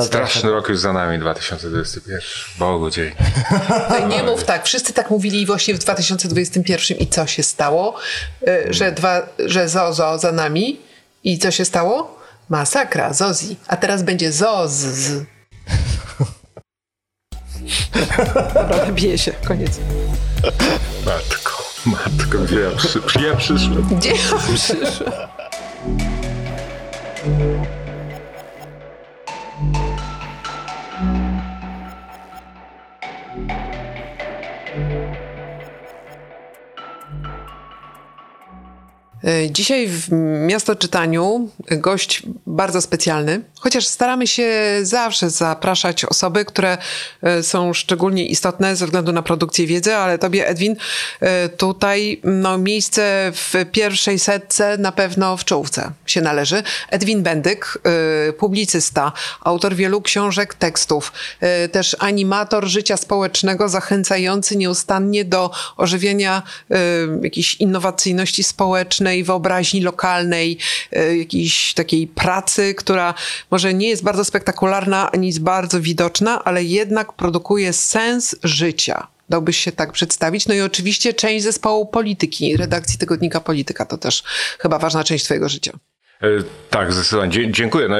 Straszny 0.00 0.50
rok 0.50 0.68
już 0.68 0.78
za 0.78 0.92
nami, 0.92 1.18
2021. 1.18 2.20
Bogu 2.58 2.90
dzień. 2.90 3.12
No 3.90 4.08
nie 4.08 4.22
mów 4.22 4.44
tak. 4.44 4.64
Wszyscy 4.64 4.92
tak 4.92 5.10
mówili 5.10 5.46
właśnie 5.46 5.74
w 5.74 5.78
2021 5.78 6.98
i 6.98 7.06
co 7.06 7.26
się 7.26 7.42
stało? 7.42 7.98
Y, 8.48 8.66
że, 8.70 8.92
dwa, 8.92 9.22
że 9.38 9.68
zo, 9.68 9.92
zo 9.92 10.18
za 10.18 10.32
nami 10.32 10.80
i 11.24 11.38
co 11.38 11.50
się 11.50 11.64
stało? 11.64 12.20
Masakra, 12.48 13.12
Zozi. 13.12 13.56
A 13.66 13.76
teraz 13.76 14.02
będzie 14.02 14.32
Zoz. 14.32 14.84
Dobra, 18.54 18.86
bije 18.92 19.18
się. 19.18 19.32
Koniec. 19.32 19.80
Matko, 21.06 21.64
matko, 21.86 22.38
gdzie 22.38 22.60
ja, 22.60 22.70
przy, 22.70 23.00
gdzie 23.00 23.26
ja 23.26 23.36
przyszłem? 23.36 23.88
Gdzie 23.98 24.10
ja 24.10 24.38
przyszłem? 24.46 25.14
Dzisiaj 39.50 39.88
w 39.88 40.08
Miasto 40.46 40.76
Czytaniu 40.76 41.48
gość 41.70 42.22
bardzo 42.46 42.80
specjalny, 42.80 43.40
chociaż 43.64 43.86
staramy 43.86 44.26
się 44.26 44.52
zawsze 44.82 45.30
zapraszać 45.30 46.04
osoby, 46.04 46.44
które 46.44 46.78
e, 47.22 47.42
są 47.42 47.72
szczególnie 47.72 48.26
istotne 48.26 48.76
ze 48.76 48.84
względu 48.84 49.12
na 49.12 49.22
produkcję 49.22 49.66
wiedzy, 49.66 49.94
ale 49.94 50.18
tobie, 50.18 50.48
Edwin, 50.48 50.76
e, 51.20 51.48
tutaj 51.48 52.20
no, 52.24 52.58
miejsce 52.58 53.32
w 53.34 53.52
pierwszej 53.72 54.18
setce 54.18 54.78
na 54.78 54.92
pewno 54.92 55.36
w 55.36 55.44
czołówce 55.44 55.90
się 56.06 56.20
należy. 56.20 56.62
Edwin 56.90 57.22
Bendyk, 57.22 57.78
publicysta, 58.38 59.12
autor 59.40 59.74
wielu 59.74 60.02
książek, 60.02 60.54
tekstów, 60.54 61.12
też 61.72 61.96
animator 61.98 62.66
życia 62.66 62.96
społecznego, 62.96 63.68
zachęcający 63.68 64.56
nieustannie 64.56 65.24
do 65.24 65.50
ożywienia 65.76 66.42
jakiejś 67.22 67.54
innowacyjności 67.54 68.44
społecznej, 68.44 69.24
wyobraźni 69.24 69.80
lokalnej, 69.80 70.58
e, 70.92 71.16
jakiejś 71.16 71.74
takiej 71.74 72.06
pracy, 72.06 72.74
która 72.74 73.14
może 73.54 73.74
nie 73.74 73.88
jest 73.88 74.02
bardzo 74.02 74.24
spektakularna, 74.24 75.12
ani 75.12 75.26
jest 75.26 75.40
bardzo 75.40 75.80
widoczna, 75.80 76.44
ale 76.44 76.64
jednak 76.64 77.12
produkuje 77.12 77.72
sens 77.72 78.36
życia. 78.42 79.06
Dałbyś 79.28 79.56
się 79.56 79.72
tak 79.72 79.92
przedstawić. 79.92 80.46
No 80.46 80.54
i 80.54 80.60
oczywiście 80.60 81.14
część 81.14 81.44
zespołu 81.44 81.86
polityki, 81.86 82.56
redakcji 82.56 82.98
tygodnika 82.98 83.40
Polityka 83.40 83.86
to 83.86 83.98
też 83.98 84.22
chyba 84.58 84.78
ważna 84.78 85.04
część 85.04 85.24
Twojego 85.24 85.48
życia. 85.48 85.72
E, 86.22 86.26
tak, 86.70 86.92
zdecydowanie. 86.92 87.52
Dziękuję. 87.52 87.88
No, 87.88 87.96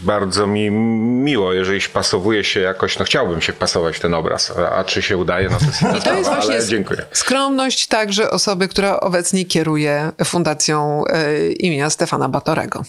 bardzo 0.00 0.46
mi 0.46 0.70
miło, 0.70 1.52
jeżeli 1.52 1.80
pasowuje 1.92 2.44
się 2.44 2.60
jakoś, 2.60 2.98
no 2.98 3.04
chciałbym 3.04 3.40
się 3.40 3.52
pasować 3.52 3.96
w 3.96 4.00
ten 4.00 4.14
obraz, 4.14 4.52
a, 4.72 4.84
czy 4.84 5.02
się 5.02 5.16
udaje, 5.16 5.48
no 5.48 5.58
to 5.58 5.64
jest 5.64 5.82
inna 5.82 6.00
to 6.10 6.14
jest 6.14 6.30
właśnie 6.30 6.60
dziękuję. 6.68 7.02
skromność 7.12 7.86
także 7.86 8.30
osoby, 8.30 8.68
która 8.68 9.00
obecnie 9.00 9.44
kieruje 9.44 10.12
Fundacją 10.24 11.04
e, 11.06 11.46
imienia 11.46 11.90
Stefana 11.90 12.28
Batorego. 12.28 12.84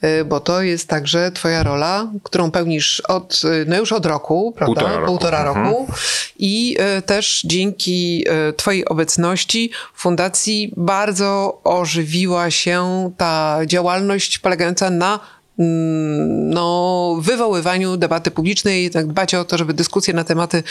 E, 0.00 0.24
bo 0.24 0.40
to 0.40 0.62
jest 0.62 0.88
także 0.88 1.32
twoja 1.32 1.62
rola, 1.62 2.06
którą 2.22 2.50
pełnisz 2.50 3.00
od, 3.00 3.42
no 3.66 3.76
już 3.78 3.92
od 3.92 4.06
roku, 4.06 4.54
prawda? 4.56 4.74
Półtora 4.74 4.96
roku. 4.96 5.06
Półtora 5.06 5.44
roku. 5.44 5.80
Mhm. 5.80 5.98
I 6.38 6.76
też 7.06 7.42
dzięki 7.44 8.26
twojej 8.56 8.84
obecności 8.84 9.70
w 9.94 10.00
Fundacji 10.00 10.74
bardzo 10.76 11.60
ożywiła 11.64 12.50
się 12.50 13.10
ta 13.16 13.58
działalność 13.70 14.38
polegająca 14.38 14.90
na 14.90 15.20
mm, 15.58 16.50
no, 16.50 17.16
wywoływaniu 17.20 17.96
debaty 17.96 18.30
publicznej, 18.30 18.90
tak 18.90 19.06
dbać 19.06 19.34
o 19.34 19.44
to, 19.44 19.58
żeby 19.58 19.74
dyskusje 19.74 20.14
na 20.14 20.24
tematy 20.24 20.62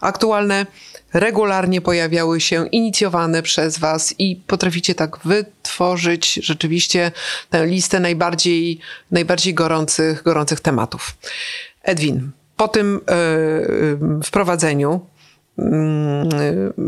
aktualne 0.00 0.66
regularnie 1.14 1.80
pojawiały 1.80 2.40
się, 2.40 2.66
inicjowane 2.66 3.42
przez 3.42 3.78
Was 3.78 4.14
i 4.18 4.36
potraficie 4.46 4.94
tak 4.94 5.18
wytworzyć 5.24 6.34
rzeczywiście 6.34 7.12
tę 7.50 7.66
listę 7.66 8.00
najbardziej, 8.00 8.78
najbardziej 9.10 9.54
gorących, 9.54 10.22
gorących 10.22 10.60
tematów. 10.60 11.16
Edwin, 11.82 12.30
po 12.56 12.68
tym 12.68 13.00
yy, 14.10 14.22
wprowadzeniu 14.24 15.00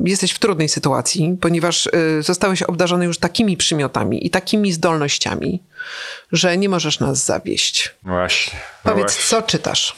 jesteś 0.04 0.32
w 0.32 0.38
trudnej 0.38 0.69
sytuacji, 0.69 1.36
ponieważ 1.41 1.86
y, 1.86 2.22
zostałeś 2.22 2.62
obdarzony 2.62 3.04
już 3.04 3.19
takimi 3.19 3.56
przymiotami 3.56 4.26
i 4.26 4.31
takimi 4.31 4.72
zdolnościami, 4.72 5.62
że 6.32 6.58
nie 6.58 6.69
możesz 6.69 7.00
nas 7.00 7.25
zawieść. 7.25 7.94
Właśnie. 8.03 8.58
No 8.84 8.92
Powiedz, 8.92 9.06
właśnie. 9.06 9.25
co 9.25 9.42
czytasz? 9.42 9.94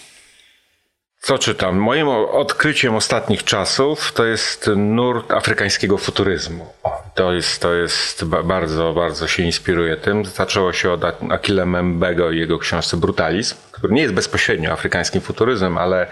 Co 1.21 1.39
czytam? 1.39 1.77
Moim 1.77 2.09
odkryciem 2.09 2.95
ostatnich 2.95 3.45
czasów 3.45 4.13
to 4.13 4.25
jest 4.25 4.71
nurt 4.77 5.33
afrykańskiego 5.33 5.99
futuryzmu. 5.99 6.67
To 7.15 7.33
jest, 7.33 7.63
to 7.63 7.75
jest 7.75 8.25
bardzo, 8.25 8.93
bardzo 8.93 9.29
się 9.29 9.43
inspiruje 9.43 9.97
tym. 9.97 10.25
Zaczęło 10.25 10.73
się 10.73 10.91
od 10.91 11.05
Akile 11.31 11.67
Membego 11.67 12.31
i 12.31 12.39
jego 12.39 12.59
książce 12.59 12.97
Brutalizm 12.97 13.55
który 13.83 13.95
nie 13.95 14.03
jest 14.03 14.15
bezpośrednio 14.15 14.71
afrykańskim 14.73 15.21
futuryzmem, 15.21 15.79
ale 15.79 16.07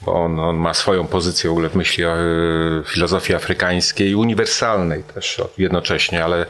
bo 0.00 0.12
on, 0.12 0.38
on 0.38 0.56
ma 0.56 0.74
swoją 0.74 1.06
pozycję 1.06 1.50
w 1.50 1.52
ogóle 1.52 1.68
w 1.68 1.74
myśli 1.74 2.04
o 2.04 2.18
y, 2.18 2.82
filozofii 2.86 3.34
afrykańskiej, 3.34 4.14
uniwersalnej 4.14 5.02
też 5.14 5.42
jednocześnie, 5.58 6.24
ale 6.24 6.46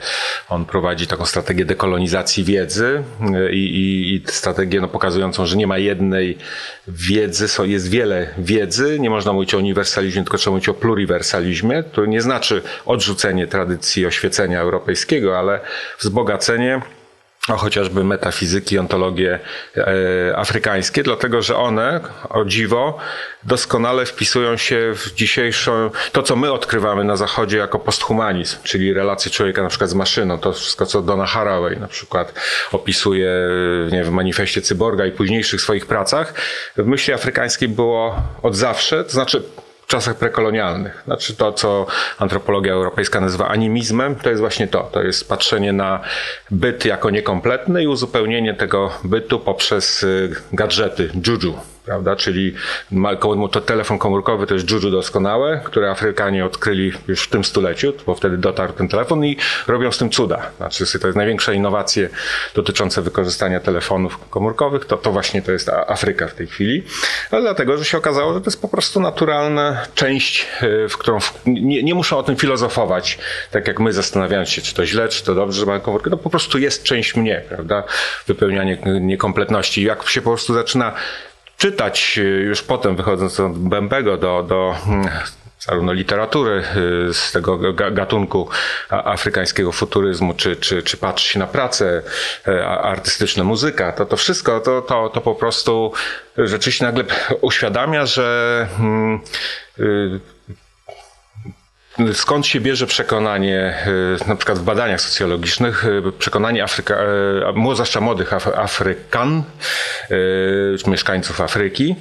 on 0.49 0.65
prowadzi 0.65 1.07
taką 1.07 1.27
strategię 1.27 1.65
dekolonizacji 1.65 2.45
wiedzy 2.45 3.03
y, 3.49 3.53
i, 3.53 3.77
i, 3.77 4.15
i 4.15 4.23
strategię 4.27 4.81
no, 4.81 4.89
pokazującą, 4.89 5.47
że 5.47 5.57
nie 5.57 5.67
ma 5.67 5.79
jednej 5.79 6.39
wiedzy, 6.89 7.47
jest 7.65 7.91
wiele 7.91 8.35
wiedzy, 8.39 9.01
nie 9.01 9.11
można 9.11 9.33
mówić 9.33 9.55
o 9.55 9.59
uniwersalizmie, 9.59 10.23
tylko 10.23 10.39
trzeba 10.39 10.55
mówić 10.55 10.69
o 10.69 10.75
pluriversalizmie, 10.75 11.83
który 11.83 12.09
nie 12.09 12.21
znaczy 12.21 12.63
odrzucenie 12.87 13.47
tradycji 13.47 14.07
oświecenia 14.07 14.61
europejskiego, 14.61 15.39
ale 15.39 15.61
wzbogacenie 15.99 16.81
o 17.49 17.57
chociażby 17.57 18.05
metafizyki, 18.05 18.79
ontologie 18.79 19.39
e, 19.77 20.37
afrykańskie, 20.37 21.03
dlatego 21.03 21.43
że 21.43 21.57
one, 21.57 22.01
o 22.29 22.45
dziwo, 22.45 22.99
doskonale 23.45 24.07
wpisują 24.07 24.57
się 24.57 24.93
w 24.95 25.15
dzisiejszą, 25.15 25.91
to 26.13 26.23
co 26.23 26.37
my 26.37 26.53
odkrywamy 26.53 27.05
na 27.05 27.17
Zachodzie 27.17 27.59
jako 27.59 27.79
posthumanizm, 27.79 28.57
czyli 28.63 28.93
relacje 28.93 29.31
człowieka 29.31 29.63
na 29.63 29.69
przykład 29.69 29.91
z 29.91 29.95
maszyną, 29.95 30.39
to 30.39 30.53
wszystko 30.53 30.87
co 30.87 31.03
Donna 31.03 31.27
Haraway 31.27 31.81
na 31.81 31.89
przykład 31.89 32.35
opisuje 32.73 33.31
nie, 33.93 34.05
w 34.05 34.11
manifestie 34.11 34.63
Cyborga 34.63 35.07
i 35.07 35.13
późniejszych 35.13 35.61
swoich 35.61 35.87
pracach, 35.87 36.35
w 36.77 36.87
myśli 36.87 37.15
afrykańskiej 37.15 37.69
było 37.69 38.23
od 38.43 38.57
zawsze, 38.57 39.05
to 39.05 39.11
znaczy 39.11 39.43
czasach 39.91 40.17
prekolonialnych. 40.17 41.03
Znaczy 41.05 41.37
to, 41.37 41.53
co 41.53 41.87
antropologia 42.19 42.73
europejska 42.73 43.21
nazywa 43.21 43.49
animizmem, 43.49 44.15
to 44.15 44.31
jest 44.31 44.41
właśnie 44.41 44.69
to. 44.69 44.83
To 44.93 45.03
jest 45.03 45.29
patrzenie 45.29 45.73
na 45.73 46.01
byt 46.51 46.85
jako 46.85 47.11
niekompletny 47.11 47.83
i 47.83 47.87
uzupełnienie 47.87 48.55
tego 48.55 48.91
bytu 49.05 49.39
poprzez 49.39 50.03
y, 50.03 50.37
gadżety, 50.53 51.11
juju, 51.27 51.55
prawda? 51.85 52.17
Czyli 52.17 52.55
to 53.53 53.61
telefon 53.61 53.99
komórkowy 53.99 54.47
to 54.47 54.55
jest 54.55 54.71
juju 54.71 54.91
doskonałe, 54.91 55.61
które 55.65 55.91
Afrykanie 55.91 56.45
odkryli 56.45 56.93
już 57.09 57.23
w 57.23 57.31
tym 57.31 57.45
stuleciu, 57.45 57.93
bo 58.07 58.15
wtedy 58.15 58.39
dotarł 58.39 58.73
ten 58.73 58.89
telefon 58.89 59.25
i 59.25 59.37
robią 59.67 59.93
z 59.93 59.99
tym 59.99 60.11
cuda. 60.11 60.51
Znaczy, 60.57 60.99
to 61.01 61.09
jest 61.09 61.17
największa 61.17 61.53
innowacje 61.53 62.09
dotyczące 62.55 63.03
wykorzystania 63.03 63.61
telefonów 63.61 64.19
komórkowych, 64.31 64.85
to, 64.85 64.97
to 64.97 65.13
właśnie 65.13 65.43
to 65.43 65.53
jest 65.53 65.69
Afryka 65.69 66.27
w 66.27 66.35
tej 66.35 66.47
chwili. 66.47 66.83
Ale 67.31 67.43
dlatego, 67.43 67.79
że 67.79 67.85
się 67.85 67.99
okazało, 67.99 68.35
że 68.35 68.41
to 68.41 68.47
jest 68.47 68.63
po 68.63 68.69
prostu 68.69 69.01
naturalna 69.01 69.83
część, 69.95 70.47
e, 70.61 70.89
w 70.89 70.99
którą 70.99 71.21
w, 71.21 71.41
nie, 71.47 71.83
nie 71.83 71.95
muszą 71.95 72.19
o 72.19 72.23
tym 72.23 72.37
filozofować, 72.37 73.19
tak 73.51 73.69
jak 73.69 73.81
my 73.81 73.93
zastanawiając 73.93 74.49
się, 74.49 74.63
czy 74.63 74.75
to 74.75 74.87
źle, 74.87 75.09
czy 75.09 75.25
to 75.25 75.35
dobrze, 75.35 75.61
że 75.61 75.67
mam 75.67 75.81
komórkę, 75.81 76.11
to 76.11 76.17
po 76.17 76.31
prostu 76.31 76.59
jest 76.59 76.83
część 76.83 77.17
mnie, 77.17 77.43
prawda? 77.49 77.83
Wypełnianie 78.27 78.79
niekompletności. 79.01 79.83
Jak 79.83 80.09
się 80.09 80.23
po 80.23 80.31
prostu 80.31 80.55
zaczyna 80.55 80.93
czytać 81.61 82.19
y, 82.19 82.23
już 82.23 82.63
potem, 82.63 82.97
wychodząc 82.97 83.41
od 83.41 83.59
Bębego 83.59 84.17
do, 84.17 84.43
do 84.43 84.75
mm, 84.87 85.09
zarówno 85.59 85.93
literatury 85.93 86.65
y, 87.09 87.15
z 87.15 87.33
tego 87.33 87.59
gatunku 87.93 88.49
afrykańskiego 88.89 89.73
futuryzmu, 89.73 90.35
czy, 90.35 90.57
czy, 90.57 90.83
czy 90.83 90.97
patrzy 90.97 91.29
się 91.29 91.39
na 91.39 91.47
pracę 91.47 92.03
e, 92.49 92.67
artystyczne, 92.67 93.45
muzyka, 93.45 93.93
to 93.93 94.07
to 94.07 94.17
wszystko 94.17 94.61
to, 94.61 94.83
to, 94.83 95.09
to 95.09 95.21
po 95.21 95.35
prostu 95.35 95.93
rzeczywiście 96.39 96.85
nagle 96.85 97.05
uświadamia, 97.41 98.07
że 98.07 98.69
hmm, 98.77 99.21
skąd 102.13 102.47
się 102.47 102.61
bierze 102.61 102.87
przekonanie, 102.87 103.75
na 104.27 104.37
przykład 104.37 104.59
w 104.59 104.63
badaniach 104.63 105.01
socjologicznych, 105.01 105.85
przekonanie 106.19 106.65
Afryka, 106.65 106.99
zwłaszcza 107.73 108.01
młodych 108.01 108.33
Afrykan, 108.57 109.43
mieszkańców 110.87 111.41
Afryki, 111.41 111.97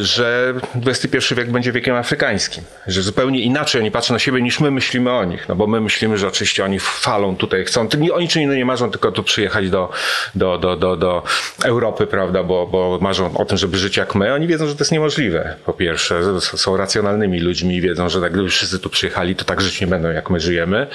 że 0.00 0.54
XXI 0.86 1.34
wiek 1.34 1.50
będzie 1.50 1.72
wiekiem 1.72 1.96
afrykańskim, 1.96 2.64
że 2.86 3.02
zupełnie 3.02 3.40
inaczej 3.40 3.80
oni 3.80 3.90
patrzą 3.90 4.14
na 4.14 4.18
siebie 4.18 4.42
niż 4.42 4.60
my 4.60 4.70
myślimy 4.70 5.12
o 5.12 5.24
nich, 5.24 5.48
no 5.48 5.54
bo 5.54 5.66
my 5.66 5.80
myślimy, 5.80 6.18
że 6.18 6.28
oczywiście 6.28 6.64
oni 6.64 6.78
falą 6.80 7.36
tutaj, 7.36 7.64
chcą, 7.64 7.88
oni 8.12 8.28
czy 8.28 8.42
innym 8.42 8.56
nie 8.56 8.64
marzą 8.64 8.90
tylko 8.90 9.12
tu 9.12 9.22
przyjechać 9.22 9.70
do, 9.70 9.92
do, 10.34 10.58
do, 10.58 10.76
do, 10.76 10.96
do 10.96 11.22
Europy, 11.64 12.06
prawda, 12.06 12.42
bo, 12.42 12.66
bo 12.66 12.98
marzą 13.00 13.36
o 13.36 13.44
tym, 13.44 13.58
żeby 13.58 13.78
żyć 13.78 13.96
jak 13.96 14.14
my. 14.14 14.34
Oni 14.34 14.46
wiedzą, 14.46 14.66
że 14.66 14.74
to 14.74 14.80
jest 14.80 14.92
niemożliwe, 14.92 15.56
po 15.64 15.72
pierwsze. 15.72 16.40
Są 16.40 16.76
racjonalnymi 16.76 17.40
ludźmi 17.40 17.74
i 17.74 17.80
wiedzą, 17.80 18.08
że 18.08 18.20
tak, 18.20 18.32
gdyby 18.32 18.48
wszyscy 18.48 18.78
tu 18.78 18.90
przyjechali, 19.00 19.36
to 19.36 19.44
tak 19.44 19.60
żyć 19.60 19.80
nie 19.80 19.86
będą, 19.86 20.10
jak 20.10 20.30
my 20.30 20.40
żyjemy. 20.40 20.86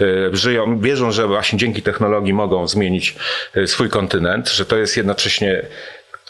E, 0.00 0.36
żyją, 0.36 0.80
wierzą, 0.80 1.12
że 1.12 1.26
właśnie 1.26 1.58
dzięki 1.58 1.82
technologii 1.82 2.32
mogą 2.32 2.68
zmienić 2.68 3.16
e, 3.54 3.66
swój 3.66 3.88
kontynent, 3.88 4.48
że 4.48 4.64
to 4.64 4.76
jest 4.76 4.96
jednocześnie 4.96 5.62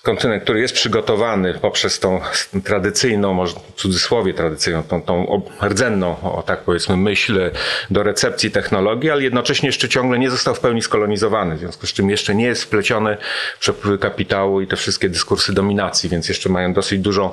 kontynent, 0.02 0.42
który 0.42 0.60
jest 0.60 0.74
przygotowany 0.74 1.54
poprzez 1.54 2.00
tą 2.00 2.20
tradycyjną, 2.64 3.34
może 3.34 3.54
w 3.54 3.80
cudzysłowie 3.80 4.34
tradycyjną, 4.34 4.82
tą, 4.82 5.02
tą 5.02 5.42
rdzenną, 5.62 6.36
o 6.36 6.42
tak 6.42 6.60
powiedzmy, 6.60 6.96
myśl 6.96 7.50
do 7.90 8.02
recepcji 8.02 8.50
technologii, 8.50 9.10
ale 9.10 9.22
jednocześnie 9.22 9.66
jeszcze 9.66 9.88
ciągle 9.88 10.18
nie 10.18 10.30
został 10.30 10.54
w 10.54 10.60
pełni 10.60 10.82
skolonizowany, 10.82 11.56
w 11.56 11.58
związku 11.58 11.86
z 11.86 11.92
czym 11.92 12.10
jeszcze 12.10 12.34
nie 12.34 12.44
jest 12.44 12.62
wpleciony 12.62 13.16
przepływy 13.60 13.98
kapitału 13.98 14.60
i 14.60 14.66
te 14.66 14.76
wszystkie 14.76 15.08
dyskursy 15.08 15.52
dominacji, 15.52 16.10
więc 16.10 16.28
jeszcze 16.28 16.48
mają 16.48 16.72
dosyć 16.72 17.00
dużą 17.00 17.30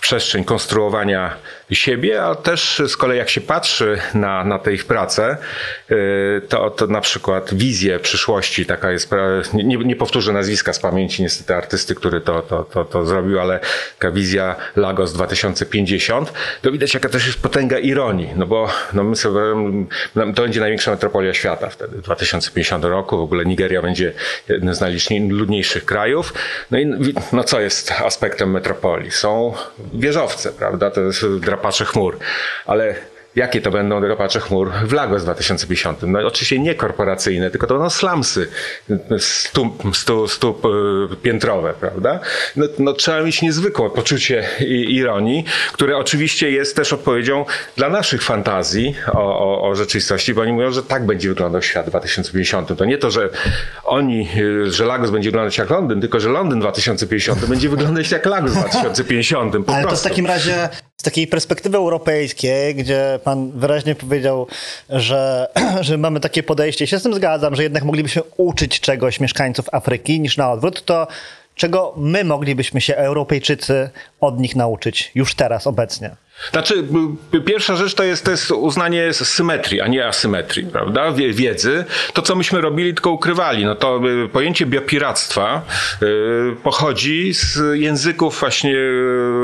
przestrzeń 0.00 0.44
konstruowania 0.44 1.36
siebie, 1.70 2.22
a 2.22 2.34
też 2.34 2.82
z 2.88 2.96
kolei 2.96 3.18
jak 3.18 3.28
się 3.28 3.40
patrzy 3.40 3.98
na, 4.14 4.44
na 4.44 4.58
te 4.58 4.72
ich 4.72 4.84
prace, 4.84 5.36
y, 5.90 6.42
to, 6.48 6.70
to 6.70 6.86
na 6.86 7.00
przykład 7.00 7.54
wizję 7.54 7.98
przyszłości, 7.98 8.66
taka 8.66 8.92
jest, 8.92 9.10
nie, 9.54 9.76
nie 9.76 9.96
powtórzę 9.96 10.32
nazwiska 10.32 10.72
z 10.72 10.78
pamięci 10.78 11.22
niestety 11.22 11.54
artysty, 11.54 11.94
który 11.98 12.20
to, 12.20 12.42
to, 12.42 12.64
to, 12.64 12.84
to 12.84 13.06
zrobił, 13.06 13.40
ale 13.40 13.60
taka 13.98 14.12
wizja 14.12 14.56
Lagos 14.76 15.12
2050, 15.12 16.32
to 16.62 16.72
widać 16.72 16.94
jaka 16.94 17.08
też 17.08 17.26
jest 17.26 17.42
potęga 17.42 17.78
ironii, 17.78 18.30
no 18.36 18.46
bo 18.46 18.68
no 18.92 19.04
my 19.04 19.16
sobie, 19.16 19.40
to 20.14 20.42
będzie 20.42 20.60
największa 20.60 20.90
metropolia 20.90 21.34
świata 21.34 21.68
wtedy, 21.68 21.96
w 21.96 22.02
2050 22.02 22.84
roku, 22.84 23.18
w 23.18 23.20
ogóle 23.20 23.44
Nigeria 23.44 23.82
będzie 23.82 24.12
jednym 24.48 24.74
z 24.74 24.80
najludniejszych 24.80 25.84
krajów, 25.84 26.34
no 26.70 26.78
i 26.78 27.14
no 27.32 27.44
co 27.44 27.60
jest 27.60 27.92
aspektem 27.92 28.50
metropolii? 28.50 29.10
Są 29.10 29.54
wieżowce, 29.94 30.52
prawda, 30.52 30.90
to 30.90 31.00
jest 31.00 31.26
drapacze 31.26 31.84
chmur, 31.84 32.18
ale 32.66 32.94
Jakie 33.36 33.60
to 33.60 33.70
będą 33.70 34.00
drapacze 34.00 34.40
chmur 34.40 34.70
w 34.84 34.92
Lagos 34.92 35.22
2050? 35.22 36.02
No 36.02 36.18
oczywiście 36.26 36.58
nie 36.58 36.74
korporacyjne, 36.74 37.50
tylko 37.50 37.66
to 37.66 37.74
będą 37.74 37.90
slumsy 37.90 38.48
stup, 39.18 39.82
stup, 39.96 40.30
stup 40.30 40.66
piętrowe, 41.22 41.74
prawda? 41.80 42.20
No, 42.56 42.66
no, 42.78 42.92
trzeba 42.92 43.22
mieć 43.22 43.42
niezwykłe 43.42 43.90
poczucie 43.90 44.48
ironii, 44.88 45.44
które 45.72 45.96
oczywiście 45.96 46.50
jest 46.50 46.76
też 46.76 46.92
odpowiedzią 46.92 47.44
dla 47.76 47.88
naszych 47.88 48.22
fantazji 48.22 48.94
o, 49.12 49.38
o, 49.38 49.68
o 49.68 49.74
rzeczywistości, 49.74 50.34
bo 50.34 50.42
oni 50.42 50.52
mówią, 50.52 50.72
że 50.72 50.82
tak 50.82 51.06
będzie 51.06 51.28
wyglądał 51.28 51.62
świat 51.62 51.86
w 51.86 51.88
2050. 51.88 52.78
To 52.78 52.84
nie 52.84 52.98
to, 52.98 53.10
że 53.10 53.30
oni, 53.84 54.28
że 54.66 54.84
Lagos 54.84 55.10
będzie 55.10 55.30
wyglądać 55.30 55.58
jak 55.58 55.70
Londyn, 55.70 56.00
tylko 56.00 56.20
że 56.20 56.28
Londyn 56.28 56.60
2050 56.60 57.46
będzie 57.46 57.68
wyglądać 57.68 58.10
jak 58.10 58.26
Lagos 58.26 58.52
2050. 58.52 59.66
Po 59.66 59.74
Ale 59.74 59.82
prostu. 59.82 60.02
to 60.02 60.08
w 60.08 60.10
takim 60.10 60.26
razie 60.26 60.68
z 61.00 61.04
takiej 61.04 61.26
perspektywy 61.26 61.76
europejskiej, 61.76 62.74
gdzie 62.74 63.18
pan 63.24 63.50
wyraźnie 63.50 63.94
powiedział, 63.94 64.46
że, 64.90 65.48
że 65.80 65.98
mamy 65.98 66.20
takie 66.20 66.42
podejście, 66.42 66.86
się 66.86 66.98
z 66.98 67.02
tym 67.02 67.14
zgadzam, 67.14 67.56
że 67.56 67.62
jednak 67.62 67.84
moglibyśmy 67.84 68.22
uczyć 68.36 68.80
czegoś 68.80 69.20
mieszkańców 69.20 69.66
Afryki 69.72 70.20
niż 70.20 70.36
na 70.36 70.52
odwrót, 70.52 70.84
to 70.84 71.06
czego 71.54 71.94
my 71.96 72.24
moglibyśmy 72.24 72.80
się, 72.80 72.96
Europejczycy, 72.96 73.90
od 74.20 74.40
nich 74.40 74.56
nauczyć 74.56 75.10
już 75.14 75.34
teraz, 75.34 75.66
obecnie? 75.66 76.16
Znaczy, 76.52 76.84
pierwsza 77.44 77.76
rzecz 77.76 77.94
to 77.94 78.04
jest, 78.04 78.24
to 78.24 78.30
jest 78.30 78.50
uznanie 78.50 79.12
symetrii, 79.12 79.80
a 79.80 79.86
nie 79.86 80.06
asymetrii, 80.06 80.66
prawda? 80.66 81.12
Wiedzy. 81.12 81.84
To, 82.12 82.22
co 82.22 82.34
myśmy 82.34 82.60
robili, 82.60 82.94
tylko 82.94 83.10
ukrywali. 83.10 83.64
No 83.64 83.74
to 83.74 84.00
y, 84.24 84.28
pojęcie 84.28 84.66
biopiractwa 84.66 85.62
y, 86.02 86.56
pochodzi 86.62 87.34
z 87.34 87.58
języków 87.72 88.40
właśnie 88.40 88.76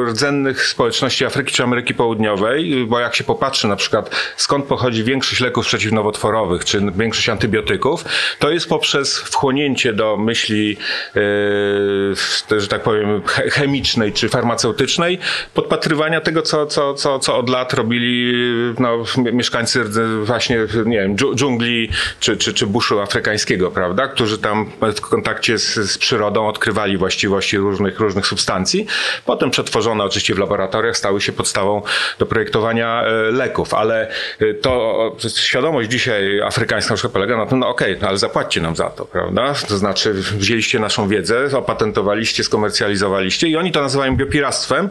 rdzennych 0.06 0.67
społeczności 0.67 1.25
Afryki 1.25 1.55
czy 1.55 1.62
Ameryki 1.62 1.94
Południowej, 1.94 2.87
bo 2.87 2.99
jak 2.99 3.14
się 3.14 3.25
popatrzy 3.25 3.69
na 3.69 3.76
przykład 3.76 4.11
skąd 4.37 4.64
pochodzi 4.64 5.05
większość 5.05 5.41
leków 5.41 5.67
przeciwnowotworowych 5.67 6.64
czy 6.64 6.81
większość 6.96 7.29
antybiotyków, 7.29 8.05
to 8.38 8.50
jest 8.50 8.69
poprzez 8.69 9.19
wchłonięcie 9.19 9.93
do 9.93 10.17
myśli, 10.17 10.76
y, 11.17 12.61
że 12.61 12.69
tak 12.69 12.82
powiem, 12.82 13.23
chemicznej 13.26 14.12
czy 14.12 14.29
farmaceutycznej, 14.29 15.19
podpatrywania 15.55 16.20
tego, 16.20 16.43
co, 16.43 16.67
co 16.67 16.83
co, 16.94 17.19
co, 17.19 17.38
od 17.38 17.48
lat 17.48 17.72
robili 17.72 18.34
no, 18.78 19.04
mieszkańcy 19.32 19.84
właśnie, 20.25 20.58
nie 20.86 20.98
wiem, 20.98 21.16
dżungli 21.16 21.90
czy, 22.20 22.36
czy, 22.36 22.54
czy 22.54 22.66
buszu 22.66 23.00
afrykańskiego, 23.00 23.70
prawda? 23.70 24.08
Którzy 24.08 24.38
tam 24.38 24.70
w 24.96 25.00
kontakcie 25.00 25.58
z, 25.58 25.75
z 25.75 25.98
przyrodą 25.98 26.48
odkrywali 26.48 26.96
właściwości 26.96 27.58
różnych, 27.58 28.00
różnych 28.00 28.26
substancji. 28.26 28.86
Potem 29.25 29.50
przetworzone 29.50 30.04
oczywiście 30.04 30.34
w 30.34 30.38
laboratoriach 30.38 30.96
stały 30.96 31.20
się 31.20 31.32
podstawą 31.32 31.82
do 32.19 32.26
projektowania 32.26 33.02
e, 33.02 33.12
leków, 33.31 33.75
ale 33.75 34.10
e, 34.40 34.54
to 34.54 35.16
świadomość 35.36 35.90
dzisiaj 35.90 36.40
afrykańska 36.40 36.90
na 36.90 36.96
przykład 36.96 37.12
polega 37.12 37.36
na 37.36 37.46
tym, 37.46 37.58
no 37.58 37.69
okej, 37.69 37.90
okay, 37.90 38.02
no 38.02 38.08
ale 38.08 38.19
zapłaćcie 38.19 38.60
nam 38.60 38.76
za 38.76 38.90
to, 38.90 39.04
prawda? 39.04 39.54
To 39.69 39.78
znaczy 39.78 40.12
wzięliście 40.14 40.78
naszą 40.78 41.08
wiedzę, 41.08 41.58
opatentowaliście, 41.58 42.44
skomercjalizowaliście 42.44 43.48
i 43.48 43.56
oni 43.56 43.72
to 43.72 43.82
nazywają 43.82 44.16
biopiractwem. 44.16 44.90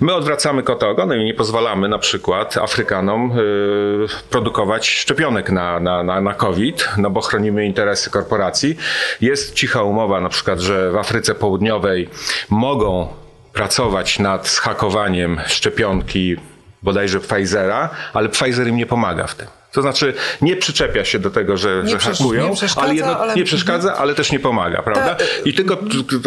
My 0.00 0.14
odwracamy 0.14 0.62
kota 0.62 0.88
ogonem 0.88 1.20
i 1.20 1.27
nie 1.28 1.34
pozwalamy 1.34 1.88
na 1.88 1.98
przykład 1.98 2.56
Afrykanom 2.56 3.38
y, 3.38 4.06
produkować 4.30 4.88
szczepionek 4.88 5.50
na, 5.50 5.80
na, 5.80 6.02
na, 6.02 6.20
na 6.20 6.34
COVID, 6.34 6.88
no 6.96 7.10
bo 7.10 7.20
chronimy 7.20 7.66
interesy 7.66 8.10
korporacji. 8.10 8.76
Jest 9.20 9.54
cicha 9.54 9.82
umowa 9.82 10.20
na 10.20 10.28
przykład, 10.28 10.60
że 10.60 10.90
w 10.90 10.96
Afryce 10.96 11.34
Południowej 11.34 12.08
mogą 12.50 13.08
pracować 13.52 14.18
nad 14.18 14.48
zhakowaniem 14.48 15.40
szczepionki 15.46 16.36
bodajże 16.82 17.20
Pfizera, 17.20 17.90
ale 18.12 18.28
Pfizer 18.28 18.66
im 18.66 18.76
nie 18.76 18.86
pomaga 18.86 19.26
w 19.26 19.34
tym. 19.34 19.57
To 19.78 19.82
znaczy 19.82 20.14
nie 20.42 20.56
przyczepia 20.56 21.04
się 21.04 21.18
do 21.18 21.30
tego, 21.30 21.56
że, 21.56 21.82
nie 21.84 21.90
że 21.90 21.98
hakują, 21.98 22.54
ale, 22.76 22.94
jedno, 22.94 23.18
ale... 23.18 23.34
nie 23.34 23.44
przeszkadza, 23.44 23.96
ale 23.96 24.14
też 24.14 24.32
nie 24.32 24.40
pomaga, 24.40 24.82
prawda? 24.82 25.14
Ta... 25.14 25.24
I 25.44 25.54
tylko 25.54 25.78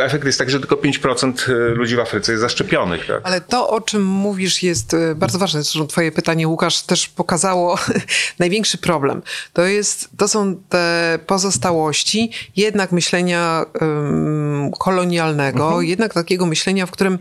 efekt 0.04 0.26
jest 0.26 0.40
taki, 0.40 0.52
że 0.52 0.60
tylko 0.60 0.76
5% 0.76 1.50
y, 1.50 1.54
ludzi 1.76 1.96
w 1.96 2.00
Afryce 2.00 2.32
jest 2.32 2.42
zaszczepionych. 2.42 3.08
Tak? 3.08 3.22
Ale 3.24 3.42
to, 3.42 3.70
o 3.70 3.82
czym 3.82 4.04
mówisz, 4.04 4.64
jest 4.64 4.94
y, 4.94 5.16
bardzo 5.16 5.40
ważne. 5.40 5.64
Zresztą 5.64 5.88
twoje 5.88 6.12
pytanie, 6.12 6.48
Łukasz, 6.48 6.82
też 6.82 7.08
pokazało 7.08 7.78
największy 8.40 8.78
problem. 8.78 9.22
To, 9.54 9.62
jest, 9.62 10.10
to 10.18 10.28
są 10.28 10.56
te 10.70 11.20
pozostałości 11.28 12.32
jednak 12.56 12.92
myślenia 12.92 13.66
um, 13.82 14.72
kolonialnego, 14.80 15.66
mhm. 15.66 15.86
jednak 15.86 16.14
takiego 16.14 16.46
myślenia, 16.46 16.86
w 16.86 16.92
którym 16.92 17.20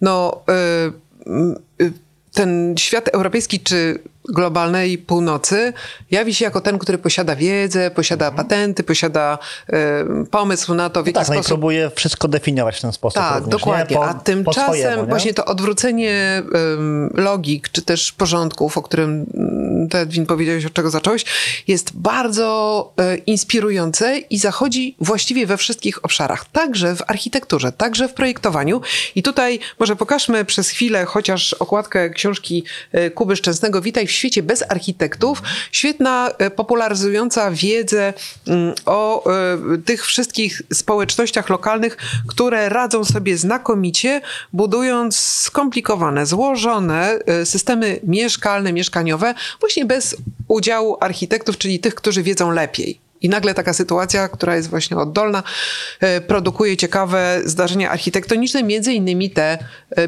no, 0.00 0.40
y, 1.80 1.84
y, 1.84 1.92
ten 2.32 2.74
świat 2.78 3.08
europejski 3.08 3.60
czy 3.60 3.98
globalnej 4.28 4.98
północy 4.98 5.72
jawi 6.10 6.34
się 6.34 6.44
jako 6.44 6.60
ten, 6.60 6.78
który 6.78 6.98
posiada 6.98 7.36
wiedzę, 7.36 7.90
posiada 7.90 8.28
mhm. 8.28 8.46
patenty, 8.46 8.82
posiada 8.82 9.38
y, 9.68 9.74
pomysł 10.30 10.74
na 10.74 10.90
to, 10.90 11.02
w 11.02 11.06
jaki 11.06 11.14
no 11.14 11.20
tak, 11.20 11.26
sposób... 11.26 11.42
No 11.42 11.46
i 11.46 11.48
próbuje 11.48 11.90
wszystko 11.90 12.28
definiować 12.28 12.76
w 12.76 12.80
ten 12.80 12.92
sposób. 12.92 13.22
Tak, 13.22 13.34
również, 13.34 13.50
dokładnie. 13.50 13.96
Po, 13.96 14.08
A 14.08 14.14
tymczasem 14.14 15.06
właśnie 15.06 15.34
to 15.34 15.44
odwrócenie 15.44 16.42
y, 17.16 17.22
logik, 17.22 17.68
czy 17.68 17.82
też 17.82 18.12
porządków, 18.12 18.78
o 18.78 18.82
którym 18.82 19.26
ty, 19.90 19.98
Edwin, 19.98 20.26
powiedziałeś, 20.26 20.66
od 20.66 20.72
czego 20.72 20.90
zacząłeś, 20.90 21.24
jest 21.68 21.96
bardzo 21.96 22.92
y, 23.14 23.16
inspirujące 23.16 24.18
i 24.18 24.38
zachodzi 24.38 24.96
właściwie 25.00 25.46
we 25.46 25.56
wszystkich 25.56 26.04
obszarach. 26.04 26.44
Także 26.52 26.96
w 26.96 27.02
architekturze, 27.06 27.72
także 27.72 28.08
w 28.08 28.14
projektowaniu. 28.14 28.80
I 29.14 29.22
tutaj 29.22 29.60
może 29.78 29.96
pokażmy 29.96 30.44
przez 30.44 30.70
chwilę 30.70 31.04
chociaż 31.04 31.52
okładkę 31.52 32.10
książki 32.10 32.64
y, 32.94 33.10
Kuby 33.10 33.36
Szczęsnego 33.36 33.80
Witaj 33.80 34.06
w 34.06 34.12
świecie 34.18 34.42
bez 34.42 34.64
architektów. 34.68 35.42
Świetna, 35.72 36.30
e, 36.38 36.50
popularyzująca 36.50 37.50
wiedzę 37.50 38.12
mm, 38.46 38.74
o 38.86 39.24
e, 39.30 39.78
tych 39.84 40.06
wszystkich 40.06 40.62
społecznościach 40.72 41.48
lokalnych, 41.48 41.96
które 42.28 42.68
radzą 42.68 43.04
sobie 43.04 43.36
znakomicie, 43.36 44.20
budując 44.52 45.18
skomplikowane, 45.18 46.26
złożone 46.26 47.18
e, 47.26 47.46
systemy 47.46 48.00
mieszkalne, 48.02 48.72
mieszkaniowe, 48.72 49.34
właśnie 49.60 49.84
bez 49.84 50.16
udziału 50.48 50.96
architektów, 51.00 51.58
czyli 51.58 51.78
tych, 51.78 51.94
którzy 51.94 52.22
wiedzą 52.22 52.50
lepiej. 52.50 53.00
I 53.20 53.28
nagle 53.28 53.54
taka 53.54 53.72
sytuacja, 53.72 54.28
która 54.28 54.56
jest 54.56 54.70
właśnie 54.70 54.96
oddolna, 54.96 55.42
produkuje 56.26 56.76
ciekawe 56.76 57.40
zdarzenia 57.44 57.90
architektoniczne, 57.90 58.62
między 58.62 58.92
innymi 58.92 59.30
te 59.30 59.58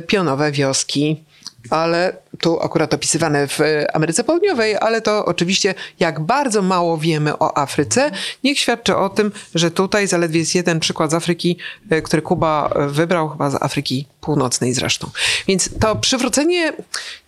pionowe 0.07 0.53
wioski 0.53 1.25
ale 1.71 2.17
tu 2.41 2.61
akurat 2.63 2.95
opisywane 2.95 3.49
w 3.49 3.59
Ameryce 3.93 4.25
Południowej, 4.25 4.77
ale 4.81 5.01
to 5.01 5.25
oczywiście 5.25 5.75
jak 6.01 6.21
bardzo 6.21 6.63
mało 6.63 6.99
wiemy 6.99 7.39
o 7.39 7.59
Afryce, 7.59 8.11
niech 8.45 8.59
świadczy 8.59 8.97
o 8.97 9.09
tym, 9.09 9.33
że 9.55 9.71
tutaj 9.71 10.07
zaledwie 10.07 10.41
jest 10.41 10.55
jeden 10.55 10.81
przykład 10.81 11.11
z 11.11 11.15
Afryki, 11.15 11.57
e, 11.91 12.03
który 12.03 12.23
Kuba 12.23 12.75
wybrał, 12.89 13.29
chyba 13.29 13.51
z 13.51 13.63
Afryki 13.63 14.07
Północnej 14.21 14.73
zresztą. 14.75 15.11
Więc 15.49 15.71
to 15.81 15.97
przywrócenie, 15.97 16.73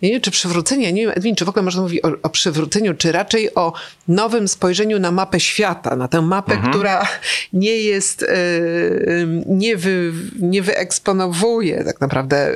nie 0.01 0.11
wiem 0.11 0.21
czy 0.21 0.31
przywrócenie, 0.31 0.93
nie 0.93 1.01
wiem 1.01 1.11
Edwin, 1.15 1.35
czy 1.35 1.45
w 1.45 1.49
ogóle 1.49 1.63
można 1.63 1.81
mówić 1.81 2.01
o, 2.03 2.11
o 2.23 2.29
przywróceniu, 2.29 2.93
czy 2.93 3.11
raczej 3.11 3.55
o 3.55 3.73
nowym 4.07 4.47
spojrzeniu 4.47 4.99
na 4.99 5.11
mapę 5.11 5.39
świata, 5.39 5.95
na 5.95 6.07
tę 6.07 6.21
mapę, 6.21 6.53
Mhm. 6.53 6.73
która 6.73 7.07
nie 7.53 7.77
jest, 7.77 8.23
e, 8.23 8.27
nie, 9.45 9.77
wy, 9.77 10.13
nie 10.39 10.61
wyeksponowuje 10.61 11.83
tak 11.83 12.01
naprawdę 12.01 12.37
e, 12.37 12.53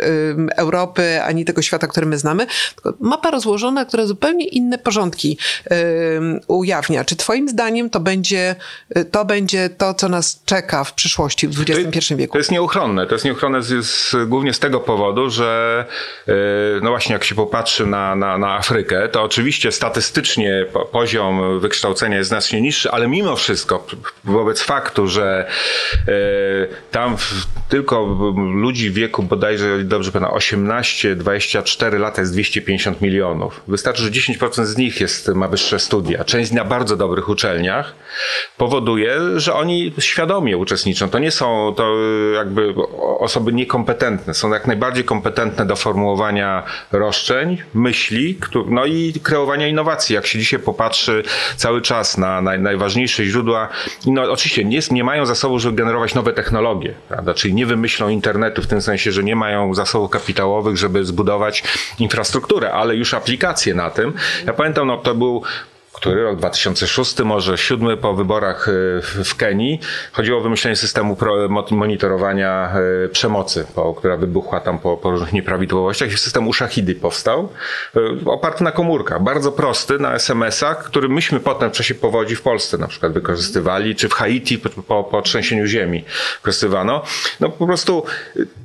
Europy, 0.56 1.22
ani 1.24 1.46
tego 1.46 1.62
świata, 1.68 1.88
który 1.88 2.06
my 2.06 2.18
znamy, 2.18 2.48
tylko 2.76 2.94
mapa 3.00 3.32
rozłożona, 3.32 3.86
która 3.86 4.06
zupełnie 4.06 4.48
inne 4.48 4.78
porządki 4.78 5.38
e, 5.72 5.76
ujawnia. 6.48 7.06
Czy 7.06 7.16
twoim 7.16 7.50
zdaniem 7.50 7.90
to 7.90 8.00
będzie, 8.00 8.56
to 9.12 9.26
będzie 9.26 9.70
to, 9.70 9.94
co 9.94 10.10
nas 10.10 10.42
czeka 10.46 10.84
w 10.84 10.94
przyszłości 10.94 11.48
w 11.48 11.62
XXI 11.70 12.16
wieku? 12.16 12.32
To 12.32 12.38
jest 12.38 12.52
nieuchronne. 12.52 13.08
To 13.08 13.16
jest 13.16 13.26
nieuchronne 13.26 13.62
z, 13.62 13.86
z, 13.86 14.16
głównie 14.28 14.54
z 14.54 14.60
tego 14.60 14.80
powodu, 14.80 15.30
że 15.30 15.86
yy, 16.28 16.34
no 16.84 16.90
właśnie 16.90 17.14
jak 17.14 17.24
się 17.24 17.36
popatrzy 17.36 17.86
na, 17.86 18.16
na, 18.16 18.38
na 18.38 18.56
Afrykę, 18.56 19.10
to 19.10 19.24
oczywiście 19.24 19.72
statystycznie 19.72 20.66
po, 20.74 20.86
poziom 20.86 21.60
wykształcenia 21.60 22.18
jest 22.18 22.30
znacznie 22.30 22.62
niższy, 22.62 22.92
ale 22.92 23.08
mimo 23.08 23.36
wszystko 23.36 23.88
wobec 24.24 24.62
faktu, 24.62 25.08
że 25.08 25.48
yy, 26.08 26.14
tam 26.92 27.18
w, 27.18 27.48
tylko 27.70 28.18
ludzi 28.54 28.90
w 28.90 28.94
wieku 28.94 29.24
bodajże, 29.24 29.84
dobrze 29.84 30.12
pamiętam, 30.12 30.36
18-24 31.62 32.00
lata 32.00 32.22
jest 32.22 32.34
250 32.34 33.02
milionów. 33.02 33.62
Wystarczy, 33.68 34.04
że 34.04 34.12
10% 34.12 34.66
z 34.66 34.78
nich 34.78 35.02
jest, 35.02 35.28
ma 35.28 35.48
wyższe 35.48 35.80
studia. 35.80 36.24
Część 36.24 36.52
na 36.52 36.66
bardzo 36.66 36.98
dobrych 36.98 37.30
uczelniach 37.30 37.94
powoduje, 38.58 39.20
że 39.36 39.54
oni 39.54 39.94
świadomie 40.00 40.58
uczestniczą. 40.58 41.10
To 41.10 41.20
nie 41.20 41.32
są 41.32 41.74
to 41.78 41.96
jakby 42.34 42.74
osoby 43.20 43.54
niekompetentne. 43.54 44.34
Są 44.34 44.54
jak 44.54 44.68
najbardziej 44.68 45.04
kompetentne 45.04 45.66
do 45.66 45.76
formułowania 45.76 46.64
roszczeń, 46.92 47.58
myśli, 47.74 48.38
no 48.70 48.86
i 48.86 49.14
kreowania 49.24 49.68
innowacji. 49.68 50.16
Jak 50.16 50.28
się 50.28 50.40
dzisiaj 50.40 50.60
popatrzy 50.60 51.24
cały 51.56 51.82
czas 51.82 52.18
na 52.18 52.42
naj, 52.42 52.60
najważniejsze 52.60 53.26
źródła, 53.26 53.70
no 54.06 54.32
oczywiście 54.32 54.66
nie, 54.66 54.80
nie 54.92 55.04
mają 55.04 55.26
zasobów, 55.26 55.62
żeby 55.62 55.76
generować 55.76 56.16
nowe 56.16 56.34
technologie, 56.34 56.94
prawda? 57.10 57.34
czyli 57.34 57.54
nie 57.54 57.66
wymyślą 57.66 58.10
internetu 58.10 58.62
w 58.62 58.68
tym 58.68 58.82
sensie, 58.82 59.12
że 59.12 59.24
nie 59.24 59.36
mają 59.36 59.74
zasobów 59.74 60.10
kapitałowych, 60.10 60.78
żeby 60.78 61.06
zbudować 61.06 61.47
infrastrukturę, 62.00 62.72
ale 62.74 62.96
już 62.96 63.14
aplikacje 63.14 63.76
na 63.76 63.90
tym. 63.90 64.14
Ja 64.46 64.54
pamiętam, 64.54 64.88
no 64.88 64.98
to 64.98 65.16
był 65.16 65.44
który 65.98 66.24
rok 66.24 66.38
2006, 66.38 67.20
może 67.20 67.58
siódmy 67.58 67.98
po 67.98 68.14
wyborach 68.14 68.68
y, 68.68 69.02
w 69.24 69.36
Kenii. 69.36 69.80
Chodziło 70.12 70.40
o 70.40 70.42
wymyślenie 70.42 70.76
systemu 70.76 71.18
monitorowania 71.72 72.74
y, 73.06 73.10
przemocy, 73.10 73.66
która 73.98 74.18
wybuchła 74.18 74.60
tam 74.60 74.80
po, 74.80 74.98
po 74.98 75.12
różnych 75.12 75.34
nieprawidłowościach 75.34 76.12
i 76.12 76.18
system 76.18 76.48
Ushahidy 76.48 76.96
powstał, 76.96 77.50
y, 77.96 78.00
oparty 78.26 78.64
na 78.64 78.72
komórkach. 78.72 79.24
Bardzo 79.24 79.52
prosty, 79.52 80.00
na 80.00 80.14
SMS-ach, 80.14 80.84
który 80.84 81.10
myśmy 81.10 81.40
potem 81.40 81.70
w 81.70 81.74
czasie 81.74 81.96
powodzi 81.96 82.36
w 82.36 82.42
Polsce 82.42 82.78
na 82.78 82.88
przykład 82.88 83.12
wykorzystywali, 83.12 83.96
czy 83.96 84.10
w 84.10 84.14
Haiti 84.14 84.58
po, 84.58 84.70
po, 84.70 85.04
po 85.04 85.22
trzęsieniu 85.22 85.66
ziemi 85.66 86.04
wykorzystywano. 86.38 87.02
No 87.40 87.50
po 87.50 87.68
prostu 87.68 88.04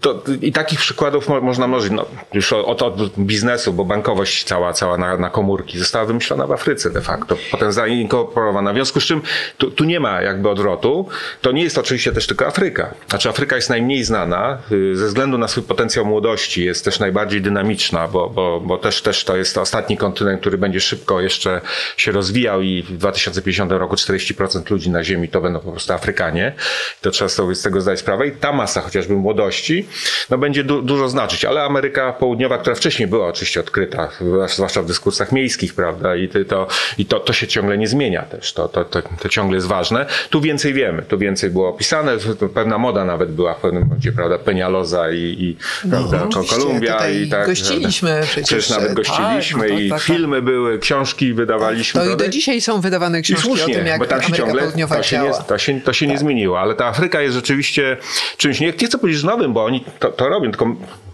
to, 0.00 0.22
i 0.40 0.52
takich 0.52 0.78
przykładów 0.78 1.28
mo, 1.28 1.40
można 1.40 1.66
mnożyć. 1.66 1.92
No, 1.92 2.06
już 2.32 2.52
od, 2.52 2.82
od 2.82 3.18
biznesu, 3.18 3.72
bo 3.72 3.84
bankowość 3.84 4.44
cała, 4.44 4.72
cała 4.72 4.98
na, 4.98 5.16
na 5.16 5.30
komórki 5.30 5.78
została 5.78 6.04
wymyślona 6.04 6.46
w 6.46 6.52
Afryce 6.52 6.90
de 6.90 7.00
facto, 7.00 7.21
potem 7.50 7.72
zainkorporowana. 7.72 8.72
W 8.72 8.74
związku 8.74 9.00
z 9.00 9.04
czym 9.04 9.22
tu, 9.58 9.70
tu 9.70 9.84
nie 9.84 10.00
ma 10.00 10.22
jakby 10.22 10.48
odwrotu. 10.48 11.08
To 11.40 11.52
nie 11.52 11.62
jest 11.62 11.78
oczywiście 11.78 12.12
też 12.12 12.26
tylko 12.26 12.46
Afryka. 12.46 12.94
Znaczy 13.08 13.28
Afryka 13.28 13.56
jest 13.56 13.70
najmniej 13.70 14.04
znana 14.04 14.58
y, 14.72 14.96
ze 14.96 15.06
względu 15.06 15.38
na 15.38 15.48
swój 15.48 15.62
potencjał 15.62 16.06
młodości, 16.06 16.64
jest 16.64 16.84
też 16.84 16.98
najbardziej 16.98 17.40
dynamiczna, 17.42 18.08
bo, 18.08 18.30
bo, 18.30 18.60
bo 18.60 18.78
też, 18.78 19.02
też 19.02 19.24
to 19.24 19.36
jest 19.36 19.58
ostatni 19.58 19.96
kontynent, 19.96 20.40
który 20.40 20.58
będzie 20.58 20.80
szybko 20.80 21.20
jeszcze 21.20 21.60
się 21.96 22.12
rozwijał 22.12 22.62
i 22.62 22.82
w 22.82 22.96
2050 22.96 23.72
roku 23.72 23.94
40% 23.96 24.70
ludzi 24.70 24.90
na 24.90 25.04
Ziemi 25.04 25.28
to 25.28 25.40
będą 25.40 25.60
po 25.60 25.70
prostu 25.72 25.92
Afrykanie. 25.92 26.52
To 27.00 27.10
trzeba 27.10 27.28
sobie 27.28 27.54
z 27.54 27.62
tego 27.62 27.80
zdać 27.80 27.98
sprawę 27.98 28.26
i 28.26 28.32
ta 28.32 28.52
masa 28.52 28.80
chociażby 28.80 29.14
młodości 29.14 29.86
no 30.30 30.38
będzie 30.38 30.64
du- 30.64 30.82
dużo 30.82 31.08
znaczyć, 31.08 31.44
ale 31.44 31.62
Ameryka 31.62 32.12
Południowa, 32.12 32.58
która 32.58 32.76
wcześniej 32.76 33.08
była 33.08 33.28
oczywiście 33.28 33.60
odkryta, 33.60 34.08
zwłaszcza 34.48 34.82
w 34.82 34.86
dyskursach 34.86 35.32
miejskich, 35.32 35.74
prawda, 35.74 36.16
i 36.16 36.28
to, 36.28 36.66
i 36.98 37.06
to, 37.06 37.11
to 37.20 37.32
się 37.32 37.46
ciągle 37.46 37.78
nie 37.78 37.88
zmienia 37.88 38.22
też, 38.22 38.52
to, 38.52 38.68
to, 38.68 38.84
to, 38.84 39.02
to 39.22 39.28
ciągle 39.28 39.56
jest 39.56 39.66
ważne. 39.66 40.06
Tu 40.30 40.40
więcej 40.40 40.74
wiemy, 40.74 41.02
tu 41.02 41.18
więcej 41.18 41.50
było 41.50 41.68
opisane, 41.68 42.16
to 42.40 42.48
pewna 42.48 42.78
moda 42.78 43.04
nawet 43.04 43.32
była 43.32 43.54
w 43.54 43.60
pewnym 43.60 43.82
momencie, 43.82 44.12
prawda, 44.12 44.38
Penialoza 44.38 45.10
i, 45.10 45.16
i 45.38 45.56
prawda, 45.90 46.28
No, 46.34 46.44
Kolumbia 46.44 47.10
i 47.10 47.28
tak. 47.28 47.46
gościliśmy 47.46 48.08
prawda. 48.10 48.26
przecież, 48.26 48.46
Przecież 48.46 48.70
nawet 48.70 48.86
tak, 48.86 48.96
gościliśmy 48.96 49.68
no 49.68 49.74
to 49.74 49.80
i 49.80 49.88
tak, 49.90 49.98
tak. 49.98 50.06
filmy 50.06 50.42
były, 50.42 50.78
książki 50.78 51.34
wydawaliśmy. 51.34 52.00
To 52.00 52.10
i 52.10 52.16
do 52.16 52.28
dzisiaj 52.28 52.60
są 52.60 52.80
wydawane 52.80 53.20
I 53.20 53.22
książki 53.22 53.42
słusznie, 53.42 53.74
o 53.74 53.76
tym, 53.78 53.86
jak 53.86 53.98
bo 53.98 54.06
tam 54.06 54.20
się 54.20 54.26
Ameryka 54.26 54.46
ciągle 54.46 54.62
Południowa 54.62 54.96
to 54.96 55.02
się, 55.02 55.18
nie, 55.18 55.30
to 55.46 55.58
się, 55.58 55.80
to 55.80 55.92
się 55.92 56.06
nie 56.06 56.18
zmieniło, 56.18 56.60
ale 56.60 56.74
ta 56.74 56.86
Afryka 56.86 57.20
jest 57.20 57.34
rzeczywiście 57.34 57.96
czymś, 58.36 58.60
nie, 58.60 58.66
nie 58.80 58.86
chcę 58.88 58.98
powiedzieć 58.98 59.22
nowym, 59.24 59.52
bo 59.52 59.64
oni 59.64 59.84
to, 59.98 60.10
to 60.10 60.28
robią, 60.28 60.50
tylko 60.50 60.66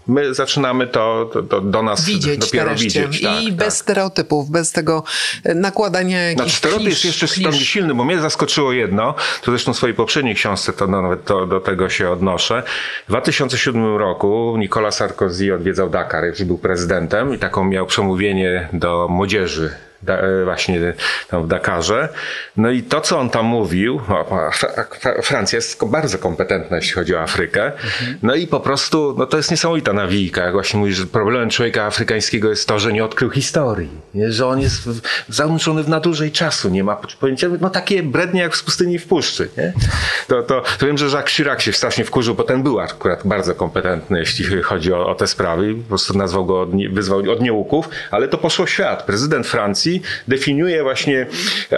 my 0.07 0.33
zaczynamy 0.33 0.87
to, 0.87 1.29
to, 1.33 1.43
to 1.43 1.61
do 1.61 1.83
nas 1.83 2.05
Widzieć 2.05 2.39
dopiero 2.39 2.65
nareszcie. 2.65 3.07
widzieć. 3.07 3.21
Tak, 3.23 3.41
I 3.41 3.45
tak. 3.47 3.55
bez 3.55 3.77
stereotypów, 3.77 4.49
bez 4.49 4.71
tego 4.71 5.03
e, 5.43 5.55
nakładania 5.89 6.21
jakichś 6.29 6.59
Znaczy, 6.59 6.83
jest 6.83 7.01
klisz- 7.01 7.05
jeszcze 7.05 7.27
klisz. 7.27 7.67
silny, 7.69 7.93
bo 7.95 8.03
mnie 8.05 8.19
zaskoczyło 8.19 8.73
jedno, 8.73 9.15
to 9.41 9.51
zresztą 9.51 9.73
w 9.73 9.77
swojej 9.77 9.95
poprzedniej 9.95 10.35
książce 10.35 10.73
to 10.73 10.87
no, 10.87 11.01
nawet 11.01 11.25
to, 11.25 11.45
do 11.47 11.59
tego 11.59 11.89
się 11.89 12.09
odnoszę. 12.09 12.63
W 13.07 13.09
2007 13.09 13.97
roku 13.97 14.55
Nicolas 14.57 14.95
Sarkozy 14.95 15.53
odwiedzał 15.55 15.89
Dakar, 15.89 16.25
już 16.25 16.43
był 16.43 16.57
prezydentem 16.57 17.33
i 17.33 17.37
taką 17.39 17.63
miał 17.63 17.85
przemówienie 17.85 18.69
do 18.73 19.07
młodzieży 19.09 19.75
da, 20.01 20.17
e, 20.17 20.43
właśnie 20.43 20.93
tam 21.29 21.43
w 21.43 21.47
Dakarze. 21.47 22.09
No 22.57 22.69
i 22.69 22.83
to, 22.83 23.01
co 23.01 23.19
on 23.19 23.29
tam 23.29 23.45
mówił, 23.45 24.01
Francja 25.23 25.55
jest 25.57 25.85
bardzo 25.85 26.17
kompetentna, 26.17 26.77
jeśli 26.77 26.93
chodzi 26.93 27.15
o 27.15 27.21
Afrykę. 27.21 27.71
No 28.23 28.35
i 28.35 28.47
po 28.47 28.59
prostu, 28.59 29.15
no 29.17 29.25
to 29.25 29.37
jest 29.37 29.51
niesamowita 29.51 29.93
nawijka. 29.93 30.43
Jak 30.43 30.53
właśnie 30.53 30.79
mówisz, 30.79 30.95
że 30.97 31.05
problemem 31.05 31.49
człowieka 31.49 31.83
afrykańskiego 31.85 32.49
jest 32.49 32.67
to, 32.67 32.79
że 32.79 32.93
nie 32.93 33.05
odkrył 33.05 33.29
historii. 33.29 33.89
Nie? 34.13 34.31
Że 34.31 34.47
on 34.47 34.59
jest 34.61 34.89
w- 34.89 35.01
zanurzony 35.29 35.83
w 35.83 35.89
nadużej 35.89 36.31
czasu. 36.31 36.69
Nie 36.69 36.83
ma 36.83 36.95
pojęcia, 37.19 37.47
no 37.61 37.69
takie 37.69 38.03
brednie 38.03 38.41
jak 38.41 38.55
w 38.55 38.63
pustyni 38.63 38.93
i 38.95 38.99
w 38.99 39.07
puszczy. 39.07 39.49
Nie? 39.57 39.73
To, 40.27 40.43
to, 40.43 40.61
to 40.79 40.85
wiem, 40.85 40.97
że 40.97 41.05
Jacques 41.05 41.33
Chirac 41.35 41.61
się 41.61 41.73
strasznie 41.73 42.05
wkurzył, 42.05 42.35
bo 42.35 42.43
ten 42.43 42.63
był 42.63 42.79
akurat 42.79 43.27
bardzo 43.27 43.55
kompetentny, 43.55 44.19
jeśli 44.19 44.61
chodzi 44.63 44.93
o, 44.93 45.09
o 45.09 45.15
te 45.15 45.27
sprawy. 45.27 45.75
Po 45.75 45.87
prostu 45.89 46.17
nazwał 46.17 46.45
go, 46.45 46.61
od, 46.61 46.69
wyzwał 46.93 47.19
od 47.31 47.41
nieuków, 47.41 47.89
ale 48.11 48.27
to 48.27 48.37
poszło 48.37 48.65
w 48.65 48.69
świat. 48.69 49.03
Prezydent 49.03 49.47
Francji 49.47 49.88
definiuje 50.27 50.83
właśnie 50.83 51.27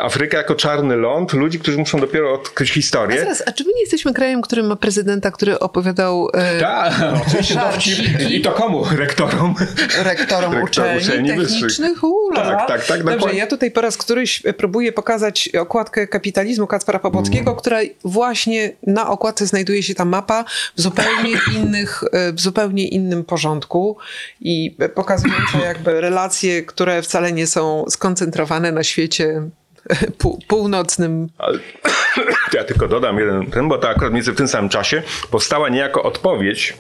Afrykę 0.02 0.38
jako 0.38 0.56
czarny 0.56 0.96
ląd, 0.96 1.34
ludzi, 1.34 1.60
którzy 1.60 1.78
muszą 1.78 2.00
dopiero 2.00 2.34
odkryć 2.34 2.72
A 2.72 2.74
historię. 2.74 3.20
zaraz, 3.20 3.44
a 3.46 3.52
czy 3.52 3.64
my 3.64 3.72
nie 3.76 3.82
jesteśmy 3.82 4.14
krajem, 4.14 4.42
który 4.42 4.64
ma 4.64 4.76
prezydenta, 4.76 5.32
który 5.32 5.60
opowiadał 5.60 6.30
e, 6.34 6.60
Tak, 6.60 6.94
oczywiście 7.28 7.56
dowcip. 7.56 7.98
I 8.30 8.42
to 8.42 8.52
komu? 8.52 8.86
Rektorom? 8.98 9.56
rektorom 10.04 10.52
Rektor 10.54 10.64
uczelni, 10.70 11.02
uczelni 11.04 11.30
technicznych? 11.30 12.04
Ula. 12.04 12.36
Tak, 12.44 12.68
tak, 12.68 12.86
tak, 12.86 12.98
Dobrze, 13.04 13.16
dokładnie. 13.16 13.40
ja 13.40 13.48
tutaj 13.48 13.72
po 13.72 13.82
raz 13.82 13.98
któryś 13.98 14.44
próbuję 14.58 14.92
pokazać 14.92 15.50
okładkę 15.60 16.08
kapitalizmu 16.08 16.68
Kacpra 16.68 17.00
Popockiego, 17.00 17.52
Mm. 17.52 17.60
która 17.60 17.78
właśnie 18.04 18.72
na 18.88 19.10
okładce 19.10 19.46
znajduje 19.48 19.84
się 19.84 19.96
ta 19.96 20.06
mapa 20.06 20.44
w 20.78 20.82
zupełnie 20.82 21.32
innych, 21.58 22.04
e, 22.12 22.34
w 22.34 22.40
zupełnie 22.42 22.88
innym 22.88 23.24
porządku 23.24 23.98
i 24.42 24.76
pokazująca 24.96 25.58
jakby 25.66 26.02
relacje, 26.02 26.64
które 26.64 27.02
wcale 27.02 27.32
nie 27.32 27.48
są 27.48 27.86
skoncentrowane 28.02 28.72
na 28.72 28.84
świecie 28.84 29.50
pół, 30.20 30.40
północnym. 30.48 31.28
Ja 32.54 32.64
tylko 32.64 32.88
dodam 32.88 33.20
jeden 33.20 33.52
ten, 33.52 33.68
bo 33.68 33.78
to 33.78 33.90
akurat 33.90 34.14
między 34.14 34.32
w 34.32 34.36
tym 34.36 34.48
samym 34.48 34.70
czasie 34.70 35.04
powstała 35.32 35.70
niejako 35.70 36.04
odpowiedź 36.04 36.78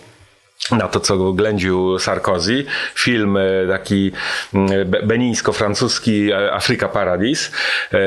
na 0.71 0.87
to, 0.87 0.99
co 0.99 1.33
ględził 1.33 1.99
Sarkozy. 1.99 2.63
Film 2.95 3.37
e, 3.37 3.41
taki 3.69 4.11
mm, 4.53 4.89
be- 4.89 5.03
benińsko-francuski 5.03 6.31
e, 6.31 6.53
Afryka 6.53 6.89
Paradis. 6.89 7.51
E, 7.93 7.97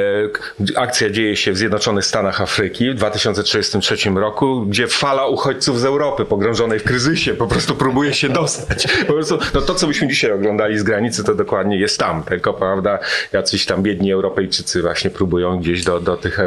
Akcja 0.77 1.11
dzieje 1.11 1.37
się 1.37 1.53
w 1.53 1.57
Zjednoczonych 1.57 2.05
Stanach 2.05 2.41
Afryki 2.41 2.91
w 2.91 2.95
2033 2.95 4.11
roku, 4.11 4.67
gdzie 4.67 4.89
fala 4.89 5.27
uchodźców 5.27 5.81
z 5.81 5.85
Europy 5.85 6.25
pogrążonej 6.25 6.79
w 6.79 6.85
kryzysie 6.85 7.35
po 7.35 7.47
prostu 7.47 7.75
próbuje 7.75 8.15
się 8.15 8.29
dostać. 8.29 8.87
Po 9.07 9.13
prostu 9.13 9.39
no 9.55 9.61
to, 9.61 9.75
co 9.75 9.87
byśmy 9.87 10.09
dzisiaj 10.09 10.33
oglądali 10.33 10.79
z 10.79 10.83
granicy, 10.83 11.25
to 11.25 11.35
dokładnie 11.35 11.79
jest 11.79 11.99
tam. 11.99 12.23
Tylko, 12.23 12.55
prawda, 12.55 12.99
jacyś 13.33 13.67
tam 13.67 13.83
biedni 13.83 14.13
Europejczycy 14.13 14.83
właśnie 14.83 15.11
próbują 15.11 15.59
gdzieś 15.59 15.85
do, 15.85 16.01
do 16.01 16.17
tych 16.17 16.39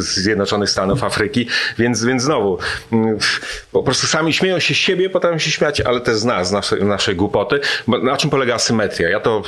Zjednoczonych 0.00 0.70
Stanów 0.70 1.04
Afryki. 1.04 1.48
Więc, 1.78 2.04
więc 2.04 2.22
znowu, 2.22 2.58
mm, 2.92 3.18
po 3.72 3.82
prostu 3.82 4.06
sami 4.06 4.32
śmieją 4.32 4.58
się 4.58 4.74
z 4.74 4.76
siebie, 4.76 5.10
potem 5.10 5.38
się 5.38 5.45
się 5.46 5.52
śmiać, 5.52 5.80
ale 5.80 6.00
też 6.00 6.16
z 6.16 6.24
nas, 6.24 6.54
naszej, 6.80 7.16
głupoty. 7.16 7.60
Bo 7.86 7.98
na 7.98 8.16
czym 8.16 8.30
polega 8.30 8.54
asymetria? 8.54 9.08
Ja 9.08 9.20
to 9.20 9.42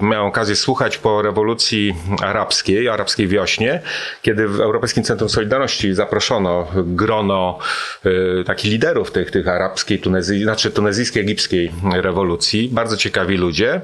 e, 0.00 0.04
miałem 0.04 0.26
okazję 0.26 0.56
słuchać 0.56 0.98
po 0.98 1.22
rewolucji 1.22 1.94
arabskiej, 2.22 2.88
arabskiej 2.88 3.28
wiośnie, 3.28 3.80
kiedy 4.22 4.48
w 4.48 4.60
Europejskim 4.60 5.02
Centrum 5.04 5.28
Solidarności 5.28 5.94
zaproszono 5.94 6.66
grono 6.76 7.58
e, 8.04 8.44
takich 8.44 8.72
liderów 8.72 9.10
tych, 9.12 9.30
tych 9.30 9.48
arabskiej, 9.48 9.98
Tunezji, 9.98 10.42
znaczy 10.42 10.70
tunezyjskiej, 10.70 11.22
egipskiej 11.22 11.72
rewolucji. 11.92 12.68
Bardzo 12.72 12.96
ciekawi 12.96 13.36
ludzie. 13.36 13.80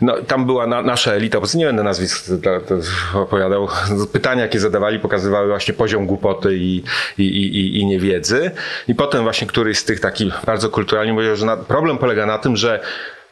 No, 0.00 0.22
tam 0.22 0.46
była 0.46 0.66
na, 0.66 0.82
nasza 0.82 1.12
elita, 1.12 1.40
bo 1.40 1.46
nie 1.54 1.66
będę 1.66 1.82
nazwisk 1.82 2.30
opowiadał. 3.14 3.68
Pytania, 4.12 4.42
jakie 4.42 4.60
zadawali, 4.60 4.98
pokazywały 4.98 5.48
właśnie 5.48 5.74
poziom 5.74 6.06
głupoty 6.06 6.56
i, 6.56 6.82
i, 7.18 7.24
i, 7.24 7.78
i 7.78 7.86
niewiedzy. 7.86 8.50
I 8.88 8.94
potem 8.94 9.22
właśnie 9.22 9.46
któryś 9.46 9.78
z 9.78 9.84
tych 9.84 10.00
takich 10.00 10.34
bardzo 10.46 10.70
kulturalnie 11.00 11.14
powiedział, 11.14 11.36
że 11.36 11.46
na, 11.46 11.56
problem 11.56 11.98
polega 11.98 12.26
na 12.26 12.38
tym, 12.38 12.56
że 12.56 12.80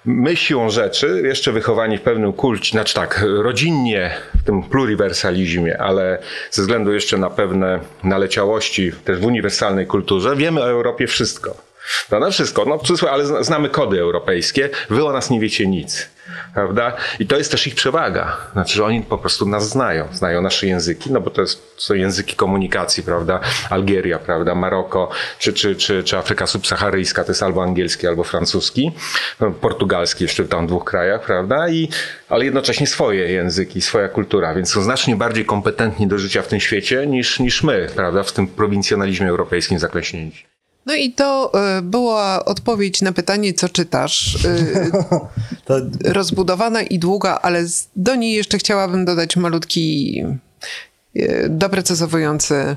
my 0.04 0.36
siłą 0.36 0.70
rzeczy, 0.70 1.22
jeszcze 1.24 1.52
wychowani 1.52 1.98
w 1.98 2.02
pewnym 2.02 2.32
kulcie, 2.32 2.70
znaczy 2.70 2.94
tak, 2.94 3.24
rodzinnie 3.42 4.10
w 4.40 4.44
tym 4.44 4.62
pluriversalizmie, 4.62 5.80
ale 5.80 6.18
ze 6.50 6.62
względu 6.62 6.92
jeszcze 6.92 7.18
na 7.18 7.30
pewne 7.30 7.80
naleciałości 8.04 8.92
też 9.04 9.18
w 9.18 9.24
uniwersalnej 9.24 9.86
kulturze, 9.86 10.36
wiemy 10.36 10.60
o 10.60 10.68
Europie 10.68 11.06
wszystko. 11.06 11.67
Prawda? 12.08 12.30
Wszystko, 12.30 12.64
no 12.64 12.80
ale 13.10 13.44
znamy 13.44 13.68
kody 13.68 14.00
europejskie, 14.00 14.70
wy 14.90 15.04
o 15.04 15.12
nas 15.12 15.30
nie 15.30 15.40
wiecie 15.40 15.66
nic 15.66 16.08
prawda? 16.54 16.96
I 17.18 17.26
to 17.26 17.36
jest 17.36 17.50
też 17.50 17.66
ich 17.66 17.74
przewaga. 17.74 18.36
Znaczy, 18.52 18.74
że 18.74 18.84
oni 18.84 19.02
po 19.02 19.18
prostu 19.18 19.46
nas 19.46 19.68
znają, 19.68 20.08
znają 20.12 20.42
nasze 20.42 20.66
języki, 20.66 21.12
no 21.12 21.20
bo 21.20 21.30
to 21.30 21.40
jest, 21.40 21.74
są 21.76 21.94
języki 21.94 22.36
komunikacji, 22.36 23.02
prawda? 23.02 23.40
Algieria, 23.70 24.18
prawda? 24.18 24.54
Maroko, 24.54 25.10
czy, 25.38 25.52
czy, 25.52 25.76
czy, 25.76 26.04
czy 26.04 26.18
Afryka 26.18 26.46
subsaharyjska, 26.46 27.24
to 27.24 27.30
jest 27.30 27.42
albo 27.42 27.62
angielski, 27.62 28.06
albo 28.06 28.24
francuski, 28.24 28.92
portugalski 29.60 30.24
jeszcze 30.24 30.44
w 30.44 30.48
tam 30.48 30.66
dwóch 30.66 30.84
krajach, 30.84 31.22
prawda? 31.22 31.68
I, 31.68 31.88
ale 32.28 32.44
jednocześnie 32.44 32.86
swoje 32.86 33.32
języki, 33.32 33.80
swoja 33.80 34.08
kultura, 34.08 34.54
więc 34.54 34.72
są 34.72 34.82
znacznie 34.82 35.16
bardziej 35.16 35.44
kompetentni 35.44 36.06
do 36.06 36.18
życia 36.18 36.42
w 36.42 36.48
tym 36.48 36.60
świecie 36.60 37.06
niż, 37.06 37.40
niż 37.40 37.62
my, 37.62 37.88
prawda? 37.96 38.22
W 38.22 38.32
tym 38.32 38.46
prowincjonalizmie 38.46 39.28
europejskim 39.28 39.78
zaklęśnięci. 39.78 40.57
No 40.88 40.94
i 40.94 41.12
to 41.12 41.52
y, 41.78 41.82
była 41.82 42.44
odpowiedź 42.44 43.02
na 43.02 43.12
pytanie, 43.12 43.54
co 43.54 43.68
czytasz. 43.68 44.38
To... 45.64 45.74
Rozbudowana 46.04 46.82
i 46.82 46.98
długa, 46.98 47.38
ale 47.42 47.64
do 47.96 48.14
niej 48.14 48.32
jeszcze 48.32 48.58
chciałabym 48.58 49.04
dodać 49.04 49.36
malutki, 49.36 50.24
y, 51.16 51.46
doprecyzowujący 51.50 52.76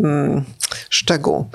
mm, 0.00 0.44
szczegół. 0.90 1.46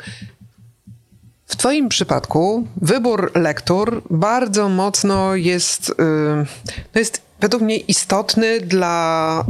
W 1.45 1.55
Twoim 1.55 1.89
przypadku 1.89 2.67
wybór 2.81 3.31
lektur 3.35 4.01
bardzo 4.09 4.69
mocno 4.69 5.35
jest, 5.35 5.95
no 6.93 6.99
jest 6.99 7.21
według 7.39 7.63
mnie 7.63 7.77
istotny 7.77 8.61
dla 8.61 9.45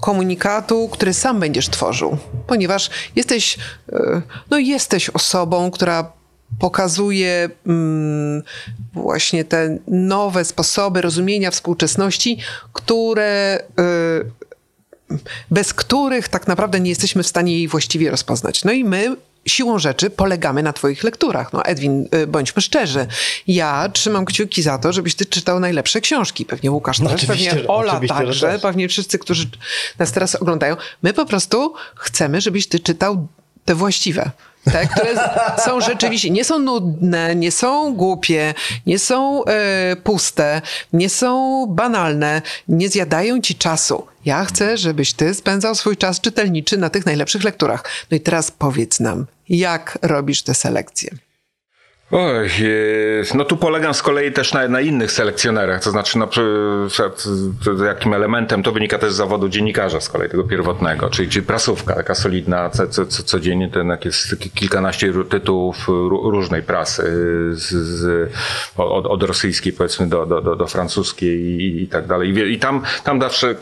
komunikatu, 0.00 0.88
który 0.88 1.14
sam 1.14 1.40
będziesz 1.40 1.68
tworzył, 1.68 2.18
ponieważ 2.46 2.90
jesteś, 3.16 3.58
e, 3.92 4.22
no 4.50 4.58
jesteś 4.58 5.10
osobą, 5.10 5.70
która 5.70 6.12
pokazuje 6.58 7.50
mm, 7.66 8.42
właśnie 8.92 9.44
te 9.44 9.78
nowe 9.88 10.44
sposoby 10.44 11.00
rozumienia 11.00 11.50
współczesności, 11.50 12.38
które 12.72 13.62
y, 15.10 15.18
bez 15.50 15.74
których 15.74 16.28
tak 16.28 16.46
naprawdę 16.46 16.80
nie 16.80 16.90
jesteśmy 16.90 17.22
w 17.22 17.26
stanie 17.26 17.52
jej 17.52 17.68
właściwie 17.68 18.10
rozpoznać. 18.10 18.64
No 18.64 18.72
i 18.72 18.84
my 18.84 19.16
siłą 19.48 19.78
rzeczy 19.78 20.10
polegamy 20.10 20.62
na 20.62 20.72
twoich 20.72 21.04
lekturach. 21.04 21.52
No 21.52 21.64
Edwin, 21.64 22.08
y, 22.14 22.26
bądźmy 22.26 22.62
szczerzy. 22.62 23.06
Ja 23.46 23.88
trzymam 23.92 24.24
kciuki 24.24 24.62
za 24.62 24.78
to, 24.78 24.92
żebyś 24.92 25.14
ty 25.14 25.26
czytał 25.26 25.60
najlepsze 25.60 26.00
książki. 26.00 26.44
Pewnie 26.44 26.70
Łukasz 26.70 26.98
no, 26.98 27.10
też, 27.10 27.26
pewnie 27.26 27.68
Ola 27.68 28.00
także, 28.08 28.58
pewnie 28.58 28.88
wszyscy, 28.88 29.18
którzy 29.18 29.50
nas 29.98 30.12
teraz 30.12 30.34
oglądają. 30.34 30.76
My 31.02 31.12
po 31.12 31.26
prostu 31.26 31.74
chcemy, 31.96 32.40
żebyś 32.40 32.68
ty 32.68 32.80
czytał 32.80 33.26
te 33.64 33.74
właściwe. 33.74 34.30
Te, 34.72 34.86
które 34.86 35.14
są 35.64 35.80
rzeczywiście, 35.80 36.30
nie 36.30 36.44
są 36.44 36.58
nudne, 36.58 37.36
nie 37.36 37.52
są 37.52 37.94
głupie, 37.94 38.54
nie 38.86 38.98
są 38.98 39.44
e, 39.44 39.96
puste, 39.96 40.62
nie 40.92 41.08
są 41.08 41.66
banalne, 41.66 42.42
nie 42.68 42.88
zjadają 42.88 43.40
ci 43.40 43.54
czasu. 43.54 44.06
Ja 44.24 44.44
chcę, 44.44 44.76
żebyś 44.76 45.12
ty 45.12 45.34
spędzał 45.34 45.74
swój 45.74 45.96
czas 45.96 46.20
czytelniczy 46.20 46.76
na 46.76 46.90
tych 46.90 47.06
najlepszych 47.06 47.44
lekturach. 47.44 47.84
No 48.10 48.16
i 48.16 48.20
teraz 48.20 48.50
powiedz 48.50 49.00
nam, 49.00 49.26
jak 49.48 49.98
robisz 50.02 50.42
te 50.42 50.54
selekcje? 50.54 51.10
Oj, 52.10 52.50
no 53.34 53.44
tu 53.44 53.56
polegam 53.56 53.94
z 53.94 54.02
kolei 54.02 54.32
też 54.32 54.52
na, 54.52 54.68
na 54.68 54.80
innych 54.80 55.12
selekcjonerach, 55.12 55.82
to 55.82 55.90
znaczy 55.90 56.18
no, 56.18 56.28
jakim 57.86 58.14
elementem 58.14 58.62
to 58.62 58.72
wynika 58.72 58.98
też 58.98 59.12
z 59.12 59.16
zawodu 59.16 59.48
dziennikarza 59.48 60.00
z 60.00 60.08
kolei 60.08 60.30
tego 60.30 60.44
pierwotnego, 60.44 61.10
czyli, 61.10 61.28
czyli 61.28 61.46
prasówka, 61.46 61.94
taka 61.94 62.14
solidna, 62.14 62.70
co, 62.70 62.86
co, 62.86 63.06
co, 63.06 63.22
codziennie 63.22 63.70
ten 63.70 63.96
jest 64.04 64.36
kilkanaście 64.54 65.12
tytułów 65.30 65.88
różnej 66.08 66.62
prasy, 66.62 67.02
z, 67.52 67.72
z, 67.72 68.32
od, 68.76 69.06
od 69.06 69.22
rosyjskiej 69.22 69.72
powiedzmy 69.72 70.08
do, 70.08 70.26
do, 70.26 70.40
do, 70.40 70.56
do 70.56 70.66
francuskiej 70.66 71.40
i, 71.40 71.82
i 71.82 71.88
tak 71.88 72.06
dalej. 72.06 72.30
I, 72.30 72.52
I, 72.52 72.58
tam, 72.58 72.82
tam 73.04 73.20
zawsze 73.20 73.54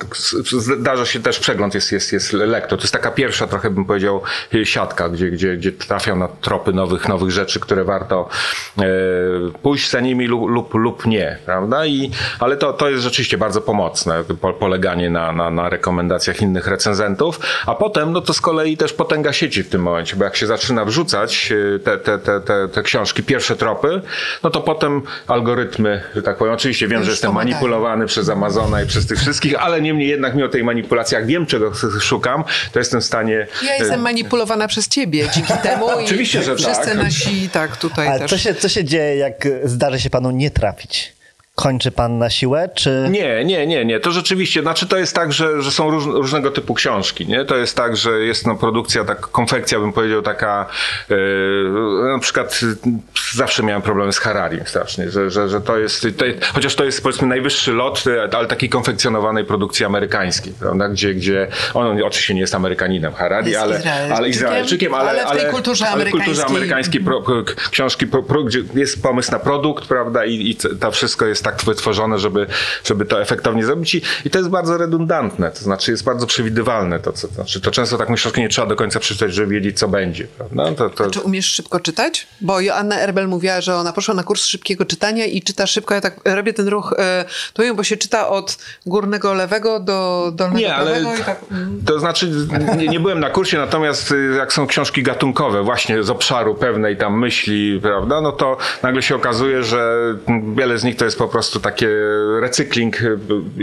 zdarza 0.78 1.06
się 1.06 1.20
też 1.20 1.38
przegląd, 1.38 1.74
jest, 1.74 1.92
jest, 1.92 2.12
jest 2.12 2.32
lektor. 2.32 2.78
To 2.78 2.84
jest 2.84 2.92
taka 2.92 3.10
pierwsza 3.10 3.46
trochę 3.46 3.70
bym 3.70 3.84
powiedział 3.84 4.22
siatka, 4.64 5.08
gdzie, 5.08 5.30
gdzie, 5.30 5.56
gdzie 5.56 5.72
trafiam 5.72 6.18
na 6.18 6.28
tropy 6.28 6.72
nowych, 6.72 7.08
nowych 7.08 7.30
rzeczy, 7.30 7.60
które 7.60 7.84
warto 7.84 8.28
pójść 9.62 9.90
za 9.90 10.00
nimi 10.00 10.26
lub, 10.26 10.50
lub, 10.50 10.74
lub 10.74 11.06
nie, 11.06 11.38
prawda? 11.44 11.86
I, 11.86 12.10
ale 12.38 12.56
to, 12.56 12.72
to 12.72 12.88
jest 12.88 13.02
rzeczywiście 13.02 13.38
bardzo 13.38 13.60
pomocne, 13.60 14.24
po, 14.40 14.52
poleganie 14.52 15.10
na, 15.10 15.32
na, 15.32 15.50
na 15.50 15.68
rekomendacjach 15.68 16.42
innych 16.42 16.66
recenzentów, 16.66 17.40
a 17.66 17.74
potem 17.74 18.12
no 18.12 18.20
to 18.20 18.34
z 18.34 18.40
kolei 18.40 18.76
też 18.76 18.92
potęga 18.92 19.32
sieci 19.32 19.62
w 19.62 19.68
tym 19.68 19.82
momencie, 19.82 20.16
bo 20.16 20.24
jak 20.24 20.36
się 20.36 20.46
zaczyna 20.46 20.84
wrzucać 20.84 21.52
e, 21.76 21.78
te, 21.78 21.98
te, 21.98 22.18
te, 22.18 22.40
te, 22.40 22.68
te 22.68 22.82
książki, 22.82 23.22
pierwsze 23.22 23.56
tropy, 23.56 24.00
no 24.42 24.50
to 24.50 24.60
potem 24.60 25.02
algorytmy, 25.26 26.02
że 26.16 26.22
tak 26.22 26.36
powiem, 26.36 26.54
oczywiście 26.54 26.88
wiem, 26.88 26.98
Już 26.98 27.06
że 27.06 27.12
jestem 27.12 27.30
pomagają. 27.30 27.54
manipulowany 27.54 28.06
przez 28.06 28.28
Amazona 28.28 28.82
i 28.82 28.86
przez 28.86 29.06
tych 29.06 29.18
wszystkich, 29.18 29.62
ale 29.62 29.80
niemniej 29.82 30.08
jednak 30.08 30.34
mimo 30.34 30.48
tej 30.48 30.64
manipulacji, 30.64 31.14
jak 31.14 31.26
wiem 31.26 31.46
czego 31.46 31.72
szukam, 32.00 32.44
to 32.72 32.78
jestem 32.78 33.00
w 33.00 33.04
stanie... 33.04 33.46
Ja 33.62 33.76
jestem 33.76 34.00
manipulowana 34.00 34.68
przez 34.68 34.88
ciebie, 34.88 35.28
dzięki 35.34 35.52
temu 35.62 35.86
Oczywiście, 36.04 36.42
że 36.42 36.56
wszyscy 36.56 36.88
tak. 36.88 36.96
nasi 36.96 37.48
tak 37.48 37.76
tutaj 37.76 38.25
co 38.28 38.38
się, 38.38 38.54
co 38.54 38.68
się 38.68 38.84
dzieje, 38.84 39.16
jak 39.16 39.48
zdarzy 39.64 40.00
się 40.00 40.10
panu 40.10 40.30
nie 40.30 40.50
trafić? 40.50 41.15
Kończy 41.56 41.90
pan 41.90 42.18
na 42.18 42.30
siłę, 42.30 42.68
czy... 42.74 43.08
Nie, 43.10 43.44
nie, 43.44 43.66
nie, 43.66 43.84
nie. 43.84 44.00
To 44.00 44.12
rzeczywiście, 44.12 44.62
znaczy 44.62 44.86
to 44.86 44.96
jest 44.96 45.14
tak, 45.14 45.32
że, 45.32 45.62
że 45.62 45.70
są 45.70 45.90
róż, 45.90 46.04
różnego 46.06 46.50
typu 46.50 46.74
książki, 46.74 47.26
nie? 47.26 47.44
To 47.44 47.56
jest 47.56 47.76
tak, 47.76 47.96
że 47.96 48.20
jest 48.20 48.46
no, 48.46 48.54
produkcja, 48.54 49.04
tak, 49.04 49.20
konfekcja 49.20 49.80
bym 49.80 49.92
powiedział 49.92 50.22
taka, 50.22 50.66
yy, 51.08 51.16
na 52.12 52.18
przykład 52.18 52.60
zawsze 53.34 53.62
miałem 53.62 53.82
problemy 53.82 54.12
z 54.12 54.18
Harari 54.18 54.58
strasznie, 54.64 55.10
że, 55.10 55.30
że, 55.30 55.48
że 55.48 55.60
to 55.60 55.78
jest, 55.78 56.06
to, 56.16 56.24
chociaż 56.54 56.74
to 56.74 56.84
jest 56.84 57.02
powiedzmy 57.02 57.28
najwyższy 57.28 57.72
lot, 57.72 58.04
ale 58.32 58.46
takiej 58.46 58.68
konfekcjonowanej 58.68 59.44
produkcji 59.44 59.86
amerykańskiej, 59.86 60.52
prawda? 60.60 60.88
Gdzie, 60.88 61.14
gdzie 61.14 61.48
on 61.74 62.02
oczywiście 62.02 62.34
nie 62.34 62.40
jest 62.40 62.54
Amerykaninem 62.54 63.12
Harari, 63.12 63.50
jest 63.50 63.62
ale, 63.62 63.78
Izraelczykiem, 63.78 64.14
ale 64.16 64.28
Izraelczykiem, 64.28 64.94
ale, 64.94 65.24
ale 65.24 65.38
w 65.38 65.42
tej 65.42 65.50
kulturze 65.50 65.84
ale 65.84 65.94
amerykańskiej, 65.94 66.34
kulturze 66.34 66.46
amerykańskiej 66.46 67.00
pro, 67.00 67.22
książki, 67.70 68.06
pro, 68.06 68.22
pro, 68.22 68.44
gdzie 68.44 68.62
jest 68.74 69.02
pomysł 69.02 69.32
na 69.32 69.38
produkt, 69.38 69.86
prawda? 69.86 70.24
I, 70.24 70.50
i 70.50 70.56
to 70.56 70.90
wszystko 70.90 71.26
jest 71.26 71.45
tak 71.46 71.64
wytworzone, 71.64 72.18
żeby, 72.18 72.46
żeby 72.84 73.04
to 73.04 73.22
efektownie 73.22 73.64
zrobić 73.64 73.94
I, 73.94 74.02
i 74.24 74.30
to 74.30 74.38
jest 74.38 74.50
bardzo 74.50 74.78
redundantne, 74.78 75.50
to 75.50 75.58
znaczy 75.58 75.90
jest 75.90 76.04
bardzo 76.04 76.26
przewidywalne 76.26 77.00
to, 77.00 77.12
co 77.12 77.28
to 77.28 77.34
znaczy. 77.34 77.60
To 77.60 77.70
często 77.70 77.98
taką 77.98 78.14
książkę 78.14 78.40
nie 78.40 78.48
trzeba 78.48 78.66
do 78.66 78.76
końca 78.76 79.00
przeczytać, 79.00 79.34
żeby 79.34 79.54
wiedzieć, 79.54 79.78
co 79.78 79.88
będzie, 79.88 80.26
prawda? 80.26 80.72
To, 80.72 80.90
to... 80.90 81.10
Czy 81.10 81.20
umiesz 81.20 81.46
szybko 81.46 81.80
czytać? 81.80 82.26
Bo 82.40 82.60
Joanna 82.60 83.00
Erbel 83.00 83.28
mówiła, 83.28 83.60
że 83.60 83.76
ona 83.76 83.92
poszła 83.92 84.14
na 84.14 84.22
kurs 84.22 84.44
szybkiego 84.44 84.84
czytania 84.84 85.24
i 85.24 85.42
czyta 85.42 85.66
szybko. 85.66 85.94
Ja 85.94 86.00
tak 86.00 86.20
robię 86.24 86.52
ten 86.52 86.68
ruch, 86.68 86.94
e, 86.98 87.24
to 87.52 87.62
bo 87.74 87.84
się 87.84 87.96
czyta 87.96 88.28
od 88.28 88.58
górnego 88.86 89.34
lewego 89.34 89.80
do 89.80 90.30
dolnego 90.34 90.60
nie, 90.60 90.74
ale 90.74 91.00
prawego. 91.00 91.24
Tak... 91.24 91.40
To 91.86 92.00
znaczy, 92.00 92.30
nie, 92.76 92.88
nie, 92.88 93.00
byłem 93.00 93.20
na 93.20 93.30
kursie, 93.30 93.58
natomiast 93.58 94.12
y, 94.12 94.34
jak 94.38 94.52
są 94.52 94.66
książki 94.66 95.02
gatunkowe, 95.02 95.62
właśnie 95.62 96.02
z 96.02 96.10
obszaru 96.10 96.54
pewnej 96.54 96.96
tam 96.96 97.18
myśli, 97.18 97.80
prawda, 97.82 98.20
no 98.20 98.32
to 98.32 98.56
nagle 98.82 99.02
się 99.02 99.16
okazuje, 99.16 99.62
że 99.62 99.96
wiele 100.56 100.78
z 100.78 100.84
nich 100.84 100.96
to 100.96 101.04
jest 101.04 101.18
po 101.18 101.28
prostu 101.28 101.35
takie 101.60 101.88
recykling 102.40 103.02
y, 103.02 103.18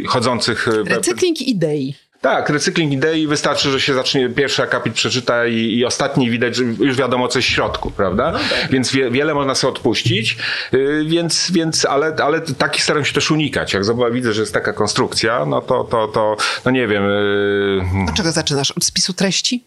chodzących... 0.08 0.68
Y, 0.68 0.84
recykling 0.84 1.42
idei. 1.42 1.96
Tak, 2.22 2.50
recykling 2.50 2.94
idei 2.94 3.28
wystarczy, 3.28 3.72
że 3.72 3.82
się 3.82 3.94
zacznie 3.94 4.30
pierwszy 4.30 4.64
akapit 4.64 4.94
przeczyta 4.94 5.48
i, 5.48 5.56
i 5.56 5.86
ostatni 5.86 6.30
widać, 6.30 6.56
że 6.56 6.64
już 6.64 6.96
wiadomo 6.96 7.28
coś 7.28 7.46
w 7.46 7.50
środku, 7.50 7.92
prawda? 7.92 8.32
No 8.32 8.40
tak. 8.40 8.72
Więc 8.72 8.92
wie, 8.92 9.12
wiele 9.12 9.34
można 9.34 9.56
sobie 9.56 9.74
odpuścić, 9.74 10.38
yy, 10.72 11.06
więc, 11.06 11.52
więc 11.52 11.86
ale, 11.86 12.16
ale 12.24 12.42
takich 12.42 12.84
staram 12.84 13.06
się 13.06 13.14
też 13.14 13.32
unikać. 13.32 13.74
Jak 13.74 13.86
zobacz, 13.86 14.14
widzę, 14.14 14.34
że 14.34 14.42
jest 14.42 14.54
taka 14.54 14.74
konstrukcja, 14.74 15.46
no 15.46 15.62
to, 15.62 15.84
to, 15.84 16.08
to 16.08 16.38
no 16.66 16.72
nie 16.72 16.88
wiem. 16.88 17.04
Yy... 17.04 18.10
Od 18.10 18.16
czego 18.16 18.32
zaczynasz? 18.32 18.72
Od 18.72 18.86
spisu 18.86 19.14
treści? 19.14 19.64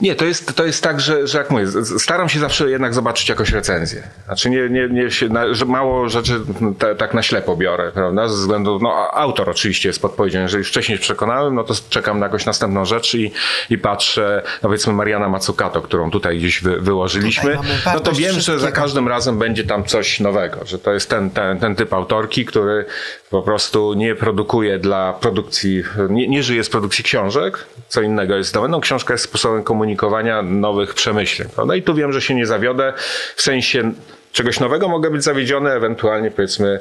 Nie, 0.00 0.14
to 0.14 0.24
jest, 0.24 0.54
to 0.54 0.64
jest 0.64 0.82
tak, 0.82 1.00
że, 1.00 1.26
że 1.26 1.38
jak 1.38 1.50
mówię, 1.50 1.66
staram 1.98 2.28
się 2.28 2.38
zawsze 2.38 2.70
jednak 2.70 2.94
zobaczyć 2.94 3.28
jakąś 3.28 3.50
recenzję. 3.50 4.02
Znaczy 4.24 4.50
nie, 4.50 4.68
nie, 4.68 4.88
nie 4.88 5.10
się, 5.10 5.28
na, 5.28 5.54
że 5.54 5.64
mało 5.64 6.08
rzeczy 6.08 6.40
te, 6.78 6.94
tak 6.94 7.14
na 7.14 7.22
ślepo 7.22 7.56
biorę, 7.56 7.90
prawda? 7.94 8.28
Ze 8.28 8.34
względu, 8.34 8.78
no 8.82 9.10
autor 9.12 9.50
oczywiście 9.50 9.88
jest 9.88 10.02
podpowiedzią. 10.02 10.40
Jeżeli 10.40 10.58
już 10.58 10.68
wcześniej 10.68 10.98
przekonałem, 10.98 11.54
no 11.54 11.64
to 11.64 11.74
czekam 11.88 12.18
na 12.18 12.26
jakąś 12.26 12.46
następną 12.46 12.84
rzecz 12.84 13.14
i, 13.14 13.32
i 13.70 13.78
patrzę, 13.78 14.42
no 14.62 14.68
powiedzmy 14.68 14.92
Mariana 14.92 15.28
Mazzucato, 15.28 15.82
którą 15.82 16.10
tutaj 16.10 16.38
gdzieś 16.38 16.62
wy, 16.62 16.80
wyłożyliśmy, 16.80 17.58
no 17.94 18.00
to 18.00 18.12
wiem, 18.12 18.40
że 18.40 18.58
za 18.58 18.72
każdym 18.72 19.08
razem 19.08 19.38
będzie 19.38 19.64
tam 19.64 19.84
coś 19.84 20.20
nowego, 20.20 20.60
że 20.64 20.78
to 20.78 20.92
jest 20.92 21.10
ten, 21.10 21.30
ten, 21.30 21.58
ten 21.58 21.76
typ 21.76 21.92
autorki, 21.92 22.44
który 22.44 22.84
po 23.30 23.42
prostu 23.42 23.94
nie 23.94 24.14
produkuje 24.14 24.78
dla 24.78 25.12
produkcji, 25.12 25.82
nie, 26.10 26.28
nie 26.28 26.42
żyje 26.42 26.64
z 26.64 26.68
produkcji 26.68 27.04
książek, 27.04 27.66
co 27.88 28.02
innego 28.02 28.36
jest 28.36 28.54
domeną. 28.54 28.80
Książka 28.80 29.14
jest 29.14 29.24
sposobem 29.24 29.51
komunikowania 29.64 30.42
nowych 30.42 30.94
przemyśleń. 30.94 31.48
Prawda? 31.54 31.76
I 31.76 31.82
tu 31.82 31.94
wiem, 31.94 32.12
że 32.12 32.20
się 32.20 32.34
nie 32.34 32.46
zawiodę. 32.46 32.92
W 33.36 33.42
sensie 33.42 33.92
czegoś 34.32 34.60
nowego 34.60 34.88
mogę 34.88 35.10
być 35.10 35.24
zawiedziony, 35.24 35.70
ewentualnie 35.70 36.30
powiedzmy 36.30 36.80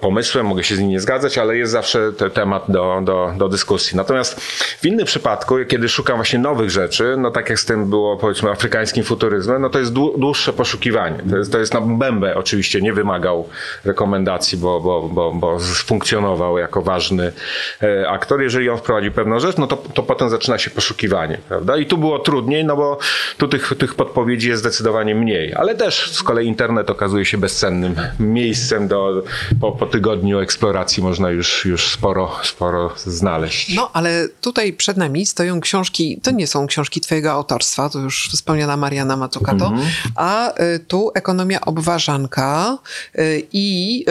pomysłem, 0.00 0.46
mogę 0.46 0.64
się 0.64 0.76
z 0.76 0.80
nim 0.80 0.88
nie 0.88 1.00
zgadzać, 1.00 1.38
ale 1.38 1.56
jest 1.56 1.72
zawsze 1.72 2.12
te 2.12 2.30
temat 2.30 2.64
do, 2.68 3.00
do, 3.02 3.32
do 3.36 3.48
dyskusji. 3.48 3.96
Natomiast 3.96 4.40
w 4.80 4.86
innym 4.86 5.06
przypadku, 5.06 5.54
kiedy 5.68 5.88
szukam 5.88 6.16
właśnie 6.16 6.38
nowych 6.38 6.70
rzeczy, 6.70 7.14
no 7.18 7.30
tak 7.30 7.50
jak 7.50 7.60
z 7.60 7.64
tym 7.64 7.90
było 7.90 8.16
powiedzmy 8.16 8.50
afrykańskim 8.50 9.04
futuryzmem, 9.04 9.62
no 9.62 9.70
to 9.70 9.78
jest 9.78 9.92
dłuższe 9.92 10.52
poszukiwanie. 10.52 11.18
To 11.30 11.36
jest, 11.36 11.52
to 11.52 11.58
jest 11.58 11.74
na 11.74 11.80
Mbembe 11.80 12.34
oczywiście 12.34 12.80
nie 12.80 12.92
wymagał 12.92 13.48
rekomendacji, 13.84 14.58
bo, 14.58 14.80
bo, 14.80 15.08
bo, 15.08 15.32
bo 15.32 15.58
funkcjonował 15.58 16.58
jako 16.58 16.82
ważny 16.82 17.32
e, 17.82 18.08
aktor. 18.08 18.42
Jeżeli 18.42 18.70
on 18.70 18.78
wprowadził 18.78 19.12
pewną 19.12 19.40
rzecz, 19.40 19.56
no 19.56 19.66
to, 19.66 19.76
to 19.76 20.02
potem 20.02 20.30
zaczyna 20.30 20.58
się 20.58 20.70
poszukiwanie, 20.70 21.38
prawda? 21.48 21.76
I 21.76 21.86
tu 21.86 21.98
było 21.98 22.18
trudniej, 22.18 22.64
no 22.64 22.76
bo 22.76 22.98
tu 23.38 23.48
tych, 23.48 23.72
tych 23.78 23.94
podpowiedzi 23.94 24.48
jest 24.48 24.62
zdecydowanie 24.62 25.14
mniej, 25.14 25.54
ale 25.54 25.74
też 25.74 26.10
z 26.12 26.22
kolei 26.22 26.46
internet 26.46 26.90
okazuje 26.90 27.24
się 27.24 27.38
bezcennym 27.38 27.94
miejscem 28.20 28.88
do 28.88 29.22
po, 29.60 29.73
po 29.74 29.86
tygodniu 29.86 30.38
eksploracji 30.38 31.02
można 31.02 31.30
już, 31.30 31.64
już 31.64 31.90
sporo, 31.90 32.32
sporo 32.42 32.92
znaleźć. 32.96 33.74
No, 33.74 33.90
ale 33.92 34.28
tutaj 34.40 34.72
przed 34.72 34.96
nami 34.96 35.26
stoją 35.26 35.60
książki, 35.60 36.20
to 36.22 36.30
nie 36.30 36.46
są 36.46 36.66
książki 36.66 37.00
twojego 37.00 37.32
autorstwa, 37.32 37.90
to 37.90 37.98
już 37.98 38.28
wspomniana 38.32 38.76
Mariana 38.76 39.16
Mazzucato, 39.16 39.66
mm 39.66 39.80
-hmm. 39.80 39.86
a 40.16 40.60
y, 40.62 40.78
tu 40.78 41.10
Ekonomia 41.14 41.60
Obważanka 41.60 42.78
y, 43.18 43.46
i 43.52 44.04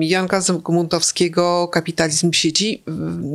y, 0.00 0.04
Janka 0.04 0.40
Zygmuntowskiego 0.40 1.68
Kapitalizm 1.68 2.30
w 2.30 2.36
sieci. 2.36 2.82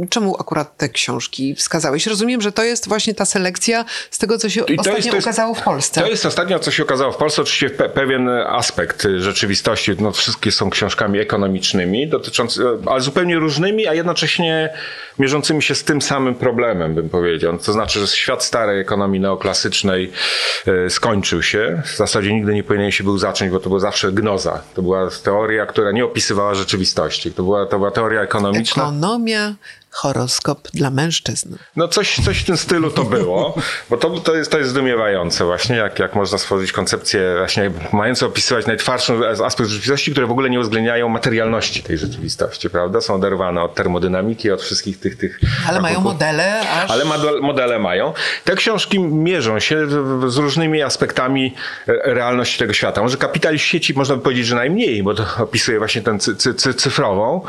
Czemu 0.10 0.36
akurat 0.40 0.78
te 0.78 0.90
książki 0.90 1.56
wskazałeś? 1.56 2.08
Rozumiem, 2.08 2.42
że 2.42 2.52
to 2.52 2.64
jest 2.64 2.88
właśnie 2.88 3.14
ta 3.14 3.26
selekcja 3.26 3.86
z 4.12 4.18
tego, 4.18 4.38
co 4.38 4.50
się 4.50 4.62
I 4.62 4.80
ostatnio 4.80 4.96
jest, 4.96 5.06
jest, 5.06 5.20
ukazało 5.20 5.54
w 5.54 5.62
Polsce. 5.62 6.02
To 6.02 6.08
jest 6.08 6.26
ostatnio, 6.26 6.60
co 6.60 6.72
się 6.72 6.84
okazało 6.84 7.12
w 7.12 7.18
Polsce. 7.18 7.42
Oczywiście 7.42 7.70
pe 7.70 7.90
pewien 7.90 8.30
aspekt 8.30 9.08
rzeczywistości. 9.18 9.92
No, 10.00 10.12
wszystkie 10.12 10.52
są 10.52 10.70
książkami 10.70 11.20
ekonomicznymi, 11.20 11.65
ekonomicznymi, 11.66 12.08
dotyczącymi, 12.08 12.66
ale 12.86 13.02
zupełnie 13.02 13.36
różnymi, 13.36 13.88
a 13.88 13.94
jednocześnie 13.94 14.70
mierzącymi 15.20 15.62
się 15.62 15.76
z 15.76 15.84
tym 15.84 16.02
samym 16.02 16.36
problemem, 16.36 16.96
bym 16.96 17.10
powiedział. 17.10 17.58
To 17.58 17.74
znaczy, 17.74 18.00
że 18.00 18.08
świat 18.08 18.44
starej 18.44 18.80
ekonomii 18.80 19.20
neoklasycznej 19.20 20.12
e, 20.68 20.90
skończył 20.90 21.44
się. 21.44 21.82
W 21.86 21.98
zasadzie 21.98 22.34
nigdy 22.34 22.54
nie 22.54 22.64
powinien 22.64 22.92
się 22.92 23.04
był 23.04 23.18
zacząć, 23.18 23.52
bo 23.52 23.60
to 23.60 23.70
była 23.70 23.80
zawsze 23.80 24.12
gnoza. 24.12 24.62
To 24.74 24.82
była 24.82 25.10
teoria, 25.24 25.66
która 25.66 25.92
nie 25.92 26.06
opisywała 26.06 26.56
rzeczywistości. 26.56 27.32
To 27.32 27.44
była, 27.44 27.66
to 27.66 27.78
była 27.78 27.92
teoria 27.92 28.22
ekonomiczna. 28.22 28.84
Ekonomia 28.84 29.56
horoskop 29.96 30.68
dla 30.74 30.90
mężczyzn. 30.90 31.56
No 31.76 31.88
coś, 31.88 32.20
coś 32.26 32.40
w 32.40 32.46
tym 32.46 32.58
stylu 32.58 32.92
to 32.92 33.04
było, 33.04 33.56
bo 33.90 33.98
to, 33.98 34.10
to, 34.10 34.36
jest, 34.36 34.52
to 34.52 34.58
jest 34.58 34.70
zdumiewające 34.70 35.46
właśnie, 35.46 35.76
jak, 35.76 36.00
jak 36.00 36.16
można 36.16 36.38
stworzyć 36.38 36.72
koncepcję 36.72 37.36
właśnie 37.38 37.72
mającą 37.94 38.26
opisywać 38.28 38.66
najtwardszy 38.66 39.14
aspekt 39.46 39.70
rzeczywistości, 39.70 40.12
które 40.12 40.28
w 40.28 40.32
ogóle 40.32 40.50
nie 40.50 40.60
uwzględniają 40.60 41.10
materialności 41.10 41.84
tej 41.84 41.98
rzeczywistości, 41.98 42.70
prawda? 42.70 43.02
Są 43.02 43.14
oderwane 43.16 43.62
od 43.62 43.76
termodynamiki, 43.76 44.52
od 44.52 44.62
wszystkich 44.62 45.00
tych... 45.00 45.18
tych 45.18 45.40
Ale 45.68 45.82
mają 45.82 46.02
modele 46.02 46.60
aż... 46.60 46.92
Ale 46.92 47.06
modele 47.42 47.80
mają. 47.80 48.14
Te 48.44 48.56
książki 48.56 49.00
mierzą 49.00 49.60
się 49.60 49.88
z 50.28 50.38
różnymi 50.38 50.82
aspektami 50.82 51.54
e, 51.88 52.14
realności 52.14 52.60
tego 52.60 52.74
świata. 52.74 53.02
Może 53.02 53.18
kapitalizm 53.18 53.64
sieci 53.64 53.94
można 53.94 54.16
by 54.16 54.22
powiedzieć, 54.22 54.46
że 54.46 54.56
najmniej, 54.56 55.04
bo 55.04 55.14
to 55.14 55.26
opisuje 55.40 55.80
właśnie 55.80 56.02
tę 56.02 56.20
cy, 56.20 56.54
cy, 56.54 56.74
cyfrową 56.74 57.42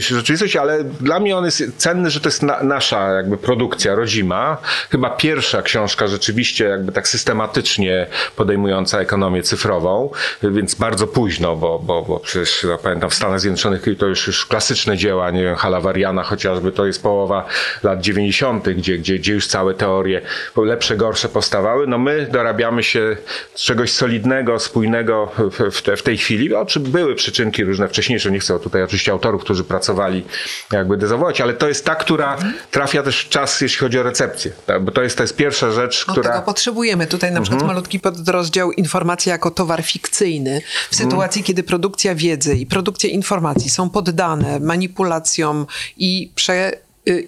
rzeczywistość, 0.00 0.56
ale 0.56 0.84
dla 0.84 1.20
mnie 1.20 1.36
on 1.36 1.44
jest 1.44 1.62
cenny, 1.76 2.10
że 2.10 2.20
to 2.20 2.28
jest 2.28 2.42
na, 2.42 2.62
nasza 2.62 3.12
jakby 3.12 3.36
produkcja 3.36 3.94
rodzima. 3.94 4.56
Chyba 4.90 5.10
pierwsza 5.10 5.62
książka 5.62 6.06
rzeczywiście 6.06 6.64
jakby 6.64 6.92
tak 6.92 7.08
systematycznie 7.08 8.06
podejmująca 8.36 9.00
ekonomię 9.00 9.42
cyfrową, 9.42 10.10
więc 10.42 10.74
bardzo 10.74 11.06
późno, 11.06 11.56
bo, 11.56 11.78
bo, 11.78 12.02
bo 12.02 12.20
przecież 12.20 12.64
ja 12.70 12.78
pamiętam 12.78 13.10
w 13.10 13.14
Stanach 13.14 13.40
Zjednoczonych 13.40 13.84
to 13.98 14.06
już, 14.06 14.26
już 14.26 14.46
klasyczne 14.46 14.96
dzieła, 14.96 15.30
nie 15.30 15.42
wiem, 15.42 15.56
Halavariana 15.56 16.22
chociażby, 16.22 16.72
to 16.72 16.86
jest 16.86 17.02
połowa 17.02 17.46
lat 17.82 18.00
90., 18.00 18.68
gdzie, 18.68 18.98
gdzie, 18.98 19.18
gdzie 19.18 19.34
już 19.34 19.46
całe 19.46 19.74
teorie 19.74 20.20
lepsze, 20.56 20.96
gorsze 20.96 21.28
powstawały. 21.28 21.86
No 21.86 21.98
my 21.98 22.28
dorabiamy 22.32 22.82
się 22.82 23.16
czegoś 23.54 23.92
solidnego, 23.92 24.58
spójnego 24.58 25.32
w, 25.70 25.82
te, 25.82 25.96
w 25.96 26.02
tej 26.02 26.18
chwili. 26.18 26.54
Oczy 26.54 26.80
były 26.80 27.14
przyczynki 27.14 27.64
różne 27.64 27.88
wcześniejsze, 27.88 28.30
nie 28.30 28.38
chcę 28.38 28.60
tutaj 28.60 28.82
oczywiście 28.82 29.12
autorów, 29.12 29.42
którzy 29.42 29.64
pracowali 29.64 29.87
pracowali, 29.88 30.24
jakby 30.72 30.96
dezawować, 30.96 31.40
ale 31.40 31.54
to 31.54 31.68
jest 31.68 31.84
ta, 31.84 31.94
która 31.94 32.38
trafia 32.70 33.02
też 33.02 33.24
w 33.24 33.28
czas, 33.28 33.60
jeśli 33.60 33.78
chodzi 33.78 33.98
o 33.98 34.02
recepcję. 34.02 34.52
Tak? 34.66 34.84
Bo 34.84 34.92
to 34.92 35.02
jest, 35.02 35.16
to 35.16 35.22
jest 35.22 35.36
pierwsza 35.36 35.72
rzecz, 35.72 36.04
no, 36.08 36.12
która... 36.12 36.30
Tego 36.30 36.44
potrzebujemy. 36.44 37.06
Tutaj 37.06 37.32
na 37.32 37.40
przykład 37.40 37.62
mhm. 37.62 37.76
malutki 37.76 38.00
podrozdział 38.00 38.72
informacja 38.72 39.32
jako 39.32 39.50
towar 39.50 39.82
fikcyjny. 39.82 40.60
W 40.90 40.96
sytuacji, 40.96 41.42
kiedy 41.42 41.62
produkcja 41.62 42.14
wiedzy 42.14 42.54
i 42.54 42.66
produkcja 42.66 43.10
informacji 43.10 43.70
są 43.70 43.90
poddane 43.90 44.60
manipulacjom 44.60 45.66
i 45.96 46.32
prze 46.34 46.72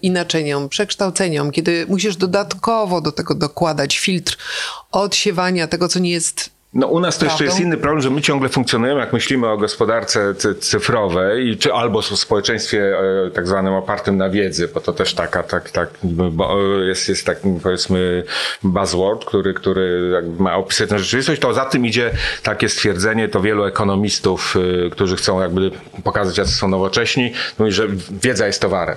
inaczeniom, 0.03 0.69
przekształceniom, 0.69 1.51
kiedy 1.51 1.87
musisz 1.89 2.17
dodatkowo 2.17 3.01
do 3.01 3.13
tego 3.13 3.35
dokładać 3.35 3.99
filtr 3.99 4.37
odsiewania 4.91 5.67
tego, 5.67 5.89
co 5.89 5.99
nie 5.99 6.11
jest 6.11 6.51
no 6.75 6.87
u 6.87 7.01
nas 7.01 7.19
to 7.19 7.25
jeszcze 7.25 7.45
jest 7.45 7.61
inny 7.61 7.77
problem, 7.77 8.03
że 8.03 8.11
my 8.11 8.23
ciągle 8.23 8.49
funkcjonujemy, 8.49 9.01
jak 9.01 9.13
myślimy 9.13 9.49
o 9.49 9.57
gospodarce 9.57 10.35
cyfrowej, 10.61 11.57
czy 11.57 11.73
albo 11.73 11.99
o 11.99 12.03
społeczeństwie 12.03 12.99
e, 13.27 13.31
tak 13.31 13.47
zwanym 13.47 13.75
opartym 13.75 14.17
na 14.17 14.31
wiedzy, 14.31 14.69
bo 14.69 14.81
to 14.81 14.93
też 14.93 15.15
taka, 15.15 15.43
tak, 15.43 15.71
tak, 15.71 15.91
jest, 16.87 17.09
jest 17.09 17.27
taki 17.27 17.49
powiedzmy 17.63 18.25
buzzword, 18.63 19.25
który, 19.25 19.55
który 19.55 20.13
ma 20.39 20.57
opisać 20.57 20.89
tę 20.89 20.99
rzeczywistość, 20.99 21.41
to 21.41 21.55
za 21.55 21.65
tym 21.65 21.87
idzie 21.87 22.11
takie 22.43 22.69
stwierdzenie, 22.69 23.29
to 23.29 23.41
wielu 23.41 23.65
ekonomistów, 23.65 24.57
y, 24.87 24.91
którzy 24.91 25.17
chcą 25.17 25.41
jakby 25.41 25.71
pokazać, 26.05 26.39
jacy 26.39 26.53
są 26.53 26.69
nowocześni, 26.69 27.33
mówi, 27.59 27.73
że 27.73 27.89
wiedza 28.11 28.47
jest 28.47 28.61
towarem. 28.61 28.97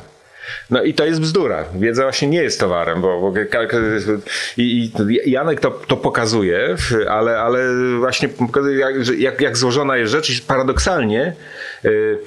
No 0.70 0.84
i 0.84 0.94
to 0.94 1.06
jest 1.06 1.22
bzdura. 1.22 1.66
Wiedza 1.76 2.04
właśnie 2.04 2.28
nie 2.28 2.44
jest 2.44 2.60
towarem, 2.60 3.02
bo, 3.02 3.22
bo 3.22 3.34
i, 4.58 4.92
i 5.26 5.32
Janek 5.32 5.60
to, 5.60 5.72
to 5.72 5.98
pokazuje, 5.98 6.76
ale, 7.10 7.40
ale 7.40 7.60
właśnie 8.00 8.30
pokazuje, 8.30 8.80
jak, 8.80 8.96
jak, 9.18 9.42
jak 9.42 9.58
złożona 9.58 9.98
jest 9.98 10.12
rzecz 10.12 10.30
i 10.30 10.42
paradoksalnie 10.42 11.34
yy, 11.84 12.20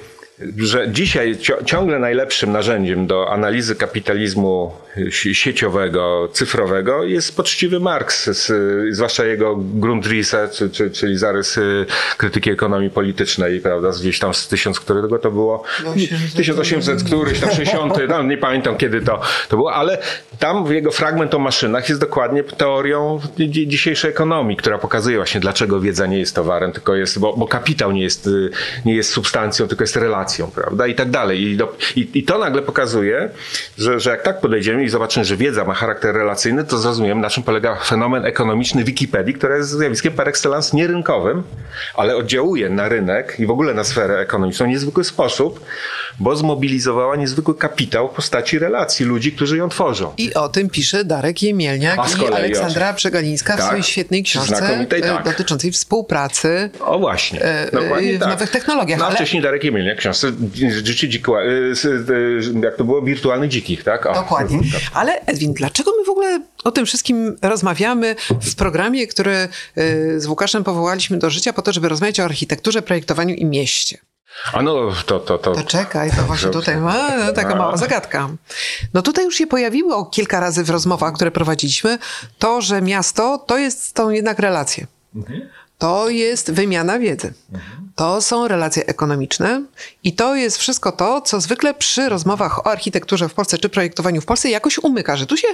że 0.57 0.91
dzisiaj 0.91 1.37
ciągle 1.65 1.99
najlepszym 1.99 2.51
narzędziem 2.51 3.07
do 3.07 3.31
analizy 3.31 3.75
kapitalizmu 3.75 4.71
sieciowego, 5.11 6.29
cyfrowego 6.33 7.03
jest 7.03 7.35
poczciwy 7.35 7.79
Marx, 7.79 8.29
zwłaszcza 8.91 9.25
jego 9.25 9.55
Grundrisse, 9.55 10.49
czyli 10.93 11.17
zarys 11.17 11.57
y, 11.57 11.85
krytyki 12.17 12.51
ekonomii 12.51 12.89
politycznej, 12.89 13.61
prawda, 13.61 13.89
gdzieś 13.99 14.19
tam 14.19 14.33
z 14.33 14.47
tysiąc, 14.47 14.79
którego 14.79 15.19
to 15.19 15.31
było? 15.31 15.63
1800 16.35 17.03
któryś 17.03 17.39
tam 17.39 17.49
60, 17.49 17.93
no 18.09 18.23
nie 18.23 18.37
pamiętam 18.37 18.77
kiedy 18.77 19.01
to, 19.01 19.21
to 19.49 19.57
było, 19.57 19.73
ale 19.73 19.97
tam 20.39 20.73
jego 20.73 20.91
fragment 20.91 21.33
o 21.33 21.39
maszynach 21.39 21.89
jest 21.89 22.01
dokładnie 22.01 22.43
teorią 22.43 23.19
dzisiejszej 23.47 24.11
ekonomii, 24.11 24.57
która 24.57 24.77
pokazuje 24.77 25.17
właśnie 25.17 25.41
dlaczego 25.41 25.79
wiedza 25.79 26.05
nie 26.05 26.19
jest 26.19 26.35
towarem, 26.35 26.71
tylko 26.71 26.95
jest, 26.95 27.19
bo, 27.19 27.37
bo 27.37 27.47
kapitał 27.47 27.91
nie 27.91 28.03
jest, 28.03 28.27
y, 28.27 28.49
nie 28.85 28.95
jest 28.95 29.09
substancją, 29.09 29.67
tylko 29.67 29.83
jest 29.83 29.95
relacją, 29.95 30.26
prawda, 30.55 30.87
i 30.87 30.95
tak 30.95 31.09
dalej. 31.09 31.41
I, 31.41 31.57
do, 31.57 31.77
i, 31.95 32.09
i 32.13 32.23
to 32.23 32.37
nagle 32.37 32.61
pokazuje, 32.61 33.29
że, 33.77 33.99
że 33.99 34.09
jak 34.09 34.21
tak 34.23 34.41
podejdziemy 34.41 34.83
i 34.83 34.89
zobaczymy, 34.89 35.25
że 35.25 35.37
wiedza 35.37 35.63
ma 35.65 35.73
charakter 35.73 36.15
relacyjny, 36.15 36.63
to 36.63 36.77
zrozumiemy, 36.77 37.21
na 37.21 37.29
czym 37.29 37.43
polega 37.43 37.75
fenomen 37.75 38.25
ekonomiczny 38.25 38.83
Wikipedii, 38.83 39.33
które 39.33 39.57
jest 39.57 39.69
zjawiskiem 39.69 40.13
par 40.13 40.29
excellence 40.29 40.77
nierynkowym, 40.77 41.43
ale 41.95 42.15
oddziałuje 42.15 42.69
na 42.69 42.89
rynek 42.89 43.35
i 43.39 43.45
w 43.45 43.51
ogóle 43.51 43.73
na 43.73 43.83
sferę 43.83 44.19
ekonomiczną 44.19 44.65
w 44.65 44.69
niezwykły 44.69 45.03
sposób, 45.03 45.65
bo 46.19 46.35
zmobilizowała 46.35 47.15
niezwykły 47.15 47.55
kapitał 47.57 48.07
w 48.09 48.11
postaci 48.11 48.59
relacji 48.59 49.05
ludzi, 49.05 49.31
którzy 49.31 49.57
ją 49.57 49.69
tworzą. 49.69 50.13
I 50.17 50.33
o 50.33 50.49
tym 50.49 50.69
pisze 50.69 51.05
Darek 51.05 51.41
Jemielniak 51.43 51.99
i 52.21 52.33
Aleksandra 52.33 52.93
Przegalińska 52.93 53.53
w 53.53 53.57
Tak. 53.57 53.65
swojej 53.65 53.83
świetnej 53.83 54.23
książce 54.23 54.79
e, 54.89 55.01
tak. 55.01 55.23
dotyczącej 55.23 55.71
współpracy 55.71 56.69
O 56.79 56.99
właśnie, 56.99 57.41
E, 57.41 57.71
dokładnie 57.71 58.13
e, 58.13 58.17
w 58.17 58.19
tak. 58.19 58.29
nowych 58.29 58.49
technologiach, 58.49 58.99
No 58.99 59.05
a 59.05 59.07
ale- 59.07 59.15
wcześniej 59.15 59.43
Darek 59.43 59.63
Jemielniak, 59.63 60.01
książce 60.17 60.31
Życie 60.85 61.09
dzikła, 61.09 61.41
s- 61.71 61.85
e, 61.85 62.59
jak 62.63 62.75
to 62.75 62.83
było, 62.83 63.01
wirtualnych 63.01 63.49
dzikich, 63.49 63.83
tak? 63.83 64.05
O. 64.05 64.13
Dokładnie. 64.13 64.59
Ale 64.93 65.21
Edwin, 65.25 65.53
dlaczego 65.53 65.91
my 65.99 66.05
w 66.05 66.09
ogóle 66.09 66.41
o 66.63 66.71
tym 66.71 66.85
wszystkim 66.85 67.37
rozmawiamy 67.41 68.15
w 68.41 68.55
programie, 68.55 69.07
który 69.07 69.47
y, 69.77 70.19
z 70.19 70.25
Łukaszem 70.27 70.63
powołaliśmy 70.63 71.17
do 71.17 71.29
życia 71.29 71.53
po 71.53 71.61
to, 71.61 71.73
żeby 71.73 71.89
rozmawiać 71.89 72.19
o 72.19 72.23
architekturze, 72.23 72.81
projektowaniu 72.81 73.35
i 73.35 73.45
mieście? 73.45 73.97
A 74.53 74.61
no, 74.61 74.91
to, 75.05 75.19
to, 75.19 75.37
to, 75.37 75.51
To 75.55 75.63
czekaj, 75.63 76.11
to 76.11 76.21
właśnie 76.23 76.49
tutaj 76.49 76.77
ma 76.77 77.17
no, 77.25 77.33
taka 77.33 77.55
mała 77.55 77.77
zagadka. 77.77 78.29
No 78.93 79.01
tutaj 79.01 79.25
już 79.25 79.35
się 79.35 79.47
pojawiło 79.47 80.05
kilka 80.05 80.39
razy 80.39 80.63
w 80.63 80.69
rozmowach, 80.69 81.13
które 81.13 81.31
prowadziliśmy, 81.31 81.97
to, 82.39 82.61
że 82.61 82.81
miasto 82.81 83.37
to 83.37 83.57
jest 83.57 83.93
tą 83.93 84.09
jednak 84.09 84.39
relacje. 84.39 84.87
To 85.77 86.09
jest 86.09 86.51
wymiana 86.51 86.99
wiedzy. 86.99 87.33
To 87.95 88.21
są 88.21 88.47
relacje 88.47 88.85
ekonomiczne 88.85 89.63
i 90.03 90.13
to 90.13 90.35
jest 90.35 90.57
wszystko 90.57 90.91
to, 90.91 91.21
co 91.21 91.41
zwykle 91.41 91.73
przy 91.73 92.09
rozmowach 92.09 92.59
o 92.59 92.67
architekturze 92.71 93.29
w 93.29 93.33
Polsce 93.33 93.57
czy 93.57 93.69
projektowaniu 93.69 94.21
w 94.21 94.25
Polsce 94.25 94.49
jakoś 94.49 94.77
umyka, 94.77 95.17
że 95.17 95.25
tu 95.25 95.37
się 95.37 95.47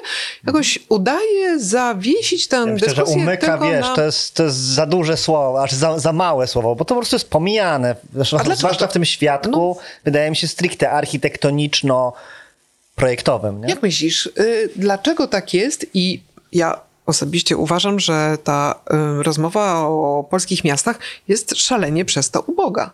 jakoś 0.48 0.80
udaje 0.90 1.60
zawiesić 1.60 2.48
tę 2.48 2.66
Myślę, 2.66 2.96
że 2.96 3.04
umyka, 3.04 3.58
wiesz, 3.58 3.88
na... 3.88 3.96
to, 3.96 4.02
jest, 4.02 4.34
to 4.34 4.44
jest 4.44 4.58
za 4.58 4.86
duże 4.86 5.18
słowo, 5.18 5.64
aż 5.64 5.72
za, 5.72 6.00
za 6.00 6.14
małe 6.14 6.48
słowo, 6.48 6.76
bo 6.76 6.86
to 6.86 6.96
po 6.96 7.02
prostu 7.02 7.16
jest 7.16 7.30
pomijane. 7.30 7.96
Zresztą, 8.16 8.38
dlaczego 8.38 8.56
zwłaszcza 8.56 8.86
to- 8.86 8.92
w 8.92 8.94
tym 8.94 9.06
świadku, 9.06 9.78
wydaje 10.06 10.30
mi 10.30 10.36
się 10.36 10.48
stricte 10.48 10.92
architektoniczno-projektowym. 10.92 13.62
Nie? 13.62 13.70
Jak 13.70 13.82
myślisz, 13.82 14.26
y, 14.26 14.70
dlaczego 14.76 15.28
tak 15.28 15.54
jest? 15.54 15.86
I 15.94 16.22
ja 16.52 16.80
osobiście 17.06 17.58
uważam, 17.58 18.00
że 18.00 18.38
ta 18.44 18.76
y, 19.20 19.24
rozmowa 19.24 19.88
o 19.88 20.28
polskich 20.30 20.64
miastach 20.64 21.00
jest 21.28 21.56
szalenie 21.56 22.06
przez 22.06 22.32
to 22.32 22.42
uboga. 22.42 22.92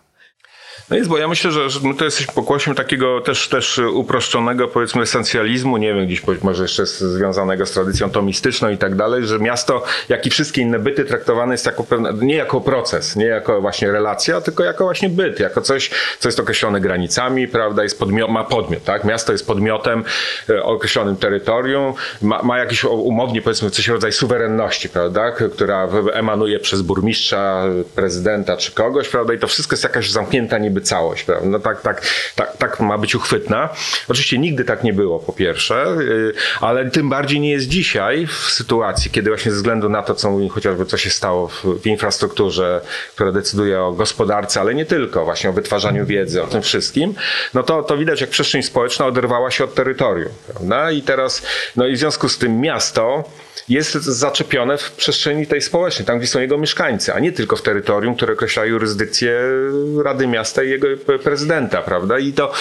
No 0.90 0.96
jest, 0.96 1.08
bo 1.08 1.18
ja 1.18 1.28
myślę, 1.28 1.50
że, 1.50 1.70
że 1.70 1.80
my 1.82 1.94
to 1.94 2.04
jesteśmy 2.04 2.34
pokłosiem 2.34 2.74
takiego 2.74 3.20
też, 3.20 3.48
też 3.48 3.80
uproszczonego, 3.92 4.68
powiedzmy, 4.68 5.02
esencjalizmu, 5.02 5.76
nie 5.76 5.94
wiem, 5.94 6.06
gdzieś 6.06 6.22
może 6.42 6.62
jeszcze 6.62 6.86
związanego 6.86 7.66
z 7.66 7.70
tradycją 7.70 8.10
tomistyczną 8.10 8.70
i 8.70 8.78
tak 8.78 8.94
dalej, 8.94 9.26
że 9.26 9.38
miasto, 9.38 9.82
jak 10.08 10.26
i 10.26 10.30
wszystkie 10.30 10.62
inne 10.62 10.78
byty, 10.78 11.04
traktowane 11.04 11.54
jest 11.54 11.66
jako 11.66 11.84
pewne, 11.84 12.12
nie 12.12 12.34
jako 12.34 12.60
proces, 12.60 13.16
nie 13.16 13.24
jako 13.24 13.60
właśnie 13.60 13.92
relacja, 13.92 14.40
tylko 14.40 14.64
jako 14.64 14.84
właśnie 14.84 15.08
byt, 15.08 15.40
jako 15.40 15.60
coś, 15.60 15.90
co 16.18 16.28
jest 16.28 16.40
określone 16.40 16.80
granicami, 16.80 17.48
prawda, 17.48 17.82
jest 17.82 17.98
podmiot, 17.98 18.30
ma 18.30 18.44
podmiot, 18.44 18.84
tak? 18.84 19.04
Miasto 19.04 19.32
jest 19.32 19.46
podmiotem 19.46 20.04
e, 20.48 20.62
określonym 20.62 21.16
terytorium, 21.16 21.94
ma, 22.22 22.42
ma 22.42 22.58
jakiś 22.58 22.84
umownie, 22.84 23.42
powiedzmy, 23.42 23.70
coś 23.70 23.88
rodzaj 23.88 24.12
suwerenności, 24.12 24.88
prawda, 24.88 25.30
która 25.30 25.88
emanuje 26.12 26.60
przez 26.60 26.82
burmistrza, 26.82 27.64
prezydenta 27.94 28.56
czy 28.56 28.72
kogoś, 28.72 29.08
prawda, 29.08 29.34
i 29.34 29.38
to 29.38 29.46
wszystko 29.46 29.72
jest 29.72 29.84
jakaś 29.84 30.10
zamknięta 30.10 30.58
niby 30.58 30.79
całość, 30.80 31.24
prawda, 31.24 31.46
no 31.48 31.58
tak, 31.58 31.82
tak, 31.82 32.06
tak, 32.36 32.56
tak 32.56 32.80
ma 32.80 32.98
być 32.98 33.14
uchwytna. 33.14 33.68
Oczywiście 34.08 34.38
nigdy 34.38 34.64
tak 34.64 34.84
nie 34.84 34.92
było, 34.92 35.18
po 35.18 35.32
pierwsze, 35.32 35.86
yy, 35.98 36.34
ale 36.60 36.90
tym 36.90 37.08
bardziej 37.08 37.40
nie 37.40 37.50
jest 37.50 37.68
dzisiaj 37.68 38.26
w 38.26 38.32
sytuacji, 38.32 39.10
kiedy 39.10 39.30
właśnie 39.30 39.50
ze 39.50 39.56
względu 39.56 39.88
na 39.88 40.02
to, 40.02 40.14
co 40.14 40.30
mówi 40.30 40.48
chociażby, 40.48 40.86
co 40.86 40.96
się 40.96 41.10
stało 41.10 41.48
w, 41.48 41.64
w 41.82 41.86
infrastrukturze, 41.86 42.80
która 43.14 43.32
decyduje 43.32 43.82
o 43.82 43.92
gospodarce, 43.92 44.60
ale 44.60 44.74
nie 44.74 44.86
tylko, 44.86 45.24
właśnie 45.24 45.50
o 45.50 45.52
wytwarzaniu 45.52 46.06
wiedzy, 46.06 46.42
o 46.42 46.46
tym 46.46 46.62
wszystkim, 46.62 47.14
no 47.54 47.62
to, 47.62 47.82
to 47.82 47.96
widać, 47.96 48.20
jak 48.20 48.30
przestrzeń 48.30 48.62
społeczna 48.62 49.06
oderwała 49.06 49.50
się 49.50 49.64
od 49.64 49.74
terytorium, 49.74 50.32
prawda, 50.46 50.90
i 50.90 51.02
teraz, 51.02 51.42
no 51.76 51.86
i 51.86 51.94
w 51.94 51.98
związku 51.98 52.28
z 52.28 52.38
tym 52.38 52.60
miasto 52.60 53.24
jest 53.70 53.92
zaczepione 53.94 54.78
w 54.78 54.92
przestrzeni 54.92 55.46
tej 55.46 55.62
społecznej, 55.62 56.06
tam 56.06 56.18
gdzie 56.18 56.28
są 56.28 56.40
jego 56.40 56.58
mieszkańcy, 56.58 57.14
a 57.14 57.18
nie 57.18 57.32
tylko 57.32 57.56
w 57.56 57.62
terytorium, 57.62 58.14
które 58.14 58.32
określa 58.32 58.64
jurysdykcję 58.64 59.40
Rady 60.04 60.26
Miasta 60.26 60.62
i 60.62 60.70
jego 60.70 60.86
prezydenta, 61.24 61.82
prawda? 61.82 62.18
I 62.18 62.32
to, 62.32 62.52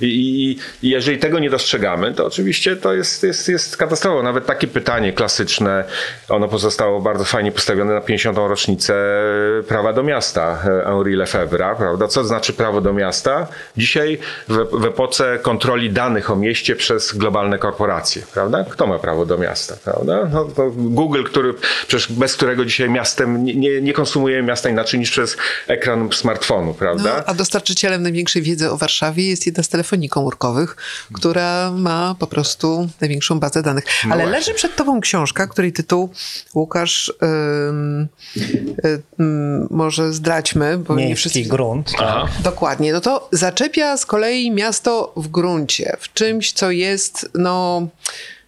i, 0.00 0.58
i, 0.82 0.90
jeżeli 0.90 1.18
tego 1.18 1.38
nie 1.38 1.50
dostrzegamy, 1.50 2.14
to 2.14 2.26
oczywiście 2.26 2.76
to 2.76 2.94
jest, 2.94 3.22
jest, 3.22 3.48
jest 3.48 3.76
katastrofa. 3.76 4.22
Nawet 4.22 4.46
takie 4.46 4.66
pytanie 4.66 5.12
klasyczne, 5.12 5.84
ono 6.28 6.48
pozostało 6.48 7.00
bardzo 7.00 7.24
fajnie 7.24 7.52
postawione 7.52 7.94
na 7.94 8.00
50. 8.00 8.38
rocznicę 8.38 8.94
prawa 9.68 9.92
do 9.92 10.02
miasta 10.02 10.62
e, 10.64 10.84
Henri 10.84 11.16
Lefebvre'a, 11.16 11.76
prawda? 11.76 12.08
Co 12.08 12.24
znaczy 12.24 12.52
prawo 12.52 12.80
do 12.80 12.92
miasta? 12.92 13.46
Dzisiaj 13.76 14.18
w, 14.48 14.80
w 14.80 14.84
epoce 14.84 15.38
kontroli 15.42 15.90
danych 15.90 16.30
o 16.30 16.36
mieście 16.36 16.76
przez 16.76 17.12
globalne 17.12 17.58
korporacje, 17.58 18.22
prawda? 18.34 18.64
Kto 18.70 18.86
ma 18.86 18.98
prawo 18.98 19.26
do 19.26 19.38
miasta, 19.38 19.74
prawda? 19.84 20.28
No, 20.32 20.44
Google, 20.76 21.24
który, 21.24 21.54
przecież 21.88 22.12
bez 22.12 22.34
którego 22.34 22.64
dzisiaj 22.64 22.90
miastem 22.90 23.44
nie, 23.44 23.54
nie, 23.54 23.80
nie 23.80 23.92
konsumuje 23.92 24.42
miasta 24.42 24.68
inaczej 24.68 25.00
niż 25.00 25.10
przez 25.10 25.36
ekran 25.66 26.12
smartfonu, 26.12 26.74
prawda? 26.74 27.16
No, 27.16 27.24
a 27.26 27.34
dostarczycielem 27.34 28.02
największej 28.02 28.42
wiedzy 28.42 28.70
o 28.70 28.76
Warszawie 28.76 29.28
jest 29.28 29.46
jedna 29.46 29.62
z 29.62 29.68
telefonii 29.68 30.08
komórkowych, 30.08 30.76
która 31.12 31.70
ma 31.70 32.16
po 32.18 32.26
prostu 32.26 32.88
największą 33.00 33.40
bazę 33.40 33.62
danych. 33.62 33.84
Ale 34.04 34.14
właśnie. 34.14 34.30
leży 34.30 34.54
przed 34.54 34.76
tobą 34.76 35.00
książka, 35.00 35.46
której 35.46 35.72
tytuł 35.72 36.10
Łukasz 36.54 37.12
ym, 37.22 38.08
y, 38.84 39.02
ym, 39.20 39.68
może 39.70 40.12
zdradźmy, 40.12 40.78
bo 40.78 40.94
nie 40.94 41.16
wszyscy... 41.16 41.38
Miejski 41.38 41.50
grunt. 41.50 41.92
Aha. 41.98 42.28
Dokładnie. 42.44 42.92
No 42.92 43.00
to 43.00 43.28
zaczepia 43.32 43.96
z 43.96 44.06
kolei 44.06 44.50
miasto 44.50 45.12
w 45.16 45.28
gruncie, 45.28 45.96
w 46.00 46.12
czymś, 46.12 46.52
co 46.52 46.70
jest, 46.70 47.30
no, 47.34 47.88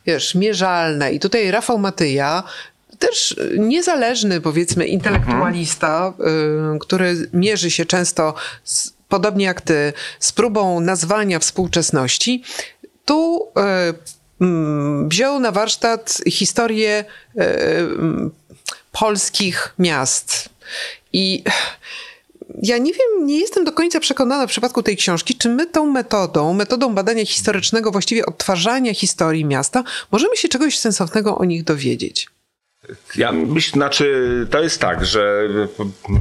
wiesz, 0.09 0.35
mierzalne. 0.35 1.13
I 1.13 1.21
tutaj 1.21 1.51
Rafał 1.51 1.79
Matyja, 1.79 2.43
też 2.99 3.37
niezależny, 3.59 4.41
powiedzmy, 4.41 4.87
intelektualista, 4.87 6.13
y, 6.77 6.79
który 6.79 7.29
mierzy 7.33 7.71
się 7.71 7.87
często, 7.87 8.35
z, 8.65 8.93
podobnie 9.09 9.45
jak 9.45 9.61
ty, 9.61 9.93
z 10.21 10.33
próbą 10.33 10.81
nazwania 10.81 11.39
współczesności, 11.39 12.43
tu 13.05 13.49
y, 14.41 14.45
mm, 14.45 15.09
wziął 15.09 15.41
na 15.41 15.53
warsztat 15.53 16.23
historię 16.31 17.05
y, 17.37 17.43
mm, 17.43 18.31
polskich 18.93 19.75
miast. 19.79 20.49
I 21.13 21.45
ja 22.63 22.79
nie 22.79 22.93
wiem, 22.93 23.27
nie 23.27 23.41
jestem 23.41 23.65
do 23.65 23.73
końca 23.73 24.01
przekonana 24.01 24.47
w 24.47 24.51
przypadku 24.51 24.83
tej 24.83 24.97
książki, 24.97 25.35
czy 25.35 25.49
my 25.49 25.67
tą 25.67 25.87
metodą, 25.87 26.55
metodą 26.55 26.95
badania 26.95 27.27
historycznego, 27.27 27.91
właściwie 27.91 28.27
odtwarzania 28.27 28.95
historii 28.95 29.45
miasta, 29.45 29.85
możemy 30.13 30.37
się 30.37 30.49
czegoś 30.49 30.79
sensownego 30.79 31.39
o 31.39 31.45
nich 31.45 31.65
dowiedzieć. 31.65 32.29
Ja 33.17 33.33
myślę, 33.33 33.73
znaczy, 33.73 34.47
to 34.51 34.63
jest 34.63 34.81
tak, 34.81 35.07
że 35.07 35.49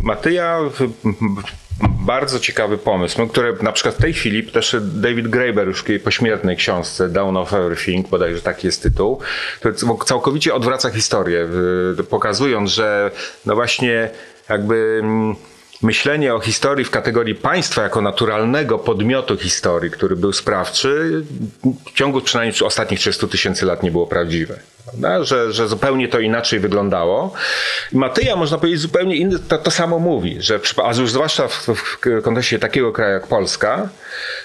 Matyja 0.04 0.60
bardzo 1.82 2.40
ciekawy 2.40 2.78
pomysł, 2.78 3.28
który 3.28 3.58
na 3.62 3.72
przykład 3.72 3.96
w 3.96 4.02
tej 4.02 4.14
chwili 4.14 4.44
też 4.44 4.76
David 4.82 5.28
Graeber 5.28 5.68
już 5.68 5.84
w 5.84 6.04
pośmiertnej 6.04 6.58
książce 6.58 7.10
Down 7.10 7.38
of 7.38 7.54
Everything, 7.54 8.10
bodajże 8.10 8.42
taki 8.42 8.68
jest 8.68 8.84
tytuł, 8.84 9.20
to 9.62 9.96
całkowicie 10.06 10.54
odwraca 10.54 10.90
historię, 10.90 11.48
pokazując, 12.10 12.72
że 12.72 13.12
no 13.46 13.56
właśnie 13.56 14.10
jakby 14.50 15.00
mm, 15.04 15.36
myślenie 15.82 16.36
o 16.36 16.40
historii 16.40 16.86
w 16.86 16.92
kategorii 16.92 17.36
państwa 17.36 17.84
jako 17.84 18.02
naturalnego 18.02 18.80
podmiotu 18.80 19.38
historii, 19.38 19.92
który 19.92 20.16
był 20.16 20.34
sprawczy, 20.34 21.24
w 21.86 21.92
ciągu 21.92 22.22
przynajmniej 22.22 22.62
ostatnich 22.62 23.00
300 23.00 23.28
tysięcy 23.28 23.66
lat 23.66 23.84
nie 23.84 23.92
było 23.92 24.08
prawdziwe. 24.08 24.60
Prawda? 24.88 25.24
Że, 25.24 25.54
że 25.54 25.68
zupełnie 25.68 26.08
to 26.08 26.20
inaczej 26.20 26.60
wyglądało. 26.60 27.34
I 27.94 27.98
Matyja, 27.98 28.36
można 28.36 28.58
powiedzieć, 28.58 28.82
zupełnie 28.82 29.16
inny, 29.16 29.40
to, 29.40 29.58
to 29.58 29.72
samo 29.72 30.00
mówi, 30.00 30.38
że, 30.40 30.60
a 30.84 30.94
już 31.00 31.12
zwłaszcza 31.12 31.48
w, 31.48 31.68
w 31.68 32.00
kontekście 32.24 32.60
takiego 32.60 32.92
kraju 32.92 33.14
jak 33.14 33.28
Polska, 33.28 33.90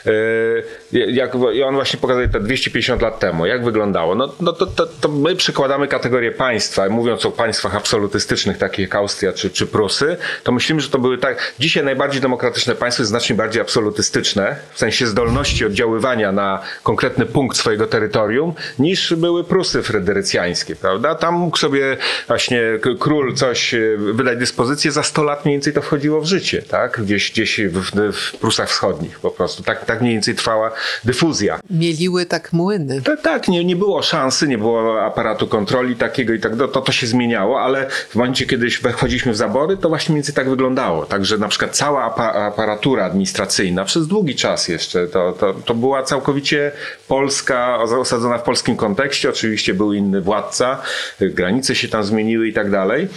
yy, 0.05 1.12
jak, 1.12 1.33
i 1.55 1.62
on 1.62 1.74
właśnie 1.74 2.00
pokazuje 2.00 2.28
te 2.28 2.40
250 2.40 3.02
lat 3.02 3.18
temu, 3.18 3.46
jak 3.46 3.64
wyglądało. 3.64 4.14
No, 4.14 4.35
no 4.40 4.52
to, 4.52 4.66
to, 4.66 4.87
to 4.87 5.09
my 5.09 5.37
przykładamy 5.37 5.88
kategorię 5.88 6.33
państwa, 6.33 6.88
mówiąc 6.88 7.26
o 7.26 7.31
państwach 7.31 7.74
absolutystycznych, 7.74 8.59
takich 8.59 8.78
jak 8.78 8.94
Austria 8.94 9.33
czy, 9.33 9.50
czy 9.50 9.66
Prusy, 9.66 10.16
to 10.42 10.52
myślimy, 10.52 10.81
że 10.81 10.88
to 10.88 10.98
były 10.98 11.18
tak. 11.18 11.52
Dzisiaj 11.59 11.85
najbardziej 11.85 12.20
demokratyczne 12.20 12.74
państwo 12.74 13.02
jest 13.02 13.11
znacznie 13.11 13.37
bardziej 13.37 13.62
absolutystyczne, 13.62 14.57
w 14.72 14.78
sensie 14.78 15.07
zdolności 15.07 15.66
oddziaływania 15.66 16.33
na 16.33 16.61
konkretny 16.83 17.26
punkt 17.26 17.57
swojego 17.57 17.87
terytorium, 17.87 18.55
niż 18.78 19.14
były 19.14 19.44
Prusy 19.44 19.83
Fryderycjańskie 19.83 20.32
prawda? 20.81 21.14
Tam 21.14 21.35
mógł 21.35 21.59
sobie 21.59 21.97
właśnie 22.29 22.62
król 22.99 23.35
coś 23.35 23.75
wydać 24.12 24.38
dyspozycję, 24.38 24.92
za 24.92 25.03
100 25.03 25.23
lat 25.23 25.45
mniej 25.45 25.55
więcej 25.55 25.73
to 25.73 25.83
wchodziło 25.83 26.21
w 26.21 26.27
życie, 26.27 26.62
tak? 26.62 27.01
Gdzieś, 27.03 27.33
gdzieś 27.33 27.61
w, 27.61 28.12
w 28.12 28.37
Prusach 28.37 28.68
Wschodnich 28.68 29.21
po 29.21 29.31
prostu. 29.31 29.62
Tak, 29.62 29.85
tak 29.85 30.01
mniej 30.01 30.12
więcej 30.12 30.35
trwała 30.35 30.71
dyfuzja. 31.05 31.61
Mieliły 31.71 32.27
tak 32.27 32.53
młyny. 32.53 33.03
Tak, 33.03 33.23
tak 33.23 33.49
nie, 33.49 33.64
nie 33.64 33.77
było 33.77 34.03
szansy, 34.03 34.49
nie 34.49 34.59
było 34.59 35.03
aparatu 35.05 35.47
kontroli 35.47 35.97
takiego 35.97 36.33
i 36.33 36.40
tak, 36.40 36.53
to, 36.57 36.81
to 36.81 36.92
się 36.92 37.07
zmieniało, 37.07 37.61
ale 37.61 37.90
w 37.90 38.14
momencie, 38.14 38.47
kiedy 38.47 38.71
wchodziliśmy 38.71 39.33
w 39.33 39.37
zabory, 39.37 39.77
to 39.77 39.88
właśnie 39.88 40.12
mniej 40.12 40.18
więcej 40.18 40.35
tak 40.35 40.51
wyglądało. 40.51 41.07
Także 41.07 41.38
na 41.38 41.49
przykład 41.49 41.77
cała 41.77 42.05
aparatura 42.47 43.05
administracyjna 43.05 43.85
przez 43.85 44.07
długi 44.07 44.35
czas 44.35 44.68
jeszcze 44.68 45.07
to, 45.07 45.33
to, 45.33 45.55
to 45.55 45.75
była 45.75 46.03
całkowicie 46.03 46.73
polska, 47.09 47.79
osadzona 47.79 48.38
w 48.38 48.42
polskim 48.42 48.77
kontekście. 48.77 49.29
Oczywiście 49.29 49.75
był 49.75 49.92
inny 49.92 50.22
władca, 50.23 50.83
granice 51.21 51.75
się 51.75 51.89
tam 51.89 52.05
zmieniły 52.05 52.49
i 52.49 52.53
tak 52.53 52.71
dalej. 52.71 53.09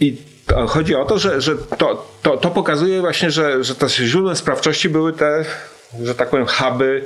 I 0.00 0.16
chodzi 0.68 0.94
o 0.94 1.04
to, 1.04 1.18
że, 1.18 1.40
że 1.40 1.56
to, 1.56 2.06
to, 2.22 2.36
to 2.36 2.50
pokazuje 2.50 3.00
właśnie, 3.00 3.30
że, 3.30 3.64
że 3.64 3.74
te 3.74 3.88
źródłem 3.88 4.36
sprawczości 4.36 4.88
były 4.88 5.12
te 5.12 5.44
że 6.02 6.14
tak 6.14 6.30
powiem, 6.30 6.46
huby 6.46 7.04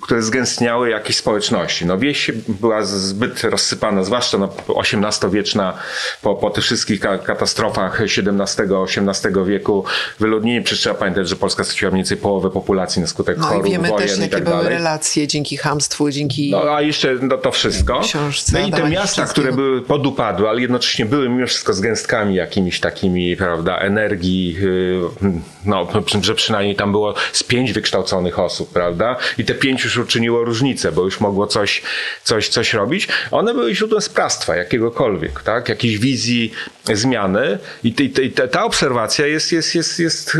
które 0.00 0.22
zgęstniały 0.22 0.90
jakieś 0.90 1.16
społeczności. 1.16 1.86
No 1.86 1.98
wieś 1.98 2.30
była 2.48 2.84
zbyt 2.84 3.44
rozsypana, 3.44 4.04
zwłaszcza 4.04 4.38
no, 4.38 4.48
XVIII-wieczna, 4.68 5.74
po, 6.22 6.34
po 6.34 6.50
tych 6.50 6.64
wszystkich 6.64 7.00
katastrofach 7.00 8.00
XVII-XVIII 8.00 9.44
wieku 9.46 9.84
wyludnienie, 10.20 10.62
przecież 10.62 10.80
trzeba 10.80 10.94
pamiętać, 10.94 11.28
że 11.28 11.36
Polska 11.36 11.64
straciła 11.64 11.90
mniej 11.90 11.98
więcej 11.98 12.16
połowę 12.16 12.50
populacji 12.50 13.02
na 13.02 13.08
skutek 13.08 13.38
no 13.38 13.44
chorób, 13.44 13.66
i 13.66 13.70
wiemy 13.70 13.88
wojen 13.88 14.08
też, 14.08 14.18
jakie 14.18 14.30
tak 14.30 14.44
były 14.44 14.56
dalej. 14.56 14.72
relacje 14.72 15.26
dzięki 15.26 15.56
hamstwu, 15.56 16.10
dzięki... 16.10 16.50
No 16.50 16.62
a 16.74 16.82
jeszcze 16.82 17.14
no, 17.22 17.38
to 17.38 17.50
wszystko. 17.50 18.00
Książce 18.00 18.60
no 18.60 18.66
i 18.66 18.70
te 18.72 18.88
miasta, 18.88 19.26
które 19.26 19.52
były 19.52 19.82
podupadłe, 19.82 20.48
ale 20.48 20.60
jednocześnie 20.60 21.06
były 21.06 21.28
mimo 21.28 21.46
wszystko 21.46 21.74
z 21.74 21.80
gęstkami 21.80 22.34
jakimiś 22.34 22.80
takimi, 22.80 23.36
prawda, 23.36 23.78
energii, 23.78 24.56
yy, 24.60 25.32
no, 25.64 25.88
że 26.22 26.34
przynajmniej 26.34 26.76
tam 26.76 26.92
było 26.92 27.14
z 27.32 27.42
pięć 27.42 27.72
wykształconych 27.72 28.38
osób, 28.38 28.72
prawda, 28.72 29.16
i 29.38 29.44
te 29.44 29.54
pięć 29.54 29.67
już 29.70 29.96
uczyniło 29.96 30.44
różnicę, 30.44 30.92
bo 30.92 31.04
już 31.04 31.20
mogło 31.20 31.46
coś, 31.46 31.82
coś, 32.24 32.48
coś 32.48 32.74
robić. 32.74 33.08
One 33.30 33.54
były 33.54 33.74
źródłem 33.74 34.02
sprawstwa 34.02 34.56
jakiegokolwiek, 34.56 35.42
tak? 35.42 35.68
jakiejś 35.68 35.98
wizji 35.98 36.52
zmiany 36.96 37.58
i, 37.84 37.94
i, 38.22 38.30
ta, 38.32 38.64
obserwacja 38.64 39.26
jest, 39.26 39.52
jest, 39.52 39.74
jest, 39.74 39.98
jest 39.98 40.38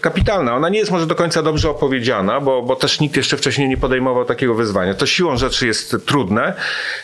kapitalna. 0.00 0.54
Ona 0.56 0.68
nie 0.68 0.78
jest 0.78 0.90
może 0.90 1.06
do 1.06 1.14
końca 1.14 1.42
dobrze 1.42 1.70
opowiedziana, 1.70 2.40
bo, 2.40 2.62
bo 2.62 2.76
też 2.76 3.00
nikt 3.00 3.16
jeszcze 3.16 3.36
wcześniej 3.36 3.68
nie 3.68 3.76
podejmował 3.76 4.24
takiego 4.24 4.54
wyzwania. 4.54 4.94
To 4.94 5.06
siłą 5.06 5.36
rzeczy 5.36 5.66
jest 5.66 5.96
trudne, 6.06 6.54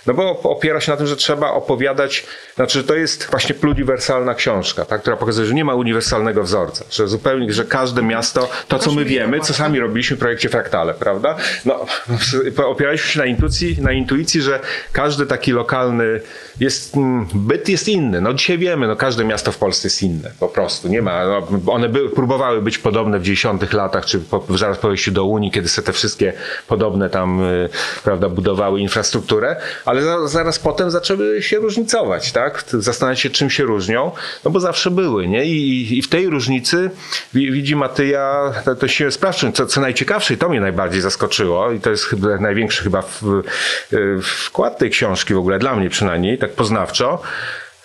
no 0.07 0.15
bo 0.15 0.41
opiera 0.43 0.81
się 0.81 0.91
na 0.91 0.97
tym, 0.97 1.07
że 1.07 1.17
trzeba 1.17 1.51
opowiadać, 1.51 2.27
znaczy 2.55 2.85
to 2.85 2.95
jest 2.95 3.31
właśnie 3.31 3.55
pluriwersalna 3.55 4.35
książka, 4.35 4.85
tak? 4.85 5.01
która 5.01 5.17
pokazuje, 5.17 5.47
że 5.47 5.55
nie 5.55 5.65
ma 5.65 5.75
uniwersalnego 5.75 6.43
wzorca, 6.43 6.85
że 6.91 7.09
zupełnie, 7.09 7.53
że 7.53 7.65
każde 7.65 8.03
miasto, 8.03 8.49
to 8.69 8.79
co 8.79 8.93
my 8.93 9.05
wiemy, 9.05 9.41
co 9.41 9.55
sami 9.55 9.81
robiliśmy 9.81 10.17
w 10.17 10.21
projekcie 10.21 10.49
Fraktale, 10.49 10.95
prawda? 10.95 11.37
No, 11.65 11.87
opieraliśmy 12.67 13.11
się 13.11 13.19
na 13.19 13.27
intuicji, 13.27 13.83
na 13.83 13.93
intuicji, 13.93 14.43
że 14.43 14.61
każdy 14.93 15.27
taki 15.27 15.53
lokalny 15.53 16.21
jest, 16.61 16.97
mm, 16.97 17.27
byt 17.35 17.69
jest 17.69 17.89
inny. 17.89 18.21
No 18.21 18.35
dzisiaj 18.35 18.59
wiemy, 18.59 18.86
no 18.87 18.97
każde 18.97 19.25
miasto 19.25 19.53
w 19.53 19.59
Polsce 19.59 19.87
jest 19.89 20.03
inne, 20.03 20.31
po 20.41 20.49
prostu. 20.49 20.89
Nie 20.89 21.03
ma, 21.03 21.25
no, 21.25 21.73
one 21.73 21.89
by, 21.89 22.11
próbowały 22.11 22.63
być 22.63 22.79
podobne 22.79 23.19
w 23.19 23.23
10 23.23 23.73
latach, 23.73 24.07
czy 24.07 24.19
po, 24.19 24.45
zaraz 24.57 24.79
po 24.79 24.89
wejściu 24.89 25.13
do 25.13 25.25
Unii, 25.25 25.51
kiedy 25.51 25.69
se 25.69 25.83
te 25.83 25.93
wszystkie 25.93 26.33
podobne 26.69 27.11
tam, 27.11 27.43
y, 27.43 27.69
prawda, 28.05 28.29
budowały 28.29 28.81
infrastrukturę, 28.81 29.57
ale 29.85 30.03
za, 30.03 30.29
zaraz 30.29 30.59
potem 30.59 30.91
zaczęły 30.91 31.43
się 31.43 31.59
różnicować, 31.59 32.33
tak? 32.33 32.65
Zastanawiać 32.69 33.21
się, 33.21 33.31
czym 33.31 33.51
się 33.51 33.65
różnią, 33.65 34.13
no 34.45 34.51
bo 34.51 34.61
zawsze 34.61 34.91
były, 34.91 35.29
nie? 35.29 35.45
I, 35.45 35.99
i 35.99 36.03
w 36.03 36.09
tej 36.09 36.27
różnicy 36.27 36.91
widzi 37.35 37.77
Matyja 37.77 38.53
tę 38.81 38.89
siłę 38.89 39.11
sprawczą. 39.11 39.53
Co, 39.53 39.67
co 39.67 39.81
najciekawsze, 39.81 40.35
i 40.35 40.37
to 40.37 40.49
mnie 40.49 40.61
najbardziej 40.61 41.01
zaskoczyło, 41.01 41.73
i 41.73 41.81
to 41.81 41.91
jest 41.91 42.05
chyba 42.05 42.37
największy 42.37 42.83
chyba 42.83 43.03
w, 43.03 43.43
y, 43.93 44.23
wkład 44.23 44.79
tej 44.79 44.91
książki 44.91 45.35
w 45.35 45.39
ogóle, 45.39 45.59
dla 45.59 45.77
mnie 45.77 45.91
przynajmniej, 45.91 46.39
tak 46.39 46.53
poznawczo, 46.53 47.23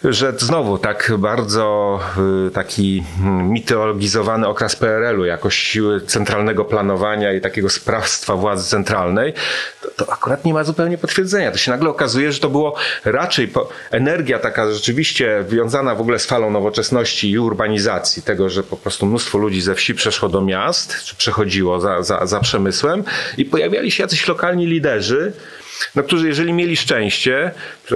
że 0.04 0.34
znowu 0.38 0.78
tak 0.78 1.12
bardzo 1.18 2.00
y, 2.48 2.52
taki 2.52 3.04
mm, 3.20 3.50
mitologizowany 3.50 4.48
okres 4.48 4.76
PRL-u 4.76 5.26
jako 5.26 5.50
siły 5.50 6.02
centralnego 6.02 6.66
planowania 6.66 7.34
i 7.34 7.42
takiego 7.42 7.70
sprawstwa 7.70 8.36
władzy 8.36 8.70
centralnej, 8.70 9.34
to, 9.82 9.88
to, 10.06 10.14
akurat 10.14 10.46
nie 10.46 10.54
ma 10.54 10.64
zupełnie 10.64 10.98
potwierdzenia. 10.98 11.52
To 11.52 11.58
się 11.58 11.72
nagle 11.72 11.90
okazuje, 11.90 12.32
że 12.32 12.40
to 12.40 12.50
było 12.50 12.76
raczej 13.06 13.48
po, 13.48 13.70
energia 13.92 14.40
taka 14.40 14.72
rzeczywiście 14.72 15.46
wiązana 15.50 15.96
w 15.96 16.02
ogóle 16.02 16.20
z 16.20 16.26
falą 16.26 16.52
nowoczesności 16.52 17.32
i 17.32 17.40
urbanizacji, 17.40 18.24
tego, 18.24 18.50
że 18.50 18.64
po 18.64 18.78
prostu 18.78 19.06
mnóstwo 19.06 19.38
ludzi 19.38 19.62
ze 19.62 19.76
wsi 19.76 19.96
przeszło 19.96 20.30
do 20.30 20.42
miast, 20.42 21.04
czy 21.04 21.16
przechodziło 21.16 21.80
za, 21.80 22.04
za, 22.04 22.26
za 22.26 22.40
przemysłem 22.40 23.04
i 23.38 23.46
pojawiali 23.46 23.92
się 23.92 24.04
jacyś 24.04 24.28
lokalni 24.28 24.66
liderzy, 24.66 25.34
no, 25.96 26.04
którzy 26.04 26.28
jeżeli 26.28 26.54
mieli 26.54 26.78
szczęście, 26.78 27.52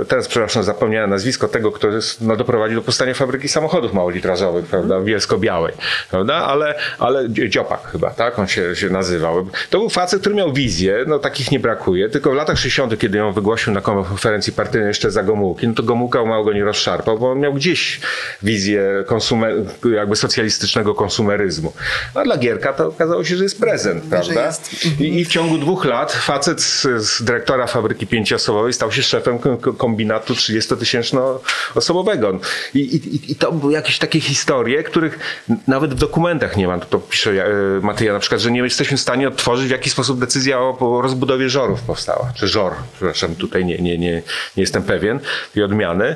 teraz 0.07 0.27
przepraszam, 0.27 0.63
zapomniałem 0.63 1.09
nazwisko 1.09 1.47
tego, 1.47 1.71
kto 1.71 1.87
jest, 1.87 2.21
no, 2.21 2.35
doprowadził 2.35 2.79
do 2.79 2.85
powstania 2.85 3.13
fabryki 3.13 3.47
samochodów 3.47 3.93
małolitrażowych, 3.93 4.65
prawda, 4.65 5.01
bielsko-białej, 5.01 5.73
prawda, 6.11 6.35
ale, 6.35 6.75
ale 6.99 7.29
Dziopak 7.29 7.87
chyba, 7.91 8.09
tak, 8.09 8.39
on 8.39 8.47
się, 8.47 8.75
się 8.75 8.89
nazywał. 8.89 9.47
To 9.69 9.79
był 9.79 9.89
facet, 9.89 10.21
który 10.21 10.35
miał 10.35 10.53
wizję, 10.53 11.03
no 11.07 11.19
takich 11.19 11.51
nie 11.51 11.59
brakuje, 11.59 12.09
tylko 12.09 12.31
w 12.31 12.33
latach 12.33 12.57
60., 12.57 12.99
kiedy 12.99 13.17
ją 13.17 13.33
wygłosił 13.33 13.73
na 13.73 13.81
konferencji 13.81 14.53
partyjnej 14.53 14.87
jeszcze 14.87 15.11
za 15.11 15.23
Gomułki, 15.23 15.67
no 15.67 15.73
to 15.73 15.83
Gomułka 15.83 16.25
mało 16.25 16.43
go 16.43 16.53
nie 16.53 16.63
rozszarpał, 16.63 17.19
bo 17.19 17.31
on 17.31 17.39
miał 17.39 17.53
gdzieś 17.53 17.99
wizję 18.43 19.03
konsumer, 19.07 19.55
jakby 19.95 20.15
socjalistycznego 20.15 20.95
konsumeryzmu. 20.95 21.73
A 22.13 22.23
dla 22.23 22.37
Gierka 22.37 22.73
to 22.73 22.87
okazało 22.87 23.23
się, 23.23 23.35
że 23.35 23.43
jest 23.43 23.59
prezent, 23.59 24.03
prawda? 24.09 24.51
I, 24.99 25.19
I, 25.19 25.25
w 25.25 25.27
ciągu 25.27 25.57
dwóch 25.57 25.85
lat 25.85 26.11
facet 26.11 26.61
z, 26.61 26.87
z 26.97 27.23
dyrektora 27.23 27.67
fabryki 27.75 28.07
pięcioosobowej 28.07 28.73
stał 28.73 28.91
się 28.91 29.03
szefem 29.03 29.39
kombinatu 29.77 30.33
30-tysięczno-osobowego. 30.33 32.39
I, 32.73 32.79
i, 32.79 33.31
I 33.31 33.35
to 33.35 33.51
były 33.51 33.73
jakieś 33.73 33.99
takie 33.99 34.19
historie, 34.19 34.83
których 34.83 35.19
nawet 35.67 35.93
w 35.93 35.97
dokumentach 35.97 36.57
nie 36.57 36.67
ma. 36.67 36.79
To 36.79 36.99
pisze 36.99 37.31
e, 37.31 37.81
Matyja 37.81 38.13
na 38.13 38.19
przykład, 38.19 38.41
że 38.41 38.51
nie 38.51 38.59
jesteśmy 38.59 38.97
w 38.97 39.01
stanie 39.01 39.27
odtworzyć, 39.27 39.67
w 39.67 39.71
jaki 39.71 39.89
sposób 39.89 40.19
decyzja 40.19 40.59
o, 40.59 41.01
rozbudowie 41.01 41.49
żorów 41.49 41.81
powstała. 41.81 42.31
Czy 42.35 42.47
żor, 42.47 42.73
przepraszam, 42.95 43.35
tutaj 43.35 43.65
nie, 43.65 43.77
nie, 43.77 43.97
nie, 43.97 44.13
nie 44.57 44.63
jestem 44.63 44.83
pewien, 44.83 45.19
tej 45.53 45.63
odmiany 45.63 46.15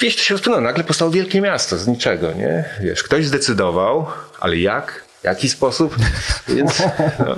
wieś 0.00 0.16
to 0.16 0.22
się 0.22 0.34
rozpłynęło. 0.34 0.62
Nagle 0.62 0.84
powstało 0.84 1.10
wielkie 1.10 1.40
miasto 1.40 1.78
z 1.78 1.86
niczego, 1.86 2.32
nie? 2.32 2.64
Wiesz, 2.80 3.02
ktoś 3.02 3.26
zdecydował, 3.26 4.06
ale 4.40 4.56
jak? 4.56 5.04
Jaki 5.22 5.48
sposób? 5.48 5.96
Więc, 6.48 6.82
no. 7.26 7.36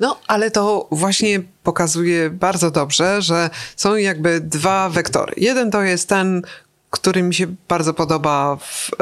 No, 0.00 0.20
ale 0.26 0.50
to 0.50 0.88
właśnie 0.90 1.42
pokazuje 1.62 2.30
bardzo 2.30 2.70
dobrze, 2.70 3.22
że 3.22 3.50
są 3.76 3.96
jakby 3.96 4.40
dwa 4.40 4.88
wektory. 4.88 5.34
Jeden 5.36 5.70
to 5.70 5.82
jest 5.82 6.08
ten, 6.08 6.42
który 6.90 7.22
mi 7.22 7.34
się 7.34 7.46
bardzo 7.68 7.94
podoba 7.94 8.56
w, 8.56 8.90
e, 8.92 8.96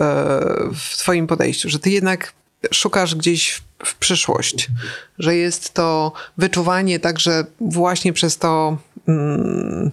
w 0.74 0.96
Twoim 0.96 1.26
podejściu, 1.26 1.68
że 1.68 1.78
Ty 1.78 1.90
jednak 1.90 2.32
szukasz 2.72 3.14
gdzieś 3.14 3.62
w 3.84 3.94
przyszłość, 3.94 4.68
że 5.18 5.36
jest 5.36 5.74
to 5.74 6.12
wyczuwanie 6.38 7.00
także 7.00 7.44
właśnie 7.60 8.12
przez 8.12 8.38
to 8.38 8.78
mm, 9.08 9.90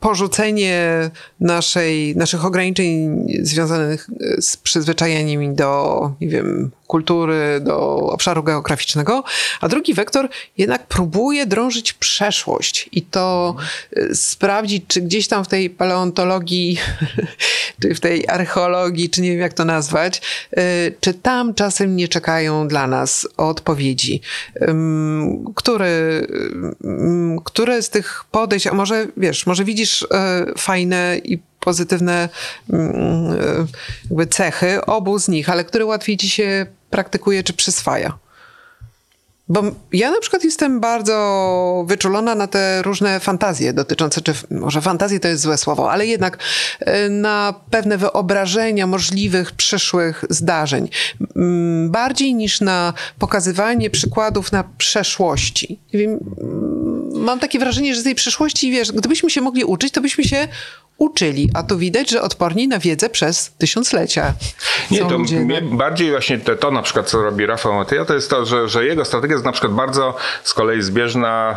porzucenie 0.00 1.10
naszej, 1.40 2.16
naszych 2.16 2.44
ograniczeń 2.44 3.26
związanych 3.42 4.08
z 4.40 4.56
przyzwyczajeniami 4.56 5.54
do, 5.54 6.10
nie 6.20 6.28
wiem, 6.28 6.70
kultury, 6.92 7.60
do 7.60 7.96
obszaru 7.96 8.42
geograficznego, 8.42 9.24
a 9.60 9.68
drugi 9.68 9.94
wektor 9.94 10.28
jednak 10.58 10.86
próbuje 10.86 11.46
drążyć 11.46 11.92
przeszłość 11.92 12.88
i 12.92 13.02
to 13.02 13.54
y, 13.96 14.14
sprawdzić, 14.14 14.84
czy 14.88 15.00
gdzieś 15.00 15.28
tam 15.28 15.44
w 15.44 15.48
tej 15.48 15.70
paleontologii, 15.70 16.78
czy 17.82 17.94
w 17.94 18.00
tej 18.00 18.28
archeologii, 18.28 19.10
czy 19.10 19.20
nie 19.22 19.30
wiem 19.30 19.40
jak 19.40 19.52
to 19.52 19.64
nazwać, 19.64 20.20
y, 20.58 20.94
czy 21.00 21.14
tam 21.14 21.54
czasem 21.54 21.96
nie 21.96 22.08
czekają 22.08 22.68
dla 22.68 22.86
nas 22.86 23.28
odpowiedzi. 23.36 24.20
Który, 25.54 26.26
które 27.44 27.82
z 27.82 27.90
tych 27.90 28.24
podejść, 28.30 28.66
a 28.66 28.74
może 28.74 29.06
wiesz, 29.16 29.46
może 29.46 29.64
widzisz 29.64 30.06
e, 30.10 30.46
fajne 30.58 31.20
i 31.24 31.38
pozytywne 31.60 32.28
jakby 34.10 34.26
cechy 34.26 34.84
obu 34.86 35.18
z 35.18 35.28
nich, 35.28 35.50
ale 35.50 35.64
które 35.64 35.84
łatwiej 35.84 36.16
ci 36.16 36.28
się 36.28 36.66
praktykuje 36.92 37.42
czy 37.42 37.52
przyswaja? 37.52 38.18
Bo 39.48 39.62
ja 39.92 40.10
na 40.10 40.20
przykład 40.20 40.44
jestem 40.44 40.80
bardzo 40.80 41.84
wyczulona 41.88 42.34
na 42.34 42.46
te 42.46 42.82
różne 42.82 43.20
fantazje 43.20 43.72
dotyczące, 43.72 44.20
czy 44.20 44.34
może 44.50 44.80
fantazje 44.80 45.20
to 45.20 45.28
jest 45.28 45.42
złe 45.42 45.58
słowo, 45.58 45.92
ale 45.92 46.06
jednak 46.06 46.38
e, 46.80 47.08
na 47.08 47.54
pewne 47.70 47.98
wyobrażenia 47.98 48.86
możliwych 48.86 49.52
przyszłych 49.52 50.24
zdarzeń. 50.30 50.88
Bardziej 51.88 52.34
niż 52.34 52.60
na 52.60 52.92
pokazywanie 53.18 53.90
przykładów 53.90 54.52
na 54.52 54.64
przeszłości. 54.78 55.78
Mam 57.14 57.40
takie 57.40 57.58
wrażenie, 57.58 57.94
że 57.94 58.00
z 58.00 58.04
tej 58.04 58.14
przeszłości, 58.14 58.70
wiesz, 58.70 58.92
gdybyśmy 58.92 59.30
się 59.30 59.40
mogli 59.40 59.64
uczyć, 59.64 59.92
to 59.92 60.00
byśmy 60.00 60.24
się 60.24 60.48
uczyli, 60.98 61.50
a 61.54 61.62
tu 61.62 61.78
widać, 61.78 62.10
że 62.10 62.22
odporni 62.22 62.68
na 62.68 62.78
wiedzę 62.78 63.10
przez 63.10 63.50
tysiąclecia. 63.58 64.34
Nie, 64.90 64.98
to 64.98 65.18
ludzie, 65.18 65.40
mnie 65.40 65.62
bardziej 65.62 66.10
właśnie 66.10 66.38
to, 66.38 66.56
to 66.56 66.70
na 66.70 66.82
przykład, 66.82 67.06
co 67.06 67.22
robi 67.22 67.46
Rafał 67.46 67.74
Matyja, 67.74 68.04
to 68.04 68.14
jest 68.14 68.30
to, 68.30 68.46
że, 68.46 68.68
że 68.68 68.84
jego 68.84 69.04
strategia 69.04 69.34
jest 69.34 69.44
na 69.44 69.52
przykład 69.52 69.72
bardzo 69.72 70.14
z 70.42 70.54
kolei 70.54 70.82
zbieżna 70.82 71.56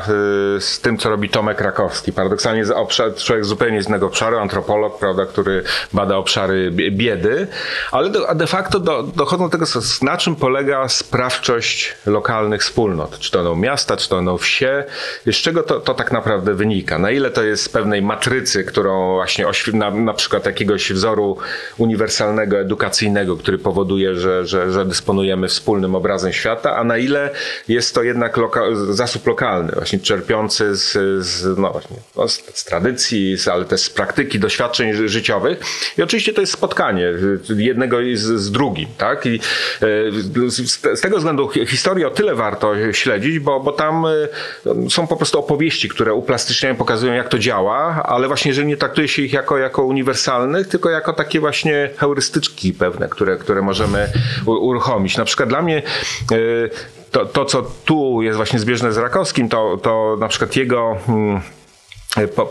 y, 0.57 0.61
z 0.61 0.79
tym, 0.81 0.97
co 0.97 1.09
robi 1.09 1.29
Tomek 1.29 1.57
Krakowski. 1.57 2.13
Paradoksalnie 2.13 2.65
z 2.65 2.71
obszar, 2.71 3.15
człowiek 3.15 3.45
zupełnie 3.45 3.83
z 3.83 3.87
innego 3.87 4.05
obszaru, 4.05 4.37
antropolog, 4.37 4.99
prawda, 4.99 5.25
który 5.25 5.63
bada 5.93 6.17
obszary 6.17 6.71
bie- 6.71 6.91
biedy, 6.91 7.47
ale 7.91 8.09
do, 8.09 8.29
a 8.29 8.35
de 8.35 8.47
facto 8.47 8.79
do, 8.79 9.03
dochodzą 9.03 9.43
do 9.43 9.49
tego, 9.49 9.65
na 10.01 10.17
czym 10.17 10.35
polega 10.35 10.87
sprawczość 10.87 11.95
lokalnych 12.05 12.61
wspólnot. 12.61 13.19
Czy 13.19 13.31
to 13.31 13.37
będą 13.37 13.55
miasta, 13.55 13.97
czy 13.97 14.09
to 14.09 14.15
będą 14.15 14.37
wsie, 14.37 14.83
z 15.25 15.35
czego 15.35 15.63
to, 15.63 15.79
to 15.79 15.93
tak 15.93 16.11
naprawdę 16.11 16.53
wynika. 16.53 16.99
Na 16.99 17.11
ile 17.11 17.31
to 17.31 17.43
jest 17.43 17.63
z 17.63 17.69
pewnej 17.69 18.01
matrycy, 18.01 18.63
którą 18.63 19.13
właśnie 19.13 19.45
na, 19.73 19.91
na 19.91 20.13
przykład 20.13 20.45
jakiegoś 20.45 20.91
wzoru 20.93 21.37
uniwersalnego, 21.77 22.59
edukacyjnego, 22.59 23.14
który 23.37 23.57
powoduje, 23.57 24.15
że, 24.15 24.45
że, 24.45 24.71
że 24.71 24.85
dysponujemy 24.85 25.47
wspólnym 25.47 25.95
obrazem 25.95 26.33
świata, 26.33 26.75
a 26.75 26.83
na 26.83 26.97
ile 26.97 27.29
jest 27.67 27.95
to 27.95 28.03
jednak 28.03 28.37
loka- 28.37 28.93
zasób 28.93 29.27
lokalny, 29.27 29.71
właśnie 29.71 29.99
czerpiący 29.99 30.75
z, 30.75 30.91
z, 31.25 31.57
no 31.57 31.81
no 32.15 32.27
z, 32.27 32.43
z 32.53 32.65
tradycji, 32.65 33.37
z, 33.37 33.47
ale 33.47 33.65
też 33.65 33.81
z 33.81 33.89
praktyki, 33.89 34.39
doświadczeń 34.39 34.93
ży- 34.93 35.09
życiowych. 35.09 35.59
I 35.97 36.01
oczywiście 36.01 36.33
to 36.33 36.41
jest 36.41 36.53
spotkanie 36.53 37.13
jednego 37.57 37.97
z, 38.13 38.19
z 38.19 38.51
drugim, 38.51 38.87
tak? 38.97 39.25
I 39.25 39.39
y, 39.83 40.49
z, 40.51 40.81
z 40.97 41.01
tego 41.01 41.17
względu 41.17 41.49
hi- 41.49 41.65
historię 41.65 42.07
o 42.07 42.11
tyle 42.11 42.35
warto 42.35 42.93
śledzić, 42.93 43.39
bo, 43.39 43.59
bo 43.59 43.71
tam 43.71 44.05
y, 44.05 44.89
są 44.89 45.07
po 45.07 45.15
prostu 45.17 45.39
opowieści, 45.39 45.89
które 45.89 46.13
uplastyczniają, 46.13 46.75
pokazują 46.75 47.13
jak 47.13 47.29
to 47.29 47.39
działa, 47.39 48.03
ale 48.05 48.27
właśnie, 48.27 48.53
że 48.53 48.65
nie 48.65 48.77
traktuje 48.77 49.07
się 49.07 49.21
ich 49.21 49.33
jako, 49.33 49.57
jako 49.57 49.83
uniwersalnych, 49.83 50.67
tylko 50.67 50.89
jako 50.89 51.13
takie 51.13 51.39
właśnie 51.39 51.89
heurystyczki 51.97 52.73
pewne, 52.73 53.04
które, 53.07 53.37
które 53.37 53.61
możemy 53.61 54.07
uruchomić. 54.45 55.17
Na 55.17 55.25
przykład 55.25 55.49
dla 55.49 55.61
mnie 55.61 55.83
y, 56.31 56.69
to, 57.11 57.25
to, 57.25 57.45
co 57.45 57.61
tu 57.85 58.21
jest 58.21 58.37
właśnie 58.37 58.59
zbieżne 58.59 58.93
z 58.93 58.97
Rakowskim, 58.97 59.49
to, 59.49 59.77
to 59.77 60.17
na 60.19 60.27
przykład 60.27 60.55
jego... 60.55 60.97
mm, 61.07 61.41
po, 61.41 61.64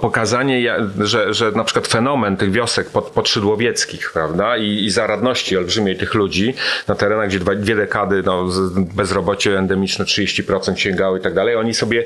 pokazanie, 0.00 0.62
ja- 0.62 0.76
że, 1.00 1.34
że 1.34 1.50
na 1.52 1.64
przykład 1.64 1.86
fenomen 1.88 2.36
tych 2.36 2.52
wiosek 2.52 2.90
pod, 2.90 3.04
podszydłowieckich, 3.10 4.10
prawda, 4.12 4.56
i, 4.56 4.84
i 4.84 4.90
zaradności 4.90 5.56
olbrzymiej 5.56 5.96
tych 5.96 6.14
ludzi 6.14 6.54
na 6.88 6.94
terenach, 6.94 7.28
gdzie 7.28 7.38
dwa, 7.38 7.54
dwie 7.54 7.76
dekady 7.76 8.22
no, 8.26 8.48
bezrobocie 8.94 9.58
endemiczne 9.58 10.04
30% 10.04 10.76
sięgało 10.76 11.16
i 11.16 11.20
tak 11.20 11.34
dalej, 11.34 11.56
oni 11.56 11.74
sobie, 11.74 12.04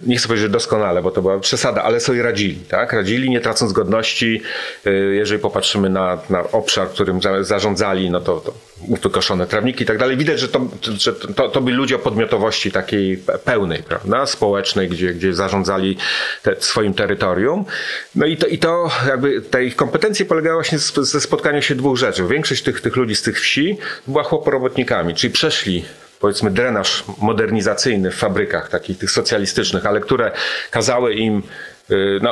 nie 0.00 0.16
chcę 0.16 0.28
powiedzieć, 0.28 0.42
że 0.46 0.52
doskonale, 0.52 1.02
bo 1.02 1.10
to 1.10 1.22
była 1.22 1.38
przesada, 1.40 1.82
ale 1.82 2.00
sobie 2.00 2.22
radzili, 2.22 2.54
tak, 2.68 2.92
radzili 2.92 3.30
nie 3.30 3.40
tracąc 3.40 3.72
godności, 3.72 4.42
y, 4.86 4.90
jeżeli 5.14 5.40
popatrzymy 5.40 5.90
na, 5.90 6.18
na 6.30 6.50
obszar, 6.52 6.88
którym 6.88 7.22
za- 7.22 7.44
zarządzali, 7.44 8.10
no 8.10 8.20
to, 8.20 8.40
to 8.40 8.52
wykoszone 9.02 9.46
trawniki 9.46 9.82
i 9.82 9.86
tak 9.86 9.98
dalej, 9.98 10.16
widać, 10.16 10.40
że 10.40 10.48
to, 10.48 10.60
że 10.98 11.12
to, 11.12 11.48
to 11.48 11.60
byli 11.60 11.76
ludzie 11.76 11.96
o 11.96 11.98
podmiotowości 11.98 12.72
takiej 12.72 13.18
pe- 13.18 13.38
pełnej, 13.38 13.82
prawda, 13.82 14.26
społecznej, 14.26 14.88
gdzie, 14.88 15.14
gdzie 15.14 15.34
zarządzali 15.34 15.96
te, 16.42 16.56
swoim 16.58 16.94
terytorium. 16.96 17.64
No 18.14 18.26
i 18.26 18.36
to, 18.36 18.46
i 18.46 18.58
to 18.58 18.90
jakby 19.08 19.40
te 19.40 19.64
ich 19.64 19.76
kompetencje 19.76 20.26
polegały 20.26 20.56
właśnie 20.56 20.78
ze 21.04 21.20
spotkania 21.20 21.62
się 21.62 21.74
dwóch 21.74 21.96
rzeczy. 21.96 22.24
Większość 22.24 22.62
tych, 22.62 22.80
tych 22.80 22.96
ludzi 22.96 23.16
z 23.16 23.22
tych 23.22 23.40
wsi 23.40 23.78
była 24.06 24.22
chłoporobotnikami, 24.22 25.14
czyli 25.14 25.32
przeszli 25.32 25.84
powiedzmy 26.20 26.50
drenaż 26.50 27.04
modernizacyjny 27.18 28.10
w 28.10 28.14
fabrykach 28.14 28.68
takich 28.68 28.98
tych 28.98 29.10
socjalistycznych, 29.10 29.86
ale 29.86 30.00
które 30.00 30.32
kazały 30.70 31.14
im 31.14 31.42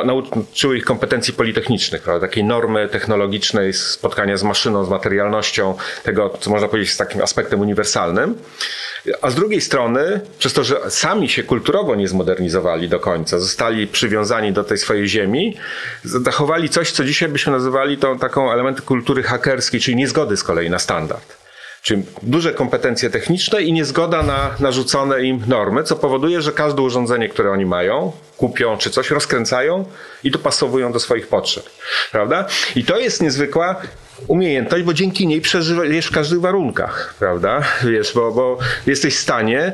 nauczyły 0.05 0.77
ich 0.77 0.85
kompetencji 0.85 1.35
politechnicznych, 1.35 2.03
prawda? 2.03 2.27
takiej 2.27 2.45
normy 2.45 2.89
technologicznej, 2.89 3.73
spotkania 3.73 4.37
z 4.37 4.43
maszyną, 4.43 4.85
z 4.85 4.89
materialnością, 4.89 5.75
tego, 6.03 6.39
co 6.41 6.51
można 6.51 6.69
powiedzieć, 6.69 6.93
z 6.93 6.97
takim 6.97 7.23
aspektem 7.23 7.61
uniwersalnym. 7.61 8.35
A 9.23 9.31
z 9.31 9.35
drugiej 9.35 9.61
strony, 9.61 10.21
przez 10.39 10.53
to, 10.53 10.65
że 10.65 10.91
sami 10.91 11.29
się 11.29 11.43
kulturowo 11.43 11.95
nie 11.95 12.09
zmodernizowali 12.09 12.89
do 12.89 13.01
końca, 13.01 13.39
zostali 13.39 13.87
przywiązani 13.87 14.53
do 14.53 14.65
tej 14.65 14.79
swojej 14.79 15.09
ziemi, 15.09 15.57
zachowali 16.05 16.69
coś, 16.69 16.93
co 16.93 17.05
dzisiaj 17.05 17.29
byśmy 17.29 17.53
nazywali 17.53 17.99
tą 17.99 18.19
taką 18.19 18.53
elementy 18.53 18.83
kultury 18.83 19.23
hakerskiej, 19.23 19.81
czyli 19.81 19.97
niezgody 19.97 20.37
z 20.37 20.43
kolei 20.43 20.71
na 20.71 20.79
standard. 20.79 21.44
Czyli 21.85 22.03
duże 22.23 22.53
kompetencje 22.53 23.11
techniczne 23.11 23.63
i 23.63 23.73
niezgoda 23.73 24.23
na 24.23 24.51
narzucone 24.61 25.25
im 25.25 25.43
normy, 25.47 25.83
co 25.83 25.97
powoduje, 25.97 26.43
że 26.43 26.53
każde 26.53 26.83
urządzenie, 26.83 27.29
które 27.29 27.51
oni 27.51 27.67
mają, 27.67 28.13
kupią 28.37 28.79
czy 28.79 28.91
coś, 28.91 29.11
rozkręcają 29.11 29.85
i 30.25 30.31
dopasowują 30.31 30.93
do 30.93 31.01
swoich 31.01 31.29
potrzeb. 31.29 31.65
Prawda? 32.13 32.47
I 32.77 32.85
to 32.85 32.99
jest 32.99 33.23
niezwykła 33.23 33.77
umiejętność, 34.27 34.85
bo 34.85 34.95
dzięki 34.95 35.27
niej 35.27 35.41
przeżyjesz 35.41 36.07
w 36.07 36.13
każdych 36.13 36.41
warunkach, 36.41 37.15
prawda? 37.19 37.63
Wiesz, 37.85 38.13
bo, 38.15 38.33
bo 38.33 38.59
jesteś 38.87 39.17
w 39.17 39.21
stanie 39.21 39.73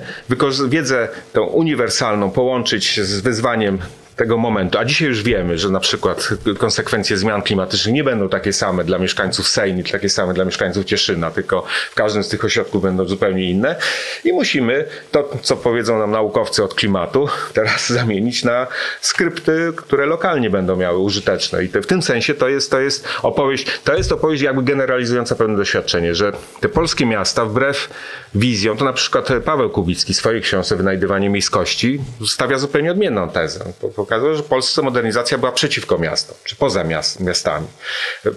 wiedzę 0.69 1.09
tą 1.33 1.45
uniwersalną 1.45 2.31
połączyć 2.31 3.01
z 3.01 3.21
wyzwaniem 3.21 3.79
tego 4.21 4.37
momentu. 4.37 4.79
A 4.79 4.85
dzisiaj 4.85 5.09
już 5.09 5.23
wiemy, 5.23 5.59
że 5.59 5.69
na 5.69 5.81
przykład 5.81 6.29
konsekwencje 6.59 7.17
zmian 7.17 7.43
klimatycznych 7.43 7.95
nie 7.95 8.05
będą 8.05 8.29
takie 8.29 8.53
same 8.53 8.85
dla 8.85 8.99
mieszkańców 8.99 9.49
Sejni, 9.49 9.85
takie 9.85 10.09
same 10.09 10.35
dla 10.35 10.45
mieszkańców 10.45 10.85
Cieszyna, 10.85 11.31
tylko 11.31 11.65
w 11.91 11.95
każdym 11.95 12.25
z 12.25 12.29
tych 12.29 12.45
ośrodków 12.45 12.83
będą 12.83 13.05
zupełnie 13.05 13.51
inne. 13.51 13.77
I 14.25 14.33
musimy 14.33 14.85
to, 15.11 15.31
co 15.43 15.57
powiedzą 15.57 15.99
nam 15.99 16.11
naukowcy 16.11 16.65
od 16.65 16.75
klimatu, 16.75 17.29
teraz 17.53 17.89
zamienić 18.01 18.45
na 18.45 18.67
skrypty, 19.01 19.73
które 19.77 20.07
lokalnie 20.07 20.51
będą 20.51 20.77
miały 20.77 20.99
użyteczne. 20.99 21.65
I 21.65 21.69
w 21.69 21.87
tym 21.87 22.03
sensie 22.03 22.35
to 22.35 22.49
jest, 22.49 22.71
to 22.71 22.81
jest 22.81 23.09
opowieść, 23.23 23.67
to 23.85 23.95
jest 23.95 24.13
opowieść 24.13 24.43
jakby 24.43 24.63
generalizująca 24.63 25.35
pewne 25.35 25.57
doświadczenie, 25.57 26.15
że 26.15 26.33
te 26.61 26.69
polskie 26.69 27.07
miasta 27.07 27.45
wbrew 27.45 27.91
wizjom, 28.35 28.77
to 28.77 28.85
na 28.85 28.93
przykład 28.93 29.29
Paweł 29.45 29.71
Kubicki 29.71 30.15
w 30.15 30.17
swojej 30.17 30.43
książce 30.43 30.77
Wynajdywanie 30.77 31.31
miejskości 31.31 32.01
stawia 32.27 32.59
zupełnie 32.59 32.91
odmienną 32.91 33.29
tezę. 33.29 33.65
Po- 34.11 34.15
Pokazuje, 34.15 34.37
że 34.37 34.43
w 34.43 34.47
Polsce 34.47 34.83
modernizacja 34.83 35.39
była 35.39 35.53
przeciwko 35.53 35.99
miastom, 35.99 36.37
czy 36.45 36.57
poza 36.57 36.85
miast, 36.85 37.21
miastami. 37.21 37.67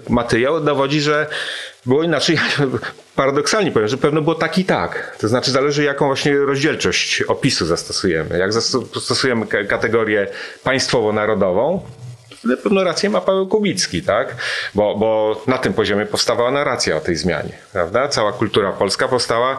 Matyja 0.08 0.60
dowodzi, 0.60 1.00
że 1.00 1.26
było 1.86 2.02
inaczej. 2.02 2.38
Paradoksalnie 3.16 3.70
powiem, 3.72 3.88
że 3.88 3.96
pewno 3.96 4.22
było 4.22 4.34
tak 4.34 4.58
i 4.58 4.64
tak. 4.64 5.16
To 5.20 5.28
znaczy 5.28 5.50
zależy 5.50 5.84
jaką 5.84 6.06
właśnie 6.06 6.36
rozdzielczość 6.38 7.22
opisu 7.22 7.66
zastosujemy. 7.66 8.38
Jak 8.38 8.52
zastosujemy 8.52 9.46
ka- 9.46 9.64
kategorię 9.64 10.26
państwowo-narodową, 10.64 11.80
wtedy 12.44 12.56
pewną 12.62 12.84
rację 12.84 13.10
ma 13.10 13.20
Paweł 13.20 13.46
Kubicki, 13.46 14.02
tak? 14.02 14.36
Bo, 14.74 14.96
bo 14.96 15.42
na 15.46 15.58
tym 15.58 15.72
poziomie 15.74 16.06
powstawała 16.06 16.50
narracja 16.50 16.96
o 16.96 17.00
tej 17.00 17.16
zmianie, 17.16 17.52
prawda? 17.72 18.08
Cała 18.08 18.32
kultura 18.32 18.72
polska 18.72 19.08
powstała 19.08 19.58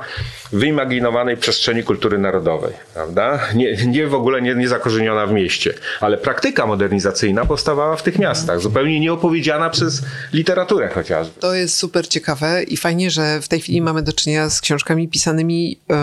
w 0.52 0.58
wyimaginowanej 0.58 1.38
przestrzeni 1.38 1.84
kultury 1.84 2.18
narodowej, 2.18 2.74
prawda? 2.94 3.40
Nie, 3.56 3.76
nie 3.88 4.08
w 4.08 4.16
ogóle 4.16 4.42
nie, 4.42 4.56
nie 4.56 4.68
zakorzeniona 4.68 5.28
w 5.28 5.32
mieście, 5.32 5.74
ale 6.02 6.18
praktyka 6.18 6.66
modernizacyjna 6.66 7.46
powstawała 7.46 7.96
w 7.96 8.04
tych 8.04 8.20
miastach, 8.20 8.60
zupełnie 8.60 9.00
nieopowiedziana 9.00 9.70
przez 9.70 10.02
literaturę 10.34 10.90
chociażby. 10.90 11.42
To 11.42 11.54
jest 11.54 11.78
super 11.78 12.08
ciekawe 12.08 12.64
i 12.64 12.78
fajnie, 12.78 13.12
że 13.12 13.42
w 13.42 13.48
tej 13.48 13.62
chwili 13.62 13.82
mamy 13.82 14.02
do 14.02 14.14
czynienia 14.14 14.50
z 14.50 14.62
książkami 14.62 15.08
pisanymi 15.08 15.80
e, 15.90 15.96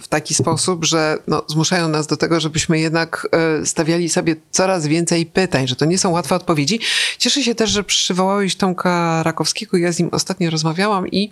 w 0.00 0.08
taki 0.08 0.34
sposób, 0.34 0.84
że 0.84 1.16
no, 1.26 1.42
zmuszają 1.48 1.88
nas 1.88 2.06
do 2.06 2.16
tego, 2.16 2.40
żebyśmy 2.40 2.80
jednak 2.80 3.28
e, 3.32 3.66
stawiali 3.66 4.08
sobie 4.08 4.36
coraz 4.50 4.86
więcej 4.86 5.26
pytań, 5.26 5.68
że 5.68 5.76
to 5.76 5.84
nie 5.84 5.98
są 5.98 6.10
łatwe 6.10 6.21
odpowiedzi. 6.30 6.80
Cieszę 7.18 7.42
się 7.42 7.54
też, 7.54 7.70
że 7.70 7.84
przywołałeś 7.84 8.56
Tomka 8.56 9.22
Rakowskiego. 9.22 9.76
Ja 9.76 9.92
z 9.92 9.98
nim 9.98 10.08
ostatnio 10.12 10.50
rozmawiałam 10.50 11.08
i 11.08 11.30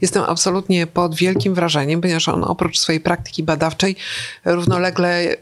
jestem 0.00 0.22
absolutnie 0.22 0.86
pod 0.86 1.14
wielkim 1.14 1.54
wrażeniem, 1.54 2.00
ponieważ 2.00 2.28
on 2.28 2.44
oprócz 2.44 2.78
swojej 2.78 3.00
praktyki 3.00 3.42
badawczej 3.42 3.96
równolegle 4.44 5.22
y, 5.24 5.38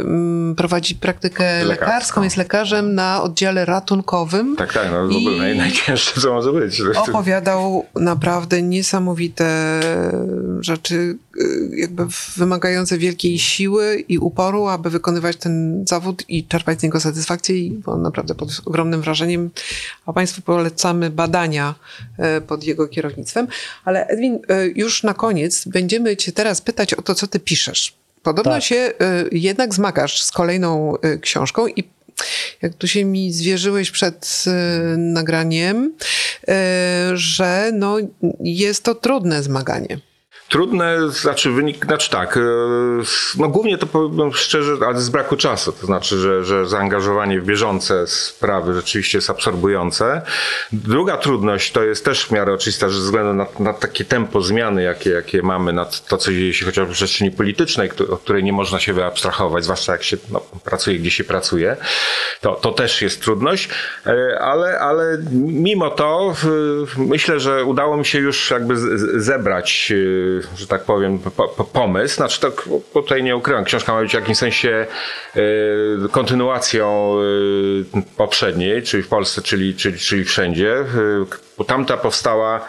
mm, 0.00 0.54
prowadzi 0.54 0.94
praktykę 0.94 1.44
Lekarską. 1.64 1.84
lekarską, 1.86 2.22
jest 2.22 2.36
lekarzem 2.36 2.94
na 2.94 3.22
oddziale 3.22 3.64
ratunkowym. 3.64 4.56
Tak, 4.56 4.72
tak, 4.72 4.88
no 4.92 5.08
w 5.08 5.16
ogóle 5.16 5.36
naj, 5.38 5.56
najcięższe 5.56 6.20
co 6.20 6.32
może 6.32 6.52
być. 6.52 6.82
opowiadał 6.96 7.86
naprawdę 7.94 8.62
niesamowite 8.62 9.80
rzeczy, 10.60 11.16
jakby 11.76 12.06
wymagające 12.36 12.98
wielkiej 12.98 13.38
siły 13.38 14.04
i 14.08 14.18
uporu, 14.18 14.66
aby 14.66 14.90
wykonywać 14.90 15.36
ten 15.36 15.84
zawód 15.88 16.24
i 16.28 16.44
czerpać 16.44 16.80
z 16.80 16.82
niego 16.82 17.00
satysfakcję 17.00 17.58
i 17.58 17.70
byłam 17.70 18.02
naprawdę 18.02 18.34
pod 18.34 18.48
ogromnym 18.64 19.02
wrażeniem, 19.02 19.50
a 20.06 20.12
Państwu 20.12 20.42
polecamy 20.42 21.10
badania 21.10 21.74
e, 22.18 22.40
pod 22.40 22.64
jego 22.64 22.88
kierownictwem. 22.88 23.46
Ale 23.84 24.06
Edwin, 24.06 24.38
e, 24.48 24.66
już 24.66 25.02
na 25.02 25.14
koniec 25.14 25.64
będziemy 25.64 26.16
Cię 26.16 26.32
teraz 26.32 26.60
pytać 26.60 26.94
o 26.94 27.02
to, 27.02 27.14
co 27.14 27.26
Ty 27.26 27.40
piszesz. 27.40 27.94
Podobno 28.22 28.52
Tak. 28.52 28.62
się 28.62 28.92
jednak 29.32 29.74
zmagasz 29.74 30.22
z 30.22 30.32
kolejną 30.32 30.94
książką 31.20 31.66
i 31.66 31.84
jak 32.62 32.74
tu 32.74 32.88
się 32.88 33.04
mi 33.04 33.32
zwierzyłeś 33.32 33.90
przed 33.90 34.44
nagraniem, 34.96 35.92
że 37.14 37.70
no, 37.74 37.96
jest 38.40 38.84
to 38.84 38.94
trudne 38.94 39.42
zmaganie. 39.42 40.00
Trudne, 40.52 41.10
znaczy 41.10 41.50
wynik, 41.50 41.86
znaczy 41.86 42.10
tak, 42.10 42.36
e, 42.36 42.40
no 43.38 43.48
głównie 43.48 43.78
to 43.78 43.86
powiem 43.86 44.32
szczerze, 44.32 44.76
ale 44.86 45.00
z 45.00 45.08
braku 45.08 45.36
czasu, 45.36 45.72
to 45.72 45.86
znaczy, 45.86 46.18
że, 46.18 46.44
że 46.44 46.66
zaangażowanie 46.66 47.40
w 47.40 47.44
bieżące 47.44 48.06
sprawy 48.06 48.74
rzeczywiście 48.74 49.18
jest 49.18 49.30
absorbujące. 49.30 50.22
Druga 50.72 51.16
trudność 51.16 51.72
to 51.72 51.82
jest 51.82 52.04
też 52.04 52.24
w 52.24 52.30
miarę 52.30 52.54
oczywista, 52.54 52.88
że 52.88 52.94
ze 52.94 53.04
względu 53.04 53.32
na, 53.32 53.46
na 53.58 53.72
takie 53.72 54.04
tempo 54.04 54.42
zmiany, 54.42 54.82
jakie, 54.82 55.10
jakie 55.10 55.42
mamy, 55.42 55.72
na 55.72 55.84
to, 55.84 56.18
co 56.18 56.32
dzieje 56.32 56.54
się 56.54 56.66
chociażby 56.66 56.94
w 56.94 56.96
przestrzeni 56.96 57.30
politycznej, 57.30 57.90
od 58.10 58.20
której 58.20 58.44
nie 58.44 58.52
można 58.52 58.80
się 58.80 58.92
wyabstrahować, 58.92 59.64
zwłaszcza 59.64 59.92
jak 59.92 60.02
się 60.02 60.16
no, 60.30 60.40
pracuje, 60.64 60.98
gdzie 60.98 61.10
się 61.10 61.24
pracuje, 61.24 61.76
to, 62.40 62.54
to 62.54 62.72
też 62.72 63.02
jest 63.02 63.22
trudność, 63.22 63.68
e, 64.06 64.38
ale, 64.40 64.78
ale 64.78 65.18
mimo 65.32 65.90
to 65.90 66.34
myślę, 66.96 67.40
że 67.40 67.64
udało 67.64 67.96
mi 67.96 68.04
się 68.04 68.18
już 68.18 68.50
jakby 68.50 68.76
zebrać 69.22 69.92
e, 70.38 70.41
że 70.56 70.66
tak 70.66 70.84
powiem, 70.84 71.18
po, 71.18 71.48
po, 71.48 71.64
pomysł. 71.64 72.16
Znaczy, 72.16 72.40
to 72.40 72.52
tutaj 72.92 73.22
nie 73.22 73.36
ukrywam, 73.36 73.64
książka 73.64 73.92
ma 73.92 74.00
być 74.00 74.10
w 74.10 74.14
jakimś 74.14 74.38
sensie 74.38 74.86
y, 75.36 76.08
kontynuacją 76.10 77.16
y, 77.96 78.02
poprzedniej, 78.16 78.82
czyli 78.82 79.02
w 79.02 79.08
Polsce, 79.08 79.42
czyli, 79.42 79.74
czyli, 79.74 79.98
czyli 79.98 80.24
wszędzie. 80.24 80.84
Bo 81.58 81.64
tamta 81.64 81.96
powstała 81.96 82.60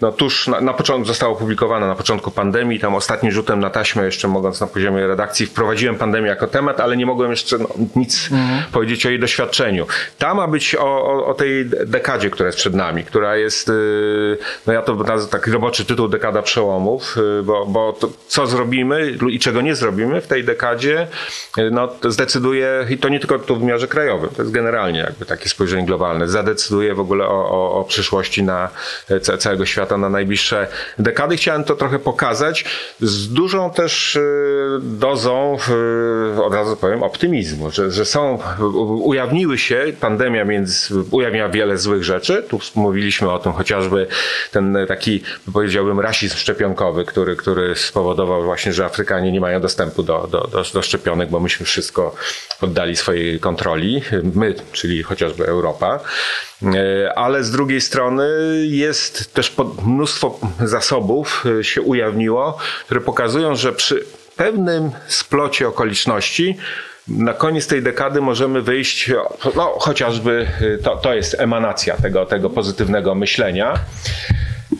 no 0.00 0.12
tuż 0.12 0.48
na, 0.48 0.60
na 0.60 0.72
początku, 0.72 1.08
została 1.08 1.32
opublikowana 1.32 1.86
na 1.86 1.94
początku 1.94 2.30
pandemii, 2.30 2.80
tam 2.80 2.94
ostatnim 2.94 3.32
rzutem 3.32 3.60
na 3.60 3.70
taśmę, 3.70 4.04
jeszcze 4.04 4.28
mogąc 4.28 4.60
na 4.60 4.66
poziomie 4.66 5.06
redakcji, 5.06 5.46
wprowadziłem 5.46 5.96
pandemię 5.96 6.28
jako 6.28 6.46
temat, 6.46 6.80
ale 6.80 6.96
nie 6.96 7.06
mogłem 7.06 7.30
jeszcze 7.30 7.58
no, 7.58 7.68
nic 7.96 8.28
mhm. 8.32 8.62
powiedzieć 8.72 9.06
o 9.06 9.10
jej 9.10 9.20
doświadczeniu. 9.20 9.86
Ta 10.18 10.34
ma 10.34 10.48
być 10.48 10.74
o, 10.74 10.84
o, 10.84 11.26
o, 11.26 11.34
tej 11.34 11.66
dekadzie, 11.86 12.30
która 12.30 12.46
jest 12.46 12.58
przed 12.58 12.74
nami, 12.74 13.04
która 13.04 13.36
jest, 13.36 13.68
yy, 13.68 14.38
no 14.66 14.72
ja 14.72 14.82
to 14.82 14.94
nazywam 14.94 15.40
taki 15.40 15.50
roboczy 15.50 15.84
tytuł 15.84 16.08
Dekada 16.08 16.42
Przełomów, 16.42 17.16
yy, 17.16 17.42
bo, 17.42 17.66
bo 17.66 17.92
to, 17.92 18.08
co 18.28 18.46
zrobimy 18.46 19.16
i 19.30 19.38
czego 19.38 19.60
nie 19.60 19.74
zrobimy 19.74 20.20
w 20.20 20.26
tej 20.26 20.44
dekadzie, 20.44 21.06
yy, 21.56 21.70
no 21.70 21.88
zdecyduje, 22.08 22.86
i 22.90 22.98
to 22.98 23.08
nie 23.08 23.20
tylko 23.20 23.38
tu 23.38 23.56
w 23.56 23.60
wymiarze 23.60 23.88
krajowym, 23.88 24.30
to 24.36 24.42
jest 24.42 24.54
generalnie 24.54 25.00
jakby 25.00 25.26
takie 25.26 25.48
spojrzenie 25.48 25.86
globalne, 25.86 26.28
zadecyduje 26.28 26.94
w 26.94 27.00
ogóle 27.00 27.26
o, 27.26 27.50
o, 27.50 27.80
o 27.80 27.84
przyszłości 27.84 28.31
na 28.40 28.68
e, 29.10 29.20
całego 29.20 29.66
świata 29.66 29.96
na 29.96 30.08
najbliższe 30.08 30.66
dekady. 30.98 31.36
Chciałem 31.36 31.64
to 31.64 31.76
trochę 31.76 31.98
pokazać 31.98 32.64
z 33.00 33.32
dużą 33.32 33.70
też 33.70 34.16
e, 34.16 34.20
dozą, 34.82 35.58
od 36.44 36.54
razu 36.54 36.76
powiem, 36.76 37.02
optymizmu, 37.02 37.70
że, 37.70 37.90
że 37.90 38.04
są, 38.04 38.38
ujawniły 39.02 39.58
się, 39.58 39.84
pandemia 40.00 40.44
między, 40.44 40.94
ujawnia 41.10 41.48
wiele 41.48 41.78
złych 41.78 42.04
rzeczy. 42.04 42.44
Tu 42.48 42.60
mówiliśmy 42.74 43.30
o 43.30 43.38
tym 43.38 43.52
chociażby 43.52 44.06
ten 44.50 44.76
taki, 44.88 45.22
powiedziałbym, 45.52 46.00
rasizm 46.00 46.36
szczepionkowy, 46.36 47.04
który, 47.04 47.36
który 47.36 47.74
spowodował 47.76 48.42
właśnie, 48.42 48.72
że 48.72 48.84
Afrykanie 48.84 49.32
nie 49.32 49.40
mają 49.40 49.60
dostępu 49.60 50.02
do, 50.02 50.28
do, 50.30 50.48
do, 50.52 50.64
do 50.74 50.82
szczepionek, 50.82 51.30
bo 51.30 51.40
myśmy 51.40 51.66
wszystko 51.66 52.14
oddali 52.60 52.96
swojej 52.96 53.40
kontroli. 53.40 54.02
My, 54.34 54.54
czyli 54.72 55.02
chociażby 55.02 55.46
Europa. 55.46 56.00
E, 56.62 57.14
ale 57.14 57.44
z 57.44 57.50
drugiej 57.50 57.80
strony 57.80 58.21
jest 58.62 59.34
też 59.34 59.54
mnóstwo 59.86 60.38
zasobów 60.64 61.44
e, 61.60 61.64
się 61.64 61.82
ujawniło, 61.82 62.58
które 62.84 63.00
pokazują, 63.00 63.54
że 63.54 63.72
przy 63.72 64.04
pewnym 64.36 64.90
splocie 65.08 65.68
okoliczności 65.68 66.56
na 67.08 67.34
koniec 67.34 67.66
tej 67.66 67.82
dekady 67.82 68.20
możemy 68.20 68.62
wyjść, 68.62 69.10
no 69.56 69.76
chociażby 69.78 70.46
e, 70.60 70.78
to, 70.78 70.96
to 70.96 71.14
jest 71.14 71.40
emanacja 71.40 71.96
tego, 71.96 72.26
tego 72.26 72.50
pozytywnego 72.50 73.14
myślenia. 73.14 73.78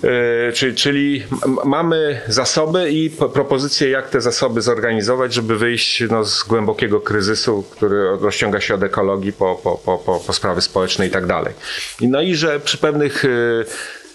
E, 0.05 0.53
czyli, 0.53 0.75
czyli 0.75 1.23
mamy 1.65 2.21
zasoby 2.29 2.91
i 2.91 3.11
propozycje, 3.11 3.91
jak 3.91 4.11
te 4.11 4.21
zasoby 4.21 4.63
zorganizować, 4.63 5.35
żeby 5.35 5.59
wyjść 5.59 6.03
no, 6.11 6.25
z 6.25 6.43
głębokiego 6.43 7.01
kryzysu, 7.01 7.65
który 7.71 8.19
rozciąga 8.21 8.61
się 8.61 8.75
od 8.75 8.83
ekologii 8.83 9.33
po, 9.33 9.61
po, 9.65 9.99
po, 9.99 10.21
po 10.27 10.33
sprawy 10.33 10.61
społeczne 10.61 11.07
i 11.07 11.11
tak 11.11 11.27
dalej. 11.27 11.55
No 12.01 12.23
i 12.23 12.35
że 12.35 12.61
przy 12.61 12.79
pewnych 12.79 13.25
e, 13.25 13.29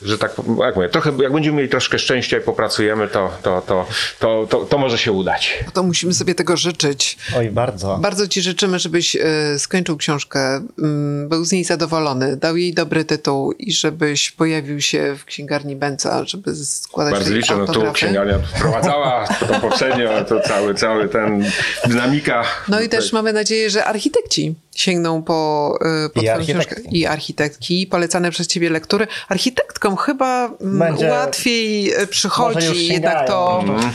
że 0.01 0.17
tak 0.17 0.33
jak 0.59 0.75
mówię, 0.75 0.89
trochę, 0.89 1.11
jak 1.21 1.33
będziemy 1.33 1.57
mieli 1.57 1.69
troszkę 1.69 1.99
szczęścia 1.99 2.37
i 2.37 2.41
popracujemy, 2.41 3.07
to, 3.07 3.31
to, 3.43 3.61
to, 3.61 3.85
to, 4.19 4.47
to, 4.49 4.65
to 4.65 4.77
może 4.77 4.97
się 4.97 5.11
udać. 5.11 5.63
To 5.73 5.83
musimy 5.83 6.13
sobie 6.13 6.35
tego 6.35 6.57
życzyć. 6.57 7.17
Oj, 7.37 7.49
bardzo. 7.49 7.97
Bardzo 7.97 8.27
ci 8.27 8.41
życzymy, 8.41 8.79
żebyś 8.79 9.15
y, 9.15 9.19
skończył 9.57 9.97
książkę, 9.97 10.57
y, 10.57 11.27
był 11.27 11.45
z 11.45 11.51
niej 11.51 11.63
zadowolony, 11.63 12.37
dał 12.37 12.57
jej 12.57 12.73
dobry 12.73 13.05
tytuł 13.05 13.51
i 13.51 13.73
żebyś 13.73 14.31
pojawił 14.31 14.81
się 14.81 15.15
w 15.15 15.25
księgarni 15.25 15.75
Benca, 15.75 16.25
żeby 16.25 16.55
składać 16.55 17.13
Bardzo 17.13 17.33
liczę, 17.33 17.57
no 17.57 17.67
tu 17.67 17.91
księgarnia 17.93 18.39
wprowadzała 18.39 19.27
to 19.27 19.59
poprzednio, 19.59 20.25
to 20.25 20.39
cały, 20.39 20.75
cały 20.75 21.09
ten 21.09 21.45
dynamika. 21.85 22.43
No 22.67 22.81
i 22.81 22.89
też 22.89 23.13
mamy 23.13 23.33
nadzieję, 23.33 23.69
że 23.69 23.85
architekci 23.85 24.55
sięgną 24.77 25.23
po, 25.23 25.73
y, 26.05 26.09
po 26.09 26.21
I 26.21 26.45
książkę. 26.45 26.75
I 26.91 27.05
architektki. 27.05 27.87
Polecane 27.87 28.31
przez 28.31 28.47
ciebie 28.47 28.69
lektury. 28.69 29.07
Architektkom 29.29 29.97
chyba 29.97 30.45
mm, 30.45 30.79
Będzie, 30.79 31.09
łatwiej 31.09 31.93
y, 32.01 32.07
przychodzi 32.07 32.87
jednak 32.87 33.27
to 33.27 33.63
mm. 33.63 33.91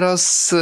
roz, 0.00 0.52
y, 0.52 0.56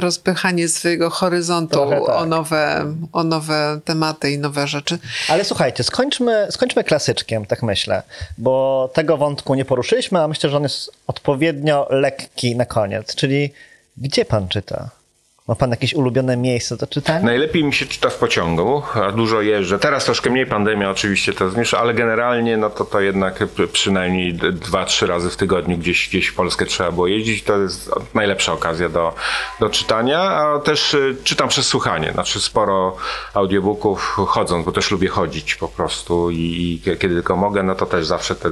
rozpychanie 0.00 0.68
swojego 0.68 1.10
horyzontu 1.10 1.90
tak. 1.90 2.08
o, 2.08 2.26
nowe, 2.26 2.94
o 3.12 3.24
nowe 3.24 3.80
tematy 3.84 4.30
i 4.30 4.38
nowe 4.38 4.66
rzeczy. 4.66 4.98
Ale 5.28 5.44
słuchajcie, 5.44 5.84
skończmy, 5.84 6.46
skończmy 6.50 6.84
klasyczkiem, 6.84 7.46
tak 7.46 7.62
myślę, 7.62 8.02
bo 8.38 8.90
tego 8.94 9.16
wątku 9.16 9.54
nie 9.54 9.64
poruszyliśmy, 9.64 10.20
a 10.20 10.28
myślę, 10.28 10.50
że 10.50 10.56
on 10.56 10.62
jest 10.62 10.90
odpowiednio 11.06 11.86
lekki 11.90 12.56
na 12.56 12.66
koniec, 12.66 13.14
czyli 13.14 13.52
gdzie 13.96 14.24
pan 14.24 14.48
czyta? 14.48 15.01
Ma 15.48 15.54
pan 15.54 15.70
jakieś 15.70 15.94
ulubione 15.94 16.36
miejsce 16.36 16.76
do 16.76 16.86
czytania? 16.86 17.24
Najlepiej 17.24 17.64
mi 17.64 17.74
się 17.74 17.86
czyta 17.86 18.10
w 18.10 18.14
pociągu, 18.14 18.82
a 18.94 19.12
dużo 19.12 19.40
jeżdżę. 19.40 19.78
Teraz 19.78 20.04
troszkę 20.04 20.30
mniej 20.30 20.46
pandemia 20.46 20.90
oczywiście 20.90 21.32
to 21.32 21.50
zmniejsza, 21.50 21.78
ale 21.78 21.94
generalnie 21.94 22.56
no 22.56 22.70
to, 22.70 22.84
to 22.84 23.00
jednak 23.00 23.44
przynajmniej 23.72 24.34
dwa, 24.34 24.84
trzy 24.84 25.06
razy 25.06 25.30
w 25.30 25.36
tygodniu 25.36 25.78
gdzieś, 25.78 26.08
gdzieś 26.08 26.26
w 26.26 26.34
Polskę 26.34 26.66
trzeba 26.66 26.92
było 26.92 27.06
jeździć. 27.06 27.42
To 27.42 27.58
jest 27.58 27.90
najlepsza 28.14 28.52
okazja 28.52 28.88
do, 28.88 29.14
do 29.60 29.68
czytania, 29.68 30.20
a 30.20 30.58
też 30.58 30.94
y, 30.94 31.16
czytam 31.24 31.48
przez 31.48 31.66
słuchanie. 31.66 32.12
Znaczy 32.12 32.40
sporo 32.40 32.96
audiobooków 33.34 34.00
chodząc, 34.28 34.66
bo 34.66 34.72
też 34.72 34.90
lubię 34.90 35.08
chodzić 35.08 35.54
po 35.54 35.68
prostu 35.68 36.30
i, 36.30 36.36
i 36.36 36.80
kiedy 36.98 37.14
tylko 37.14 37.36
mogę, 37.36 37.62
no 37.62 37.74
to 37.74 37.86
też 37.86 38.06
zawsze 38.06 38.34
te 38.34 38.50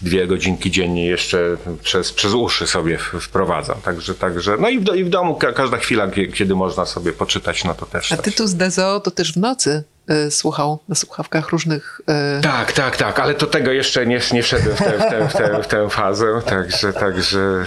dwie 0.00 0.26
godzinki 0.26 0.70
dziennie 0.70 1.06
jeszcze 1.06 1.56
przez, 1.82 2.12
przez 2.12 2.34
uszy 2.34 2.66
sobie 2.66 2.98
wprowadzam. 2.98 3.76
Także, 3.84 4.14
także 4.14 4.56
no 4.60 4.68
i 4.68 4.78
w, 4.78 4.94
i 4.94 5.04
w 5.04 5.08
domu 5.08 5.38
każda 5.54 5.76
chwila, 5.76 6.06
kiedy 6.38 6.54
można 6.54 6.86
sobie 6.86 7.12
poczytać, 7.12 7.64
no 7.64 7.74
to 7.74 7.86
też. 7.86 8.12
A 8.12 8.16
Tytus 8.16 8.52
Dezo 8.52 9.00
to 9.00 9.10
też 9.10 9.32
w 9.32 9.36
nocy 9.36 9.82
y, 10.10 10.30
słuchał 10.30 10.78
na 10.88 10.94
słuchawkach 10.94 11.48
różnych. 11.48 12.00
Y... 12.38 12.42
Tak, 12.42 12.72
tak, 12.72 12.96
tak, 12.96 13.18
ale 13.18 13.34
to 13.34 13.46
tego 13.46 13.72
jeszcze 13.72 14.06
nie, 14.06 14.20
nie 14.32 14.42
wszedłem 14.42 14.76
w 14.76 14.78
tę, 14.78 14.98
w, 14.98 15.10
tę, 15.10 15.28
w, 15.28 15.32
tę, 15.32 15.62
w 15.62 15.66
tę 15.66 15.88
fazę, 15.90 16.42
także, 16.46 16.92
także. 16.92 17.64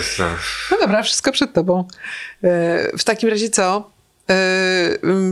No 0.71 0.77
dobra, 0.79 1.03
wszystko 1.03 1.31
przed 1.31 1.53
tobą. 1.53 1.87
Y, 2.43 2.47
w 2.97 3.03
takim 3.03 3.29
razie 3.29 3.49
co? 3.49 3.91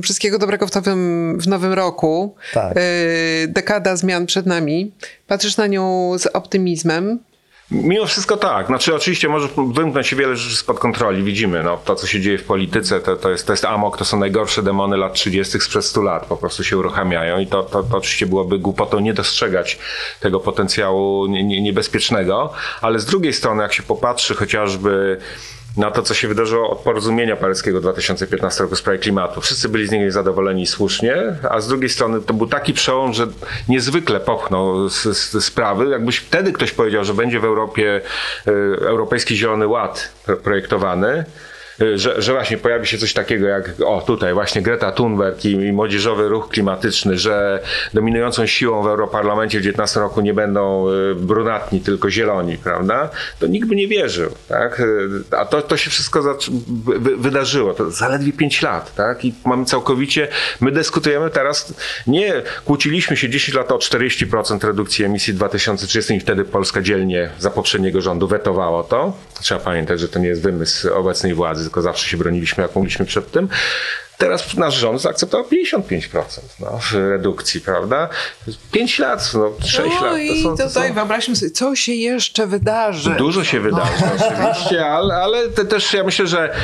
Wszystkiego 0.04 0.40
dobrego 0.40 0.68
w 0.68 0.76
nowym, 0.76 1.38
w 1.42 1.48
nowym 1.48 1.74
roku. 1.74 2.36
Tak. 2.54 2.74
Dekada 3.48 3.96
zmian 3.96 4.26
przed 4.26 4.46
nami. 4.46 4.92
Patrzysz 5.28 5.58
na 5.58 5.68
nią 5.68 6.12
z 6.18 6.26
optymizmem. 6.26 7.20
Mimo 7.72 8.06
wszystko 8.06 8.38
tak. 8.38 8.68
Znaczy 8.68 8.96
oczywiście 8.96 9.30
może 9.30 9.48
wymknąć 9.74 10.08
się 10.08 10.16
wiele 10.16 10.36
rzeczy 10.36 10.56
spod 10.56 10.80
kontroli. 10.80 11.24
Widzimy 11.24 11.64
no, 11.64 11.78
to, 11.78 11.96
co 11.96 12.08
się 12.08 12.22
dzieje 12.22 12.38
w 12.38 12.44
polityce, 12.44 13.00
to, 13.00 13.16
to, 13.16 13.30
jest, 13.30 13.48
to 13.48 13.54
jest 13.54 13.66
amok, 13.66 13.98
to 13.98 14.06
są 14.06 14.20
najgorsze 14.20 14.64
demony 14.64 14.98
lat 14.98 15.14
30. 15.14 15.60
sprzed 15.60 15.86
100 15.86 16.02
lat. 16.02 16.26
Po 16.26 16.38
prostu 16.38 16.64
się 16.64 16.78
uruchamiają 16.78 17.40
i 17.40 17.48
to, 17.48 17.64
to, 17.64 17.84
to 17.84 17.98
oczywiście 17.98 18.26
byłoby 18.26 18.60
głupotą 18.60 19.00
nie 19.00 19.14
dostrzegać 19.14 19.80
tego 20.20 20.40
potencjału 20.40 21.26
niebezpiecznego. 21.28 22.54
Ale 22.82 23.00
z 23.00 23.06
drugiej 23.06 23.34
strony, 23.34 23.64
jak 23.64 23.74
się 23.74 23.84
popatrzy 23.84 24.36
chociażby 24.36 25.20
na 25.78 25.92
to, 25.92 26.02
co 26.02 26.14
się 26.14 26.28
wydarzyło 26.28 26.70
od 26.70 26.80
porozumienia 26.80 27.36
paryskiego 27.36 27.82
2015 27.82 28.64
roku 28.64 28.76
w 28.76 28.80
sprawie 28.80 29.00
klimatu. 29.00 29.42
Wszyscy 29.42 29.70
byli 29.70 29.88
z 29.88 29.92
niego 29.92 30.12
zadowoleni 30.12 30.68
słusznie, 30.68 31.16
a 31.50 31.62
z 31.62 31.68
drugiej 31.68 31.90
strony 31.90 32.22
to 32.22 32.34
był 32.34 32.48
taki 32.48 32.74
przełom, 32.74 33.14
że 33.14 33.28
niezwykle 33.70 34.20
popchnął 34.20 34.90
z, 34.90 35.04
z 35.18 35.44
sprawy. 35.46 35.90
Jakbyś 35.90 36.18
wtedy 36.18 36.54
ktoś 36.54 36.72
powiedział, 36.72 37.04
że 37.04 37.14
będzie 37.14 37.40
w 37.40 37.46
Europie 37.46 38.02
e, 38.48 38.52
Europejski 38.88 39.38
Zielony 39.38 39.68
Ład 39.68 40.12
projektowany, 40.44 41.18
y, 41.18 41.49
że, 41.96 42.22
że 42.22 42.34
właśnie 42.34 42.58
pojawi 42.58 42.88
się 42.88 42.98
coś 42.98 43.14
takiego 43.14 43.48
jak, 43.48 43.72
o 43.86 44.02
tutaj 44.02 44.34
właśnie 44.34 44.62
Greta 44.62 44.92
Thunberg 44.92 45.46
i, 45.46 45.52
i 45.52 45.74
młodzieżowy 45.74 46.30
ruch 46.30 46.50
klimatyczny, 46.50 47.18
że 47.18 47.60
dominującą 47.94 48.46
siłą 48.46 48.84
w 48.84 48.88
Europarlamencie 48.88 49.60
w 49.60 49.64
19 49.64 50.00
roku 50.00 50.22
nie 50.22 50.34
będą 50.34 50.90
y, 50.90 51.16
brunatni, 51.16 51.80
tylko 51.82 52.10
zieloni, 52.10 52.58
prawda? 52.58 53.10
To 53.40 53.48
nikt 53.48 53.68
by 53.68 53.76
nie 53.76 53.88
wierzył, 53.88 54.32
tak? 54.48 54.80
Y, 54.80 55.38
A 55.38 55.46
to, 55.46 55.62
to 55.62 55.78
się 55.78 55.90
wszystko 55.90 56.38
wydarzyło. 57.18 57.74
To 57.74 57.92
zaledwie 57.92 58.34
5 58.34 58.62
lat, 58.62 58.96
tak? 58.96 59.26
I 59.26 59.34
mamy 59.46 59.66
całkowicie, 59.66 60.28
my 60.62 60.72
dyskutujemy 60.72 61.30
teraz, 61.30 61.74
nie 62.08 62.42
kłóciliśmy 62.66 63.18
się 63.18 63.30
10 63.30 63.58
lat 63.58 63.72
o 63.72 63.78
40% 63.78 64.68
redukcji 64.68 65.06
emisji 65.06 65.34
w 65.34 65.36
2030 65.36 66.14
i 66.14 66.20
wtedy 66.20 66.46
Polska 66.46 66.82
dzielnie 66.82 67.30
za 67.40 67.50
poprzedniego 67.50 68.02
rządu 68.02 68.28
wetowało 68.28 68.84
to. 68.84 69.14
Trzeba 69.42 69.60
pamiętać, 69.60 70.00
że 70.00 70.08
to 70.08 70.20
nie 70.20 70.28
jest 70.28 70.42
wymysł 70.42 70.94
obecnej 70.94 71.34
władzy, 71.34 71.69
tylko 71.70 71.82
zawsze 71.82 72.10
się 72.10 72.18
broniliśmy 72.18 72.64
jak 72.64 72.76
mogliśmy 72.76 73.06
przed 73.06 73.32
tym. 73.32 73.50
Teraz 74.18 74.54
nasz 74.54 74.76
rząd 74.76 75.02
zaakceptował 75.02 75.48
55% 75.48 76.22
no, 76.60 76.80
redukcji, 76.94 77.62
prawda? 77.62 78.10
5 78.72 79.00
lat, 79.00 79.32
no, 79.34 79.68
6 79.68 79.96
no 80.02 80.06
lat. 80.06 80.20
i 80.20 80.44
to 80.44 80.50
są, 80.50 80.58
to 80.58 80.68
tutaj 80.68 80.88
są... 80.88 80.94
wyobraźmy 80.94 81.36
sobie, 81.36 81.52
co 81.52 81.76
się 81.76 81.94
jeszcze 81.94 82.48
wydarzy. 82.48 83.10
Dużo 83.10 83.44
się 83.44 83.60
wydarzy, 83.60 84.04
oczywiście, 84.16 84.86
ale, 84.86 85.16
ale 85.16 85.50
te, 85.50 85.66
też 85.66 85.94
ja 85.94 86.04
myślę, 86.04 86.28
że 86.28 86.56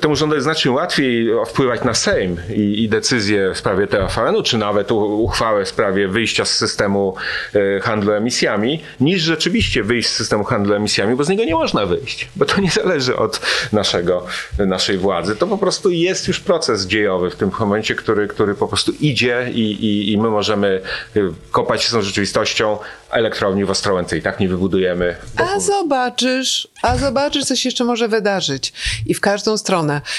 temu 0.00 0.16
rządowi 0.16 0.42
znacznie 0.42 0.70
łatwiej 0.70 1.28
wpływać 1.46 1.84
na 1.84 1.94
Sejm 1.94 2.36
i, 2.54 2.82
i 2.82 2.88
decyzje 2.88 3.52
w 3.54 3.58
sprawie 3.58 3.86
TFN-u, 3.86 4.42
czy 4.42 4.58
nawet 4.58 4.92
uchwałę 4.92 5.64
w 5.64 5.68
sprawie 5.68 6.08
wyjścia 6.08 6.44
z 6.44 6.50
systemu 6.50 7.14
e, 7.54 7.80
handlu 7.80 8.12
emisjami, 8.12 8.82
niż 9.00 9.22
rzeczywiście 9.22 9.82
wyjść 9.82 10.08
z 10.08 10.12
systemu 10.12 10.44
handlu 10.44 10.74
emisjami, 10.74 11.16
bo 11.16 11.24
z 11.24 11.28
niego 11.28 11.44
nie 11.44 11.54
można 11.54 11.86
wyjść, 11.86 12.28
bo 12.36 12.44
to 12.44 12.60
nie 12.60 12.70
zależy 12.70 13.16
od 13.16 13.40
naszego, 13.72 14.26
naszej 14.58 14.98
władzy. 14.98 15.36
To 15.36 15.46
po 15.46 15.58
prostu 15.58 15.90
jest 15.90 16.28
już 16.28 16.40
proces 16.40 16.86
dziejowy 16.86 17.30
w 17.30 17.36
tym 17.36 17.50
momencie, 17.60 17.94
który, 17.94 18.28
który 18.28 18.54
po 18.54 18.68
prostu 18.68 18.92
idzie 19.00 19.50
i, 19.54 19.60
i, 19.60 20.12
i 20.12 20.18
my 20.18 20.30
możemy 20.30 20.80
y, 21.16 21.22
kopać 21.50 21.82
się 21.82 21.88
z 21.88 21.92
tą 21.92 22.02
rzeczywistością. 22.02 22.78
Elektrowni 23.10 23.64
w 23.64 23.70
Ostrołęce 23.70 24.18
i 24.18 24.22
tak 24.22 24.40
nie 24.40 24.48
wybudujemy. 24.48 25.16
A 25.36 25.60
zobaczysz, 25.60 26.68
a 26.82 26.96
zobaczysz, 26.96 27.44
co 27.44 27.56
się 27.56 27.68
jeszcze 27.68 27.84
może 27.84 28.08
wydarzyć. 28.08 28.72
I 29.06 29.14
w 29.14 29.20
każdą 29.20 29.56
stronę. 29.56 29.74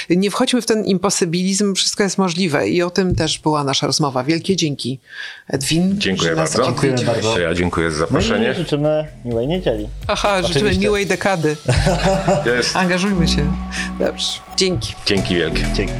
Nie 0.09 0.31
wchodźmy 0.31 0.61
w 0.61 0.65
ten 0.65 0.85
imposybilizm, 0.85 1.75
wszystko 1.75 2.03
jest 2.03 2.17
możliwe. 2.17 2.69
I 2.69 2.81
o 2.81 2.89
tym 2.89 3.15
też 3.15 3.39
była 3.39 3.63
nasza 3.63 3.87
rozmowa. 3.87 4.23
Wielkie 4.23 4.55
dzięki. 4.55 4.99
Edwin. 5.47 5.99
Dziękuję 5.99 6.35
bardzo. 6.35 6.63
odwiedziłeś. 6.65 6.99
Dziękuję 6.99 7.21
bardzo. 7.23 7.39
Ja 7.39 7.53
dziękuję 7.53 7.91
za 7.91 7.99
No 7.99 8.05
zaproszenie. 8.05 8.53
życzymy 8.53 9.07
miłej 9.25 9.47
niedzieli. 9.47 9.87
Aha, 10.07 10.37
życzymy 10.41 10.55
Oczywiście. 10.59 10.81
miłej 10.81 11.05
dekady. 11.05 11.57
Jest. 12.45 12.75
Angażujmy 12.75 13.27
się. 13.27 13.53
Dobrze. 13.99 14.27
Dzięki. 14.57 14.93
Dzięki 15.05 15.35
wielkie. 15.35 15.65
Dzięki. 15.73 15.93